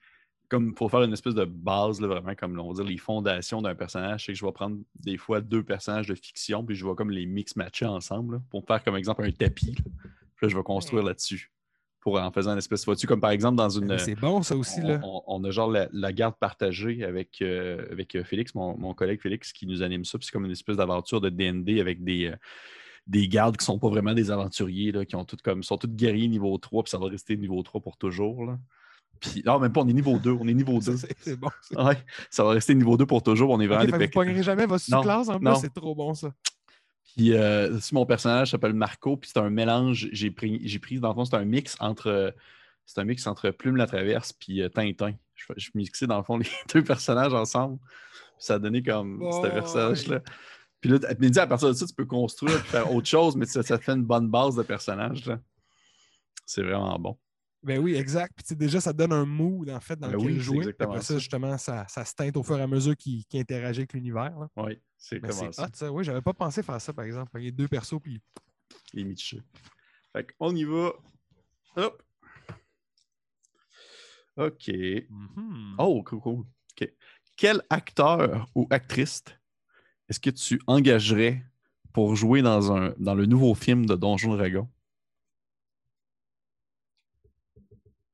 Comme 0.50 0.74
pour 0.74 0.90
faire 0.90 1.02
une 1.02 1.14
espèce 1.14 1.36
de 1.36 1.46
base, 1.46 2.00
là, 2.00 2.08
vraiment, 2.08 2.34
comme 2.36 2.58
on 2.60 2.70
va 2.70 2.74
dire, 2.76 2.86
les 2.86 2.98
fondations 2.98 3.62
d'un 3.62 3.76
personnage, 3.76 4.26
c'est 4.26 4.32
que 4.32 4.38
je 4.38 4.46
vais 4.46 4.52
prendre 4.52 4.78
des 4.96 5.18
fois 5.18 5.42
deux 5.42 5.64
personnages 5.64 6.08
de 6.08 6.16
fiction, 6.16 6.64
puis 6.64 6.76
je 6.76 6.88
vais 6.88 6.96
comme 6.96 7.12
les 7.12 7.26
mix 7.26 7.56
matcher 7.56 7.86
ensemble, 7.86 8.42
pour 8.50 8.66
faire 8.66 8.84
comme 8.84 8.96
exemple 8.96 9.26
un 9.26 9.32
tapis. 9.32 9.76
Puis 9.76 10.46
là, 10.46 10.48
je 10.48 10.56
vais 10.56 10.64
construire 10.64 11.04
là-dessus 11.04 11.52
en 12.16 12.32
faisant 12.32 12.52
une 12.52 12.58
espèce 12.58 12.82
de 12.82 12.86
vois 12.86 12.96
comme 12.96 13.20
par 13.20 13.32
exemple 13.32 13.58
dans 13.58 13.70
une. 13.70 13.98
C'est 13.98 14.16
bon, 14.16 14.42
ça 14.42 14.56
aussi. 14.56 14.80
On, 14.82 14.88
là. 14.88 15.00
On, 15.04 15.44
a 15.44 15.52
genre 15.52 15.70
la, 15.70 16.14
garde 16.14 16.36
partagée 16.40 17.04
avec, 17.04 17.42
euh, 17.42 17.86
avec 17.92 18.16
euh, 18.16 18.24
Félix, 18.24 18.56
mon, 18.56 18.94
collègue 18.94 19.22
Félix, 19.22 19.52
qui 19.52 19.68
nous 19.68 19.84
anime 19.84 20.06
ça. 20.06 20.18
Puis 20.18 20.28
c'est 20.28 20.32
comme 20.32 20.46
une 20.46 20.52
espèce 20.52 20.78
d'aventure 20.78 21.22
de 21.22 21.30
DND 21.30 21.80
avec 21.80 22.04
des, 22.04 22.28
euh, 22.28 22.36
des 23.08 23.28
gardes 23.28 23.58
qui 23.58 23.66
sont 23.66 23.80
pas 23.80 23.90
vraiment 23.90 24.14
des 24.14 24.32
aventuriers, 24.32 24.92
là, 24.92 25.06
qui 25.06 25.16
ont 25.16 25.26
comme, 25.44 25.64
sont 25.64 25.78
tous 25.78 25.88
guerriers 25.88 26.28
niveau 26.28 26.58
3, 26.58 26.84
puis 26.84 26.92
ça 26.92 26.98
va 26.98 27.08
rester 27.08 27.36
niveau 27.36 27.62
3 27.62 27.82
pour 27.82 27.98
toujours. 27.98 28.46
Là. 28.46 28.58
Puis, 29.20 29.44
non, 29.46 29.60
même 29.60 29.72
pas, 29.72 29.82
on 29.82 29.88
est 29.88 29.94
niveau 29.94 30.18
2. 30.18 30.32
On 30.32 30.48
est 30.48 30.54
niveau 30.54 30.80
2. 30.86 30.98
C'est 31.20 31.40
bon. 31.40 31.50
Ouais, 31.76 31.98
ça 32.30 32.44
va 32.44 32.52
rester 32.52 32.76
niveau 32.76 32.98
2 32.98 33.06
pour 33.06 33.24
toujours. 33.24 33.52
On 33.52 33.60
est 33.60 33.68
vraiment 33.68 33.84
okay, 33.84 34.08
des 34.08 34.12
Vous 34.14 34.24
ne 34.24 34.42
jamais 34.44 34.66
votre 34.66 34.84
sous-classe 34.84 35.30
en 35.30 35.40
plus, 35.40 35.56
c'est 35.62 35.74
trop 35.74 35.96
bon 35.96 36.14
ça. 36.14 36.32
Puis 37.16 37.34
euh, 37.34 37.80
si 37.80 37.96
mon 37.96 38.06
personnage 38.06 38.52
s'appelle 38.52 38.74
Marco, 38.74 39.18
puis 39.18 39.32
c'est 39.34 39.40
un 39.40 39.50
mélange, 39.50 40.08
j'ai 40.12 40.30
pris, 40.30 40.62
j'ai 40.64 40.78
pris, 40.78 41.00
dans 41.00 41.10
le 41.10 41.16
fond, 41.16 41.26
c'est 41.26 41.36
un 41.36 41.46
mix 41.46 41.76
entre 41.80 42.36
c'est 42.86 43.02
un 43.02 43.06
mix 43.06 43.26
entre 43.28 43.50
Plume 43.50 43.76
la 43.76 43.88
Traverse 43.88 44.34
puis 44.34 44.62
euh, 44.62 44.70
Tintin. 44.70 45.14
Je, 45.36 45.46
je 45.58 45.70
mixais 45.74 46.08
dans 46.08 46.18
le 46.18 46.24
fond 46.24 46.38
les 46.38 46.48
deux 46.74 46.84
personnages 46.84 47.34
ensemble. 47.34 47.80
Ça 48.40 48.56
a 48.56 48.60
donné 48.60 48.84
comme 48.84 49.20
ce 49.32 49.48
personnage-là. 49.48 50.22
Puis 50.80 50.92
là, 50.92 51.00
dit, 51.00 51.40
à 51.40 51.48
partir 51.48 51.70
de 51.70 51.74
ça, 51.74 51.86
tu 51.86 51.94
peux 51.94 52.06
construire 52.06 52.56
et 52.56 52.60
faire 52.60 52.94
autre 52.94 53.08
chose, 53.08 53.36
mais 53.36 53.46
ça, 53.46 53.64
ça 53.64 53.80
fait 53.80 53.94
une 53.94 54.04
bonne 54.04 54.30
base 54.30 54.56
de 54.56 54.64
personnage. 54.64 55.24
C'est 56.46 56.62
vraiment 56.62 56.98
bon. 57.00 57.18
Ben 57.64 57.80
oui, 57.80 57.96
exact. 57.96 58.34
Puis 58.36 58.56
déjà, 58.56 58.80
ça 58.80 58.94
donne 58.94 59.12
un 59.12 59.26
mood 59.26 59.70
en 59.70 59.80
fait 59.80 59.98
dans 59.98 60.10
ben 60.10 60.18
lequel 60.18 60.40
jouer. 60.40 60.76
Après 60.80 61.02
ça, 61.02 61.18
justement, 61.18 61.58
ça, 61.58 61.86
ça, 61.88 62.06
se 62.06 62.14
teinte 62.14 62.38
au 62.38 62.44
fur 62.44 62.58
et 62.58 62.62
à 62.62 62.68
mesure 62.68 62.96
qu'il 62.96 63.24
interagit 63.34 63.82
avec 63.82 63.94
l'univers. 63.94 64.36
Oui, 64.56 64.80
c'est 64.98 65.20
ben, 65.20 65.32
ça. 65.32 65.48
Hot, 65.64 65.70
ça. 65.74 65.92
Oui, 65.92 66.04
j'avais 66.04 66.22
pas 66.22 66.34
pensé 66.34 66.64
faire 66.64 66.80
ça, 66.80 66.94
par 66.94 67.06
exemple. 67.06 67.32
Il 67.40 67.46
y 67.46 67.48
a 67.48 67.52
deux 67.52 67.68
persos, 67.68 68.00
puis. 68.02 68.22
Les 68.94 69.04
Mitchell. 69.04 69.44
Fait 70.14 70.28
qu'on 70.38 70.56
y 70.56 70.64
va. 70.64 70.94
Hop. 71.76 72.04
OK. 74.38 74.68
Mm-hmm. 74.68 75.76
Oh, 75.80 76.04
cool, 76.04 76.20
cool. 76.20 76.46
OK. 76.80 76.94
Quel 77.36 77.62
acteur 77.70 78.50
ou 78.56 78.68
actrice 78.70 79.24
est-ce 80.10 80.20
que 80.20 80.30
tu 80.30 80.62
engagerais 80.68 81.44
pour 81.92 82.16
jouer 82.16 82.42
dans, 82.42 82.72
un, 82.72 82.94
dans 82.98 83.16
le 83.16 83.26
nouveau 83.26 83.56
film 83.56 83.86
de 83.86 83.96
Donjon 83.96 84.36
Dragon? 84.36 84.70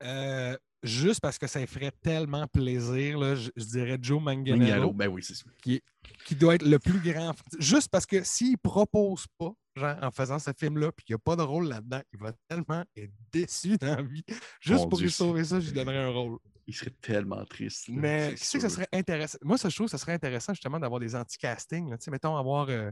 Euh, 0.03 0.57
juste 0.83 1.21
parce 1.21 1.37
que 1.37 1.47
ça 1.47 1.65
ferait 1.65 1.91
tellement 2.01 2.47
plaisir, 2.47 3.17
là, 3.17 3.35
je, 3.35 3.49
dirais 3.55 3.97
Joe 4.01 4.21
Manganiello. 4.21 4.91
ben 4.91 5.07
oui, 5.07 5.23
c'est 5.23 5.35
Qui, 5.61 5.81
qui, 6.25 6.35
doit 6.35 6.55
être 6.55 6.67
le 6.67 6.79
plus 6.79 6.99
grand. 6.99 7.33
Juste 7.59 7.89
parce 7.89 8.05
que 8.05 8.23
s'il 8.23 8.51
ne 8.51 8.57
propose 8.57 9.25
pas, 9.37 9.53
genre, 9.75 9.95
en 10.01 10.11
faisant 10.11 10.39
ce 10.39 10.51
film-là, 10.57 10.91
puis 10.91 11.05
qu'il 11.05 11.13
n'y 11.13 11.17
a 11.17 11.23
pas 11.23 11.35
de 11.35 11.41
rôle 11.41 11.67
là-dedans, 11.67 12.01
il 12.11 12.19
va 12.19 12.33
tellement 12.47 12.83
être 12.95 13.13
déçu 13.31 13.77
dans 13.77 13.95
la 13.95 14.01
vie. 14.01 14.23
Juste 14.59 14.89
pour 14.89 14.99
lui 14.99 15.11
sauver 15.11 15.43
ça, 15.43 15.59
je 15.59 15.67
lui 15.67 15.73
donnerais 15.73 16.03
un 16.03 16.09
rôle. 16.09 16.37
Il 16.65 16.73
serait 16.73 16.93
tellement 17.01 17.43
triste. 17.45 17.89
Mais 17.89 18.35
tu 18.35 18.45
sais 18.45 18.57
que 18.57 18.61
ça 18.61 18.69
serait 18.69 18.87
intéressant. 18.93 19.37
Moi, 19.41 19.57
ça, 19.57 19.67
je 19.67 19.75
trouve 19.75 19.87
que 19.87 19.91
ça 19.91 19.97
serait 19.97 20.13
intéressant 20.13 20.53
justement 20.53 20.79
d'avoir 20.79 20.99
des 20.99 21.15
anti-castings. 21.15 21.93
Mettons, 22.09 22.37
avoir. 22.37 22.69
Euh, 22.69 22.91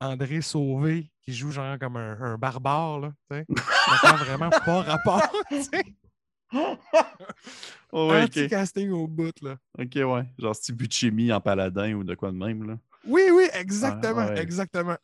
André 0.00 0.42
Sauvé 0.42 1.10
qui 1.22 1.32
joue 1.32 1.50
genre 1.50 1.76
comme 1.76 1.96
un, 1.96 2.38
barbare, 2.38 3.00
là, 3.00 3.12
tu 3.28 3.36
sais. 3.36 3.44
vraiment 4.24 4.48
pas 4.48 4.82
rapport, 4.82 5.28
tu 5.48 5.60
sais 5.60 5.82
oh, 7.92 8.10
ouais, 8.10 8.48
casting 8.48 8.90
au 8.90 9.06
bout, 9.06 9.34
là. 9.42 9.58
OK, 9.78 9.94
ouais. 9.94 10.24
Genre 10.38 10.56
Steve 10.56 10.76
Buscemi 10.76 11.32
en 11.32 11.40
paladin 11.40 11.92
ou 11.94 12.04
de 12.04 12.14
quoi 12.14 12.30
de 12.30 12.36
même, 12.36 12.66
là? 12.66 12.78
Oui, 13.06 13.22
oui, 13.32 13.48
exactement, 13.54 14.28
exactement. 14.34 14.96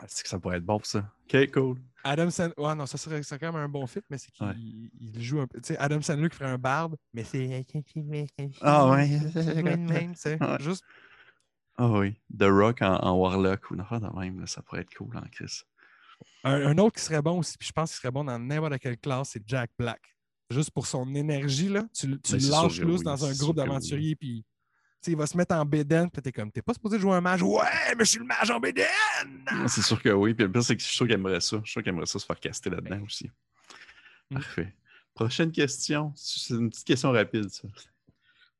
Ah, 0.00 0.04
c'est 0.06 0.22
que 0.22 0.28
ça 0.28 0.38
pourrait 0.38 0.58
être 0.58 0.64
bon, 0.64 0.80
ça? 0.84 1.04
OK, 1.24 1.50
cool. 1.52 1.78
Adam 2.04 2.30
Sandler, 2.30 2.54
ouais, 2.56 2.74
non, 2.76 2.86
ça 2.86 2.96
serait, 2.96 3.20
quand 3.22 3.52
même 3.52 3.62
un 3.62 3.68
bon 3.68 3.86
fit, 3.86 4.00
mais 4.08 4.18
c'est 4.18 4.30
qu'il 4.30 4.90
il 5.00 5.22
joue 5.22 5.40
un 5.40 5.46
peu. 5.46 5.60
Tu 5.60 5.68
sais, 5.68 5.78
Adam 5.78 6.00
Sandler 6.00 6.28
qui 6.28 6.36
ferait 6.36 6.50
un 6.50 6.58
barde, 6.58 6.96
mais 7.12 7.24
c'est. 7.24 7.66
Ah, 8.60 8.90
ouais. 8.90 9.18
c'est 10.14 10.38
juste. 10.60 10.84
Ah, 11.76 11.86
oh, 11.86 12.00
oui. 12.00 12.14
The 12.36 12.44
Rock 12.44 12.82
en, 12.82 13.12
Warlock 13.18 13.70
ou 13.70 13.80
affaire 13.80 14.00
de 14.00 14.18
même, 14.18 14.40
là, 14.40 14.46
ça 14.46 14.62
pourrait 14.62 14.82
être 14.82 14.94
cool 14.94 15.16
en 15.16 15.28
Chris. 15.32 15.62
Un, 16.44 16.66
un, 16.66 16.78
autre 16.78 16.96
qui 16.96 17.02
serait 17.02 17.22
bon 17.22 17.38
aussi, 17.38 17.56
puis 17.58 17.68
je 17.68 17.72
pense 17.72 17.90
qu'il 17.90 17.98
serait 17.98 18.10
bon 18.10 18.24
dans 18.24 18.38
n'importe 18.38 18.78
quelle 18.78 18.98
classe, 18.98 19.30
c'est 19.30 19.42
Jack 19.46 19.70
Black 19.78 20.00
juste 20.50 20.70
pour 20.70 20.86
son 20.86 21.14
énergie, 21.14 21.68
là, 21.68 21.84
tu, 21.94 22.18
tu 22.20 22.32
ben, 22.32 22.50
lâches 22.50 22.80
loose 22.80 23.02
dans 23.02 23.24
un 23.24 23.32
groupe 23.34 23.56
d'aventuriers, 23.56 24.16
puis 24.16 24.44
il 25.06 25.16
va 25.16 25.26
se 25.26 25.36
mettre 25.36 25.54
en 25.54 25.64
bédaine, 25.64 26.10
puis 26.10 26.22
t'es 26.22 26.32
comme, 26.32 26.50
t'es 26.50 26.62
pas 26.62 26.74
supposé 26.74 26.98
jouer 26.98 27.12
un 27.12 27.20
mage. 27.20 27.42
Ouais, 27.42 27.94
mais 27.96 28.04
je 28.04 28.10
suis 28.10 28.18
le 28.18 28.26
mage 28.26 28.50
en 28.50 28.60
bédaine! 28.60 28.86
C'est 29.66 29.82
sûr 29.82 30.02
que 30.02 30.08
oui. 30.10 30.34
Puis 30.34 30.44
le 30.44 30.52
pire, 30.52 30.62
c'est 30.62 30.76
que 30.76 30.82
je 30.82 30.86
suis 30.86 30.96
sûr 30.96 31.06
qu'il 31.06 31.14
aimerait 31.14 31.40
ça. 31.40 31.56
Je 31.58 31.62
suis 31.62 31.72
sûr 31.72 31.82
qu'il 31.82 31.90
aimerait 31.90 32.06
ça 32.06 32.18
se 32.18 32.26
faire 32.26 32.40
caster 32.40 32.70
là-dedans 32.70 33.02
aussi. 33.04 33.30
Mm. 34.30 34.34
Parfait. 34.34 34.74
Prochaine 35.14 35.52
question. 35.52 36.12
C'est 36.14 36.54
une 36.54 36.70
petite 36.70 36.86
question 36.86 37.10
rapide, 37.12 37.48
ça. 37.48 37.68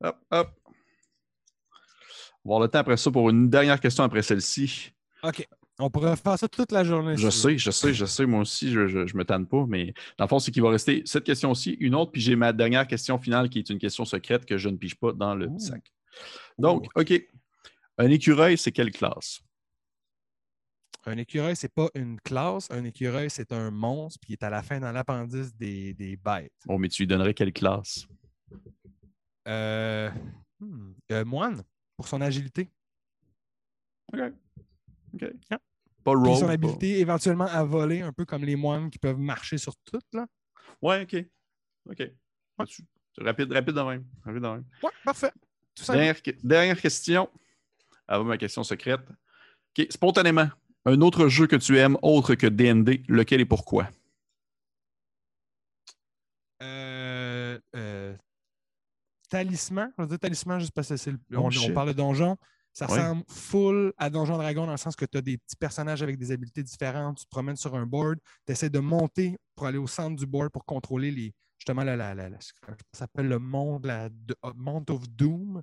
Hop, 0.00 0.18
hop. 0.30 0.60
On 2.44 2.50
va 2.50 2.54
avoir 2.54 2.60
le 2.60 2.68
temps 2.68 2.78
après 2.78 2.96
ça 2.96 3.10
pour 3.10 3.28
une 3.30 3.50
dernière 3.50 3.80
question 3.80 4.04
après 4.04 4.22
celle-ci. 4.22 4.92
OK. 5.22 5.46
On 5.80 5.90
pourrait 5.90 6.16
faire 6.16 6.36
ça 6.36 6.48
toute 6.48 6.72
la 6.72 6.82
journée. 6.82 7.16
Je 7.16 7.30
sais, 7.30 7.56
je 7.56 7.70
sais, 7.70 7.94
je 7.94 8.04
sais. 8.04 8.26
Moi 8.26 8.40
aussi, 8.40 8.72
je 8.72 8.80
ne 8.80 9.16
me 9.16 9.24
tanne 9.24 9.46
pas. 9.46 9.64
Mais 9.68 9.94
dans 10.16 10.24
le 10.24 10.28
fond, 10.28 10.40
c'est 10.40 10.50
qu'il 10.50 10.62
va 10.62 10.70
rester 10.70 11.02
cette 11.04 11.24
question-ci, 11.24 11.76
une 11.78 11.94
autre, 11.94 12.10
puis 12.10 12.20
j'ai 12.20 12.34
ma 12.34 12.52
dernière 12.52 12.86
question 12.86 13.18
finale 13.18 13.48
qui 13.48 13.60
est 13.60 13.70
une 13.70 13.78
question 13.78 14.04
secrète 14.04 14.44
que 14.44 14.58
je 14.58 14.68
ne 14.68 14.76
pige 14.76 14.96
pas 14.96 15.12
dans 15.12 15.36
le 15.36 15.48
sac. 15.58 15.84
Donc, 16.58 16.86
OK. 16.96 17.12
Un 17.98 18.10
écureuil, 18.10 18.58
c'est 18.58 18.72
quelle 18.72 18.90
classe? 18.90 19.40
Un 21.04 21.16
écureuil, 21.16 21.56
c'est 21.56 21.72
pas 21.72 21.88
une 21.94 22.20
classe. 22.20 22.68
Un 22.70 22.84
écureuil, 22.84 23.30
c'est 23.30 23.52
un 23.52 23.70
monstre, 23.70 24.18
puis 24.20 24.30
il 24.30 24.32
est 24.34 24.44
à 24.44 24.50
la 24.50 24.62
fin 24.62 24.80
dans 24.80 24.92
l'appendice 24.92 25.54
des, 25.56 25.94
des 25.94 26.16
bêtes. 26.16 26.52
Bon, 26.66 26.78
mais 26.78 26.88
tu 26.88 27.02
lui 27.02 27.06
donnerais 27.06 27.34
quelle 27.34 27.52
classe? 27.52 28.06
Euh, 29.46 30.10
hmm, 30.60 30.92
euh, 31.12 31.24
moine, 31.24 31.62
pour 31.96 32.08
son 32.08 32.20
agilité. 32.20 32.68
OK. 34.12 34.20
OK. 35.14 35.22
Yeah. 35.50 35.60
Pas 36.14 36.20
Puis 36.20 36.30
rogue. 36.30 36.40
son 36.40 36.46
pas- 36.46 36.52
habilité 36.52 37.00
éventuellement 37.00 37.46
à 37.46 37.64
voler, 37.64 38.02
un 38.02 38.12
peu 38.12 38.24
comme 38.24 38.44
les 38.44 38.56
moines 38.56 38.90
qui 38.90 38.98
peuvent 38.98 39.18
marcher 39.18 39.58
sur 39.58 39.74
tout. 39.84 40.00
Là. 40.12 40.26
Ouais, 40.82 41.02
OK. 41.02 41.24
OK. 41.90 42.10
Rapide, 43.18 43.52
rapide 43.52 43.74
de 43.74 43.80
même. 43.82 44.04
Rapide 44.24 44.42
de 44.42 44.48
même. 44.48 44.64
Ouais, 44.82 44.90
parfait. 45.04 45.32
Tout. 45.74 45.84
Dernière, 45.92 46.22
que- 46.22 46.30
dernière 46.42 46.80
question. 46.80 47.28
Avant 48.06 48.24
ma 48.24 48.38
question 48.38 48.62
secrète. 48.64 49.00
Spontanément, 49.90 50.48
un 50.86 51.00
autre 51.02 51.28
jeu 51.28 51.46
que 51.46 51.56
tu 51.56 51.78
aimes 51.78 51.96
autre 52.02 52.34
que 52.34 52.46
DND, 52.46 53.02
lequel 53.08 53.40
et 53.40 53.44
pourquoi? 53.44 53.88
Euh, 56.62 57.58
euh, 57.76 58.16
talisman, 59.28 59.92
je 59.96 60.02
veux 60.02 60.08
dire 60.08 60.18
talisman 60.18 60.58
juste 60.58 60.72
parce 60.72 60.88
que 60.88 60.96
c'est 60.96 61.12
le- 61.12 61.18
Oh, 61.36 61.48
on, 61.52 61.70
on 61.70 61.72
parle 61.74 61.88
de 61.88 61.92
donjon. 61.92 62.36
Ça 62.78 62.86
Ouais. 62.86 62.92
ressemble 63.00 63.24
full 63.26 63.92
à 63.96 64.08
Donjon 64.08 64.36
Dragon 64.36 64.64
dans 64.64 64.70
le 64.70 64.78
sens 64.78 64.94
que 64.94 65.04
tu 65.04 65.18
as 65.18 65.20
des 65.20 65.36
petits 65.36 65.56
personnages 65.56 66.00
avec 66.00 66.16
des 66.16 66.30
habiletés 66.30 66.62
différentes. 66.62 67.18
Tu 67.18 67.24
te 67.24 67.28
promènes 67.30 67.56
sur 67.56 67.74
un 67.74 67.86
board, 67.86 68.18
tu 68.46 68.52
essaies 68.52 68.70
de 68.70 68.78
monter 68.78 69.36
pour 69.56 69.66
aller 69.66 69.78
au 69.78 69.88
centre 69.88 70.14
du 70.14 70.26
board 70.26 70.50
pour 70.52 70.64
contrôler 70.64 71.10
les, 71.10 71.34
justement 71.58 71.82
la, 71.82 71.96
la, 71.96 72.14
la- 72.14 72.28
la- 72.28 72.38
ça 72.40 72.54
s'appelle 72.92 73.26
le 73.26 73.40
monde, 73.40 73.84
la, 73.84 74.08
de- 74.10 74.36
uh, 74.44 74.50
Mount 74.54 74.84
of 74.90 75.08
Doom. 75.10 75.60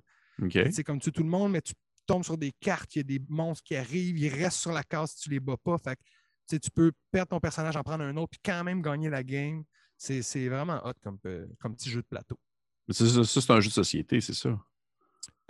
C'est 0.70 0.84
comme 0.84 1.00
tu 1.00 1.10
tout 1.10 1.22
le 1.22 1.30
monde, 1.30 1.52
mais 1.52 1.62
tu 1.62 1.72
tombes 2.04 2.22
sur 2.22 2.36
des 2.36 2.52
cartes, 2.60 2.94
il 2.96 2.98
y 2.98 3.00
a 3.00 3.18
des 3.18 3.24
monstres 3.30 3.64
qui 3.64 3.76
arrivent, 3.76 4.18
ils 4.18 4.28
restent 4.28 4.58
sur 4.60 4.72
la 4.72 4.82
case 4.82 5.12
si 5.12 5.20
tu 5.22 5.30
les 5.30 5.40
bats 5.40 5.56
pas. 5.56 5.78
Fait 5.78 5.96
que, 5.96 6.56
tu 6.58 6.70
peux 6.70 6.92
perdre 7.10 7.30
ton 7.30 7.40
personnage, 7.40 7.76
en 7.78 7.82
prendre 7.82 8.04
un 8.04 8.14
autre, 8.18 8.28
puis 8.32 8.40
quand 8.44 8.62
même 8.62 8.82
gagner 8.82 9.08
la 9.08 9.24
game. 9.24 9.64
C'est 9.96 10.48
vraiment 10.48 10.86
hot 10.86 10.92
comme, 11.02 11.18
euh, 11.24 11.46
comme 11.58 11.74
petit 11.74 11.88
jeu 11.88 12.02
de 12.02 12.06
plateau. 12.06 12.38
Mais 12.86 12.92
ça, 12.92 13.06
c'est 13.24 13.50
un 13.50 13.60
jeu 13.60 13.68
de 13.70 13.72
société, 13.72 14.20
c'est 14.20 14.34
ça? 14.34 14.50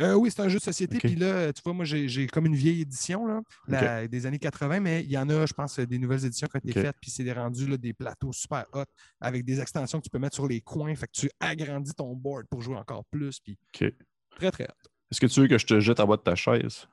Euh, 0.01 0.15
oui, 0.15 0.31
c'est 0.31 0.43
un 0.43 0.49
jeu 0.49 0.59
de 0.59 0.63
société. 0.65 0.99
Puis 0.99 1.17
là, 1.17 1.53
tu 1.55 1.63
vois, 1.65 1.73
moi, 1.73 1.85
j'ai 1.87 2.27
comme 2.27 2.45
une 2.47 2.55
vieille 2.55 2.83
édition 2.83 3.27
là, 3.27 3.41
la- 3.67 4.07
des 4.09 4.27
années 4.27 4.39
80, 4.39 4.81
mais 4.81 5.03
il 5.03 5.11
y 5.11 5.17
en 5.17 5.29
a, 5.31 5.47
je 5.47 5.55
pense, 5.55 5.79
des 5.79 5.99
nouvelles 5.99 6.25
éditions 6.27 6.47
qui 6.49 6.57
ont 6.57 6.61
été 6.61 6.73
faites. 6.83 6.97
Puis 7.01 7.11
c'est 7.11 7.25
des 7.25 7.33
rendus 7.33 7.67
là, 7.67 7.77
des 7.79 7.95
plateaux 7.95 8.33
super 8.33 8.67
hot 8.75 8.85
avec 9.21 9.45
des 9.45 9.59
extensions 9.61 9.99
que 9.99 10.05
tu 10.05 10.11
peux 10.11 10.19
mettre 10.19 10.35
sur 10.35 10.47
les 10.47 10.61
coins. 10.61 10.95
Fait 10.95 11.07
que 11.07 11.13
tu 11.13 11.31
agrandis 11.41 11.95
ton 11.95 12.15
board 12.15 12.47
pour 12.49 12.61
jouer 12.61 12.77
encore 12.77 13.05
plus. 13.07 13.41
Puis 13.41 13.59
très, 13.73 14.51
très 14.51 14.65
hot. 14.65 14.89
Est-ce 15.11 15.21
que 15.21 15.27
tu 15.27 15.41
veux 15.41 15.49
que 15.49 15.57
je 15.57 15.67
te 15.67 15.81
jette 15.81 16.01
en 16.01 16.07
bas 16.07 16.17
de 16.19 16.23
ta 16.23 16.35
chaise? 16.35 16.87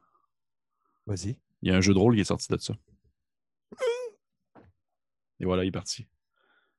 Vas-y. 1.05 1.37
Il 1.61 1.69
y 1.69 1.71
a 1.73 1.75
un 1.75 1.81
jeu 1.81 1.93
de 1.93 1.99
rôle 1.99 2.15
qui 2.15 2.21
est 2.21 2.25
sorti 2.25 2.47
de 2.51 2.57
ça. 2.57 2.73
Et 5.39 5.45
voilà, 5.45 5.63
il 5.65 5.67
est 5.67 5.71
parti. 5.71 6.07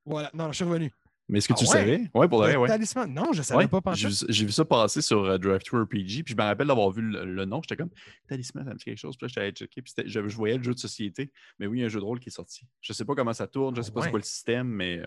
Voilà. 0.05 0.31
Non, 0.33 0.47
je 0.51 0.55
suis 0.55 0.63
revenu. 0.65 0.91
Mais 1.27 1.39
est-ce 1.39 1.47
que 1.47 1.53
Ah 1.53 1.57
tu 1.57 1.63
le 1.65 1.69
savais? 1.69 2.09
Oui, 2.13 2.27
pour 2.27 2.37
vrai, 2.39 2.53
Le 2.53 2.59
ouais. 2.59 2.67
Talisman. 2.67 3.11
Non, 3.11 3.33
je 3.33 3.39
ne 3.39 3.43
savais 3.43 3.63
Ouais, 3.63 3.67
pas 3.67 3.81
penser. 3.81 4.07
J'ai 4.29 4.45
vu, 4.45 4.51
ça 4.51 4.63
passer 4.63 5.01
sur 5.01 5.23
euh, 5.23 5.37
Drive 5.39 5.63
Thru 5.63 5.81
RPG, 5.81 6.23
puis 6.23 6.33
je 6.33 6.35
me 6.35 6.41
rappelle 6.43 6.67
d'avoir 6.67 6.91
vu 6.91 7.01
le, 7.01 7.25
le 7.25 7.45
nom. 7.45 7.61
J'étais 7.63 7.75
comme 7.77 7.89
Talisman, 8.27 8.63
ça 8.65 8.71
me 8.73 8.77
dit 8.77 8.83
quelque 8.85 8.97
chose. 8.99 9.17
Puis 9.17 9.25
là, 9.25 9.27
j'étais 9.29 9.41
allé 9.41 9.51
checker, 9.51 9.81
puis 9.81 9.93
je, 10.05 10.27
je 10.27 10.35
voyais 10.35 10.57
le 10.57 10.63
jeu 10.63 10.73
de 10.73 10.79
société. 10.79 11.31
Mais 11.57 11.65
oui, 11.65 11.79
il 11.79 11.81
y 11.81 11.83
a 11.83 11.87
un 11.87 11.89
jeu 11.89 11.99
de 11.99 12.05
rôle 12.05 12.19
qui 12.19 12.29
est 12.29 12.31
sorti. 12.31 12.67
Je 12.81 12.93
sais 12.93 13.05
pas 13.05 13.15
comment 13.15 13.33
ça 13.33 13.47
tourne, 13.47 13.75
je 13.75 13.81
sais 13.81 13.91
pas 13.91 14.01
c'est 14.03 14.11
quoi 14.11 14.19
le 14.19 14.23
système, 14.25 14.67
mais 14.67 14.99
euh, 14.99 15.05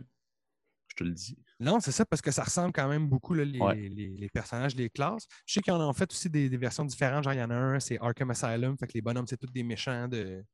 je 0.88 0.96
te 0.96 1.04
le 1.04 1.12
dis. 1.12 1.38
Non, 1.60 1.78
c'est 1.78 1.92
ça, 1.92 2.04
parce 2.04 2.20
que 2.20 2.32
ça 2.32 2.42
ressemble 2.42 2.72
quand 2.72 2.88
même 2.88 3.06
beaucoup, 3.06 3.34
là, 3.34 3.44
les, 3.44 3.60
Ouais. 3.60 3.76
les- 3.76 4.16
les 4.16 4.28
personnages, 4.28 4.74
les 4.74 4.90
classes. 4.90 5.28
Je 5.46 5.54
sais 5.54 5.60
qu'ils 5.60 5.72
en 5.72 5.88
ont 5.88 5.92
fait 5.92 6.10
aussi 6.12 6.28
des, 6.28 6.48
des 6.48 6.56
versions 6.56 6.84
différentes. 6.84 7.22
Genre, 7.22 7.34
il 7.34 7.38
y 7.38 7.42
en 7.42 7.50
a 7.50 7.54
un, 7.54 7.78
c'est 7.78 7.96
Arkham 8.00 8.30
Asylum. 8.30 8.76
Fait 8.76 8.88
que 8.88 8.94
les 8.94 9.02
bonhommes, 9.02 9.26
c'est 9.28 9.36
tous 9.36 9.52
des 9.52 9.62
méchants 9.62 10.08
de, 10.08 10.18
de 10.18 10.44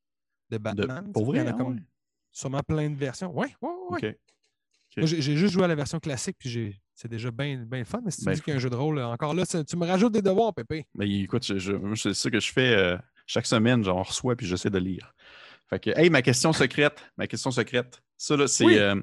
De- 0.50 0.58
Batman. 0.58 1.10
pour 1.10 1.22
Il 1.34 1.38
y 1.38 1.40
vrai, 1.40 1.48
en 1.48 1.52
a 1.52 1.54
ah 1.54 1.58
comme 1.58 1.80
sûrement 2.30 2.60
plein 2.62 2.90
de 2.90 2.96
versions. 2.96 3.32
Oui, 3.34 3.46
oui, 3.62 3.70
oui. 3.90 4.00
J'ai 4.96 5.36
juste 5.36 5.52
joué 5.54 5.64
à 5.64 5.68
la 5.68 5.74
version 5.74 5.98
classique, 6.00 6.36
puis 6.38 6.48
j'ai- 6.48 6.80
c'est 6.94 7.08
déjà 7.08 7.30
bien 7.30 7.84
fun. 7.84 8.00
Mais 8.04 8.10
si 8.10 8.18
tu 8.20 8.24
Ben, 8.26 8.34
dis 8.34 8.40
qu'il 8.40 8.50
y 8.52 8.54
a 8.54 8.56
un 8.56 8.60
jeu 8.60 8.70
de 8.70 8.76
rôle, 8.76 9.00
encore 9.00 9.34
là, 9.34 9.44
tu 9.46 9.76
me 9.76 9.86
rajoutes 9.86 10.12
des 10.12 10.22
devoirs, 10.22 10.54
Pépé. 10.54 10.86
Mais 10.94 11.10
écoute, 11.10 11.44
je- 11.58 11.72
moi, 11.72 11.96
c'est 11.96 12.14
ça 12.14 12.30
que 12.30 12.38
je 12.40 12.52
fais 12.52 12.74
euh, 12.74 12.96
chaque 13.26 13.46
semaine, 13.46 13.82
j'en 13.84 14.02
reçois 14.02 14.36
puis 14.36 14.46
j'essaie 14.46 14.70
de 14.70 14.78
lire. 14.78 15.12
Fait 15.70 15.80
que, 15.80 15.90
hey, 15.98 16.10
ma 16.10 16.22
question 16.22 16.52
secrète, 16.52 16.98
ma 17.16 17.26
question 17.26 17.50
secrète, 17.50 18.00
ça 18.16 18.36
là, 18.36 18.46
c'est. 18.46 18.64
Oui. 18.64 18.78
euh, 18.78 18.94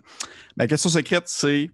ma 0.58 0.68
question 0.68 0.90
secrète, 0.90 1.28
c'est. 1.28 1.70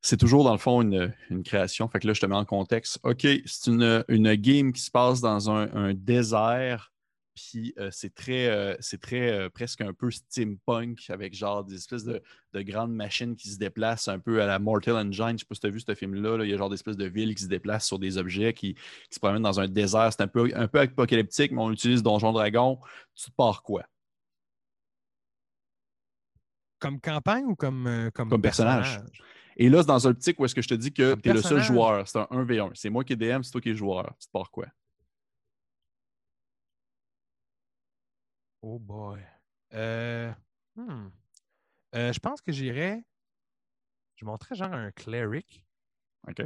C'est 0.00 0.16
toujours 0.16 0.44
dans 0.44 0.52
le 0.52 0.58
fond 0.58 0.80
une, 0.80 1.12
une 1.28 1.42
création. 1.42 1.88
Fait 1.88 1.98
que 1.98 2.06
là, 2.06 2.12
je 2.12 2.20
te 2.20 2.26
mets 2.26 2.36
en 2.36 2.44
contexte. 2.44 3.00
OK, 3.02 3.26
c'est 3.44 3.66
une, 3.66 4.04
une 4.08 4.32
game 4.36 4.72
qui 4.72 4.80
se 4.80 4.90
passe 4.92 5.20
dans 5.20 5.50
un, 5.50 5.68
un 5.74 5.92
désert, 5.92 6.92
puis 7.38 7.72
euh, 7.78 7.88
c'est 7.92 8.12
très, 8.12 8.48
euh, 8.48 8.74
c'est 8.80 9.00
très 9.00 9.30
euh, 9.30 9.48
presque 9.48 9.80
un 9.80 9.92
peu 9.92 10.10
steampunk 10.10 11.08
avec 11.08 11.34
genre 11.34 11.62
des 11.62 11.76
espèces 11.76 12.02
de, 12.02 12.20
de 12.52 12.62
grandes 12.62 12.92
machines 12.92 13.36
qui 13.36 13.48
se 13.48 13.58
déplacent 13.58 14.08
un 14.08 14.18
peu 14.18 14.42
à 14.42 14.46
la 14.46 14.58
Mortal 14.58 14.96
Engine. 14.96 15.32
Je 15.32 15.38
sais 15.38 15.46
pas 15.46 15.54
si 15.54 15.60
tu 15.60 15.66
as 15.68 15.70
vu 15.70 15.78
ce 15.78 15.94
film-là. 15.94 16.38
là. 16.38 16.44
Il 16.44 16.50
y 16.50 16.54
a 16.54 16.56
genre 16.56 16.68
des 16.68 16.74
espèces 16.74 16.96
de 16.96 17.06
villes 17.06 17.34
qui 17.36 17.44
se 17.44 17.48
déplacent 17.48 17.86
sur 17.86 18.00
des 18.00 18.18
objets 18.18 18.52
qui, 18.52 18.74
qui 18.74 18.82
se 19.10 19.20
promènent 19.20 19.42
dans 19.42 19.60
un 19.60 19.68
désert. 19.68 20.12
C'est 20.12 20.22
un 20.22 20.28
peu, 20.28 20.50
un 20.54 20.66
peu 20.66 20.80
apocalyptique, 20.80 21.52
mais 21.52 21.62
on 21.62 21.70
utilise 21.70 22.02
Donjon 22.02 22.32
Dragon. 22.32 22.80
Tu 23.14 23.30
te 23.30 23.36
pars 23.36 23.62
quoi? 23.62 23.84
Comme 26.80 27.00
campagne 27.00 27.44
ou 27.44 27.54
comme, 27.54 28.10
comme, 28.14 28.30
Comme 28.30 28.42
personnage. 28.42 29.00
Et 29.56 29.68
là, 29.68 29.82
c'est 29.82 29.88
dans 29.88 30.06
un 30.06 30.10
optique 30.10 30.38
où 30.40 30.44
est-ce 30.44 30.54
que 30.54 30.62
je 30.62 30.68
te 30.68 30.74
dis 30.74 30.92
que 30.92 31.14
tu 31.14 31.28
es 31.28 31.32
le 31.32 31.42
seul 31.42 31.62
joueur. 31.62 32.06
C'est 32.06 32.18
un 32.18 32.28
1v1. 32.30 32.70
C'est 32.74 32.90
moi 32.90 33.04
qui 33.04 33.12
est 33.12 33.16
DM, 33.16 33.42
c'est 33.42 33.50
toi 33.52 33.60
qui 33.60 33.70
es 33.70 33.74
joueur. 33.74 34.12
Tu 34.20 34.26
te 34.26 34.32
pars 34.32 34.50
quoi? 34.50 34.66
Oh 38.62 38.78
boy. 38.78 39.20
Euh, 39.74 40.32
hmm. 40.76 41.08
Euh, 41.94 42.12
je 42.12 42.18
pense 42.18 42.40
que 42.40 42.52
j'irais. 42.52 43.04
Je 44.16 44.24
montrais 44.24 44.54
genre 44.54 44.72
un 44.72 44.90
cleric. 44.92 45.64
OK? 46.26 46.42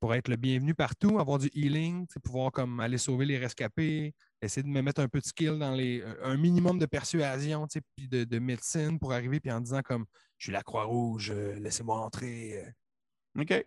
pour 0.00 0.14
être 0.14 0.28
le 0.28 0.36
bienvenu 0.36 0.74
partout, 0.74 1.18
avoir 1.18 1.38
du 1.38 1.50
healing, 1.54 2.06
pouvoir 2.24 2.50
comme 2.50 2.80
aller 2.80 2.96
sauver 2.96 3.26
les 3.26 3.36
rescapés, 3.36 4.14
essayer 4.40 4.62
de 4.62 4.68
me 4.68 4.80
mettre 4.80 5.02
un 5.02 5.08
peu 5.08 5.20
de 5.20 5.24
skill 5.26 5.58
dans 5.58 5.72
les. 5.72 6.02
un 6.22 6.38
minimum 6.38 6.78
de 6.78 6.86
persuasion, 6.86 7.66
tu 7.66 7.78
sais, 7.78 7.84
puis 7.94 8.08
de, 8.08 8.24
de 8.24 8.38
médecine 8.38 8.98
pour 8.98 9.12
arriver, 9.12 9.40
puis 9.40 9.52
en 9.52 9.60
disant 9.60 9.82
comme 9.82 10.06
je 10.38 10.44
suis 10.44 10.52
la 10.52 10.62
Croix-Rouge, 10.62 11.30
euh, 11.30 11.58
laissez-moi 11.60 12.00
entrer. 12.00 12.64
OK. 13.38 13.66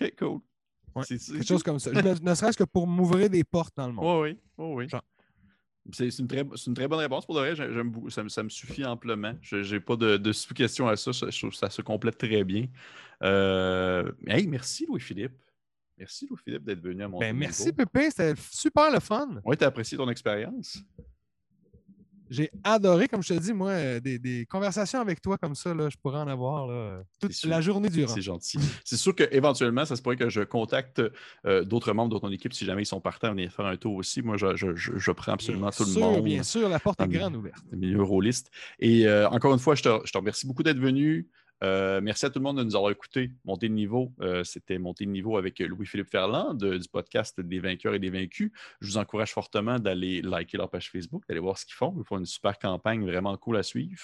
OK, 0.00 0.14
cool. 0.18 0.40
Ouais, 0.96 1.04
quelque 1.04 1.46
chose 1.46 1.62
comme 1.62 1.78
ça. 1.78 1.90
ne, 1.92 2.28
ne 2.28 2.34
serait-ce 2.34 2.58
que 2.58 2.64
pour 2.64 2.88
m'ouvrir 2.88 3.30
des 3.30 3.44
portes 3.44 3.76
dans 3.76 3.86
le 3.86 3.92
monde. 3.92 4.22
Oui, 4.22 4.30
oui. 4.30 4.40
oui, 4.58 4.74
oui. 4.74 4.88
Genre. 4.88 5.02
C'est 5.92 6.18
une, 6.18 6.28
très, 6.28 6.44
c'est 6.56 6.66
une 6.66 6.74
très 6.74 6.86
bonne 6.88 6.98
réponse. 6.98 7.24
Pour 7.24 7.34
de 7.36 7.40
vrai. 7.40 7.56
Ça, 8.10 8.22
me- 8.22 8.28
ça 8.28 8.42
me 8.42 8.48
suffit 8.48 8.84
amplement. 8.84 9.34
Je 9.42 9.56
n'ai 9.74 9.80
pas 9.80 9.96
de, 9.96 10.16
de 10.18 10.32
sous-question 10.32 10.86
à 10.88 10.96
ça. 10.96 11.12
Je, 11.12 11.30
je 11.30 11.38
trouve 11.38 11.50
que 11.50 11.56
ça 11.56 11.70
se 11.70 11.80
complète 11.82 12.18
très 12.18 12.44
bien. 12.44 12.66
Euh, 13.22 14.10
hey, 14.26 14.46
merci 14.46 14.86
Louis-Philippe. 14.86 15.32
Merci 15.96 16.26
Louis-Philippe 16.28 16.62
d'être 16.64 16.80
venu 16.80 17.02
à 17.02 17.08
mon 17.08 17.18
Ben, 17.18 17.34
merci 17.36 17.72
Pépé, 17.72 18.10
c'était 18.10 18.34
super 18.52 18.90
le 18.92 19.00
fun. 19.00 19.40
Oui, 19.44 19.56
tu 19.56 19.64
as 19.64 19.66
apprécié 19.68 19.96
ton 19.98 20.08
expérience. 20.08 20.78
J'ai 22.30 22.50
adoré, 22.64 23.08
comme 23.08 23.22
je 23.22 23.34
te 23.34 23.38
dis, 23.40 23.52
moi, 23.52 23.70
euh, 23.70 24.00
des, 24.00 24.18
des 24.18 24.46
conversations 24.46 25.00
avec 25.00 25.20
toi 25.20 25.38
comme 25.38 25.54
ça, 25.54 25.74
là, 25.74 25.88
je 25.88 25.96
pourrais 25.96 26.18
en 26.18 26.28
avoir 26.28 26.66
là, 26.66 27.02
toute 27.20 27.32
sûr. 27.32 27.48
la 27.48 27.60
journée 27.60 27.88
durant. 27.88 28.14
C'est 28.14 28.22
gentil. 28.22 28.58
C'est 28.84 28.96
sûr 28.96 29.14
qu'éventuellement, 29.14 29.84
ça 29.84 29.96
se 29.96 30.02
pourrait 30.02 30.16
que 30.16 30.28
je 30.28 30.42
contacte 30.42 31.02
euh, 31.46 31.64
d'autres 31.64 31.92
membres 31.92 32.14
de 32.14 32.18
ton 32.20 32.30
équipe 32.30 32.52
si 32.52 32.64
jamais 32.64 32.82
ils 32.82 32.86
sont 32.86 33.00
partants 33.00 33.28
à 33.28 33.30
venir 33.30 33.52
faire 33.52 33.66
un 33.66 33.76
tour 33.76 33.94
aussi. 33.94 34.22
Moi, 34.22 34.36
je, 34.36 34.56
je- 34.56 34.74
je- 34.74 34.96
je 34.96 35.10
prends 35.12 35.32
absolument 35.32 35.68
Bien 35.70 35.76
tout 35.76 35.84
le 35.84 36.00
monde. 36.00 36.24
Bien 36.24 36.42
sûr, 36.42 36.68
la 36.68 36.78
porte 36.80 37.00
est 37.00 37.08
grande 37.08 37.36
ouverte. 37.36 37.62
le 37.70 37.78
milieu 37.78 38.02
rôliste. 38.02 38.50
Et 38.78 39.06
euh, 39.06 39.28
encore 39.30 39.52
une 39.52 39.58
fois, 39.60 39.74
je 39.74 39.82
te, 39.82 39.88
je 40.04 40.12
te 40.12 40.18
remercie 40.18 40.46
beaucoup 40.46 40.62
d'être 40.62 40.78
venu. 40.78 41.28
Euh, 41.64 42.00
merci 42.00 42.24
à 42.24 42.30
tout 42.30 42.38
le 42.38 42.44
monde 42.44 42.58
de 42.58 42.62
nous 42.64 42.76
avoir 42.76 42.92
écoutés. 42.92 43.32
Monter 43.44 43.68
de 43.68 43.74
niveau, 43.74 44.12
euh, 44.20 44.44
c'était 44.44 44.78
Monter 44.78 45.06
de 45.06 45.10
niveau 45.10 45.36
avec 45.36 45.58
Louis-Philippe 45.58 46.08
Ferland 46.10 46.54
de- 46.54 46.78
du 46.78 46.88
podcast 46.88 47.40
des 47.40 47.58
vainqueurs 47.58 47.94
et 47.94 47.98
des 47.98 48.10
vaincus. 48.10 48.52
Je 48.80 48.86
vous 48.86 48.96
encourage 48.96 49.32
fortement 49.32 49.78
d'aller 49.78 50.22
liker 50.22 50.56
leur 50.56 50.70
page 50.70 50.90
Facebook, 50.90 51.24
d'aller 51.28 51.40
voir 51.40 51.58
ce 51.58 51.66
qu'ils 51.66 51.74
font. 51.74 51.94
Ils 51.98 52.04
font 52.04 52.18
une 52.18 52.26
super 52.26 52.58
campagne 52.58 53.04
vraiment 53.04 53.36
cool 53.36 53.56
à 53.56 53.62
suivre. 53.62 54.02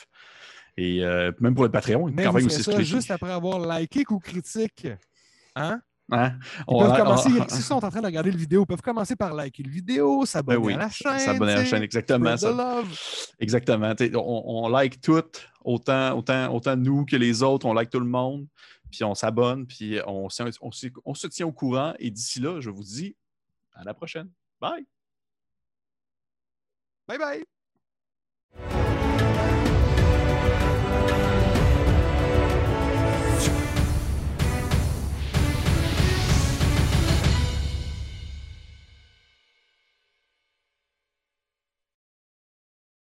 Et 0.77 1.05
euh, 1.05 1.31
même 1.39 1.55
pour 1.55 1.63
le 1.65 1.71
Patreon, 1.71 2.09
une 2.09 2.17
campagne 2.27 2.47
aussi 2.47 2.63
ça 2.65 2.83
juste 2.83 3.11
après 3.13 3.31
avoir 3.31 3.61
liké 3.79 4.03
ou 4.11 4.19
critique. 4.19 4.89
Hein? 5.55 5.81
Hein? 6.11 6.35
On, 6.67 6.81
peuvent 6.81 6.99
commencer, 6.99 7.31
si 7.49 7.57
ils 7.57 7.63
sont 7.63 7.83
en 7.83 7.91
train 7.91 8.01
de 8.01 8.07
regarder 8.07 8.31
la 8.31 8.37
vidéo, 8.37 8.63
ils 8.63 8.67
peuvent 8.67 8.83
commencer 8.83 9.17
par 9.17 9.33
liker 9.33 9.63
la 9.63 9.71
vidéo, 9.71 10.27
s'abonner 10.27 10.75
ben 10.75 10.75
à 10.75 10.85
la 10.85 10.91
chaîne. 10.91 11.19
S'abonner 11.19 11.53
à 11.53 11.57
la 11.57 11.65
chaîne, 11.65 11.83
exactement. 11.83 12.37
Ça, 12.37 12.83
exactement. 13.39 13.95
On, 14.15 14.69
like 14.69 15.01
tout, 15.01 15.23
autant, 15.65 16.17
autant, 16.17 16.55
autant 16.55 16.77
nous 16.77 17.07
que 17.07 17.17
les 17.17 17.43
autres, 17.43 17.67
on 17.67 17.73
like 17.73 17.89
tout 17.89 18.01
le 18.01 18.07
monde, 18.07 18.47
puis 18.91 19.03
on 19.03 19.15
s'abonne, 19.15 19.67
puis 19.67 19.99
on, 20.07 20.29
on 21.05 21.15
se 21.15 21.27
tient 21.29 21.47
au 21.47 21.53
courant. 21.53 21.95
Et 21.99 22.11
d'ici 22.11 22.39
là, 22.39 22.61
je 22.61 22.69
vous 22.69 22.85
dis 22.85 23.17
à 23.73 23.83
la 23.85 23.95
prochaine. 23.95 24.31
Bye! 24.61 24.87
Bye 27.09 27.19
bye! 27.19 27.45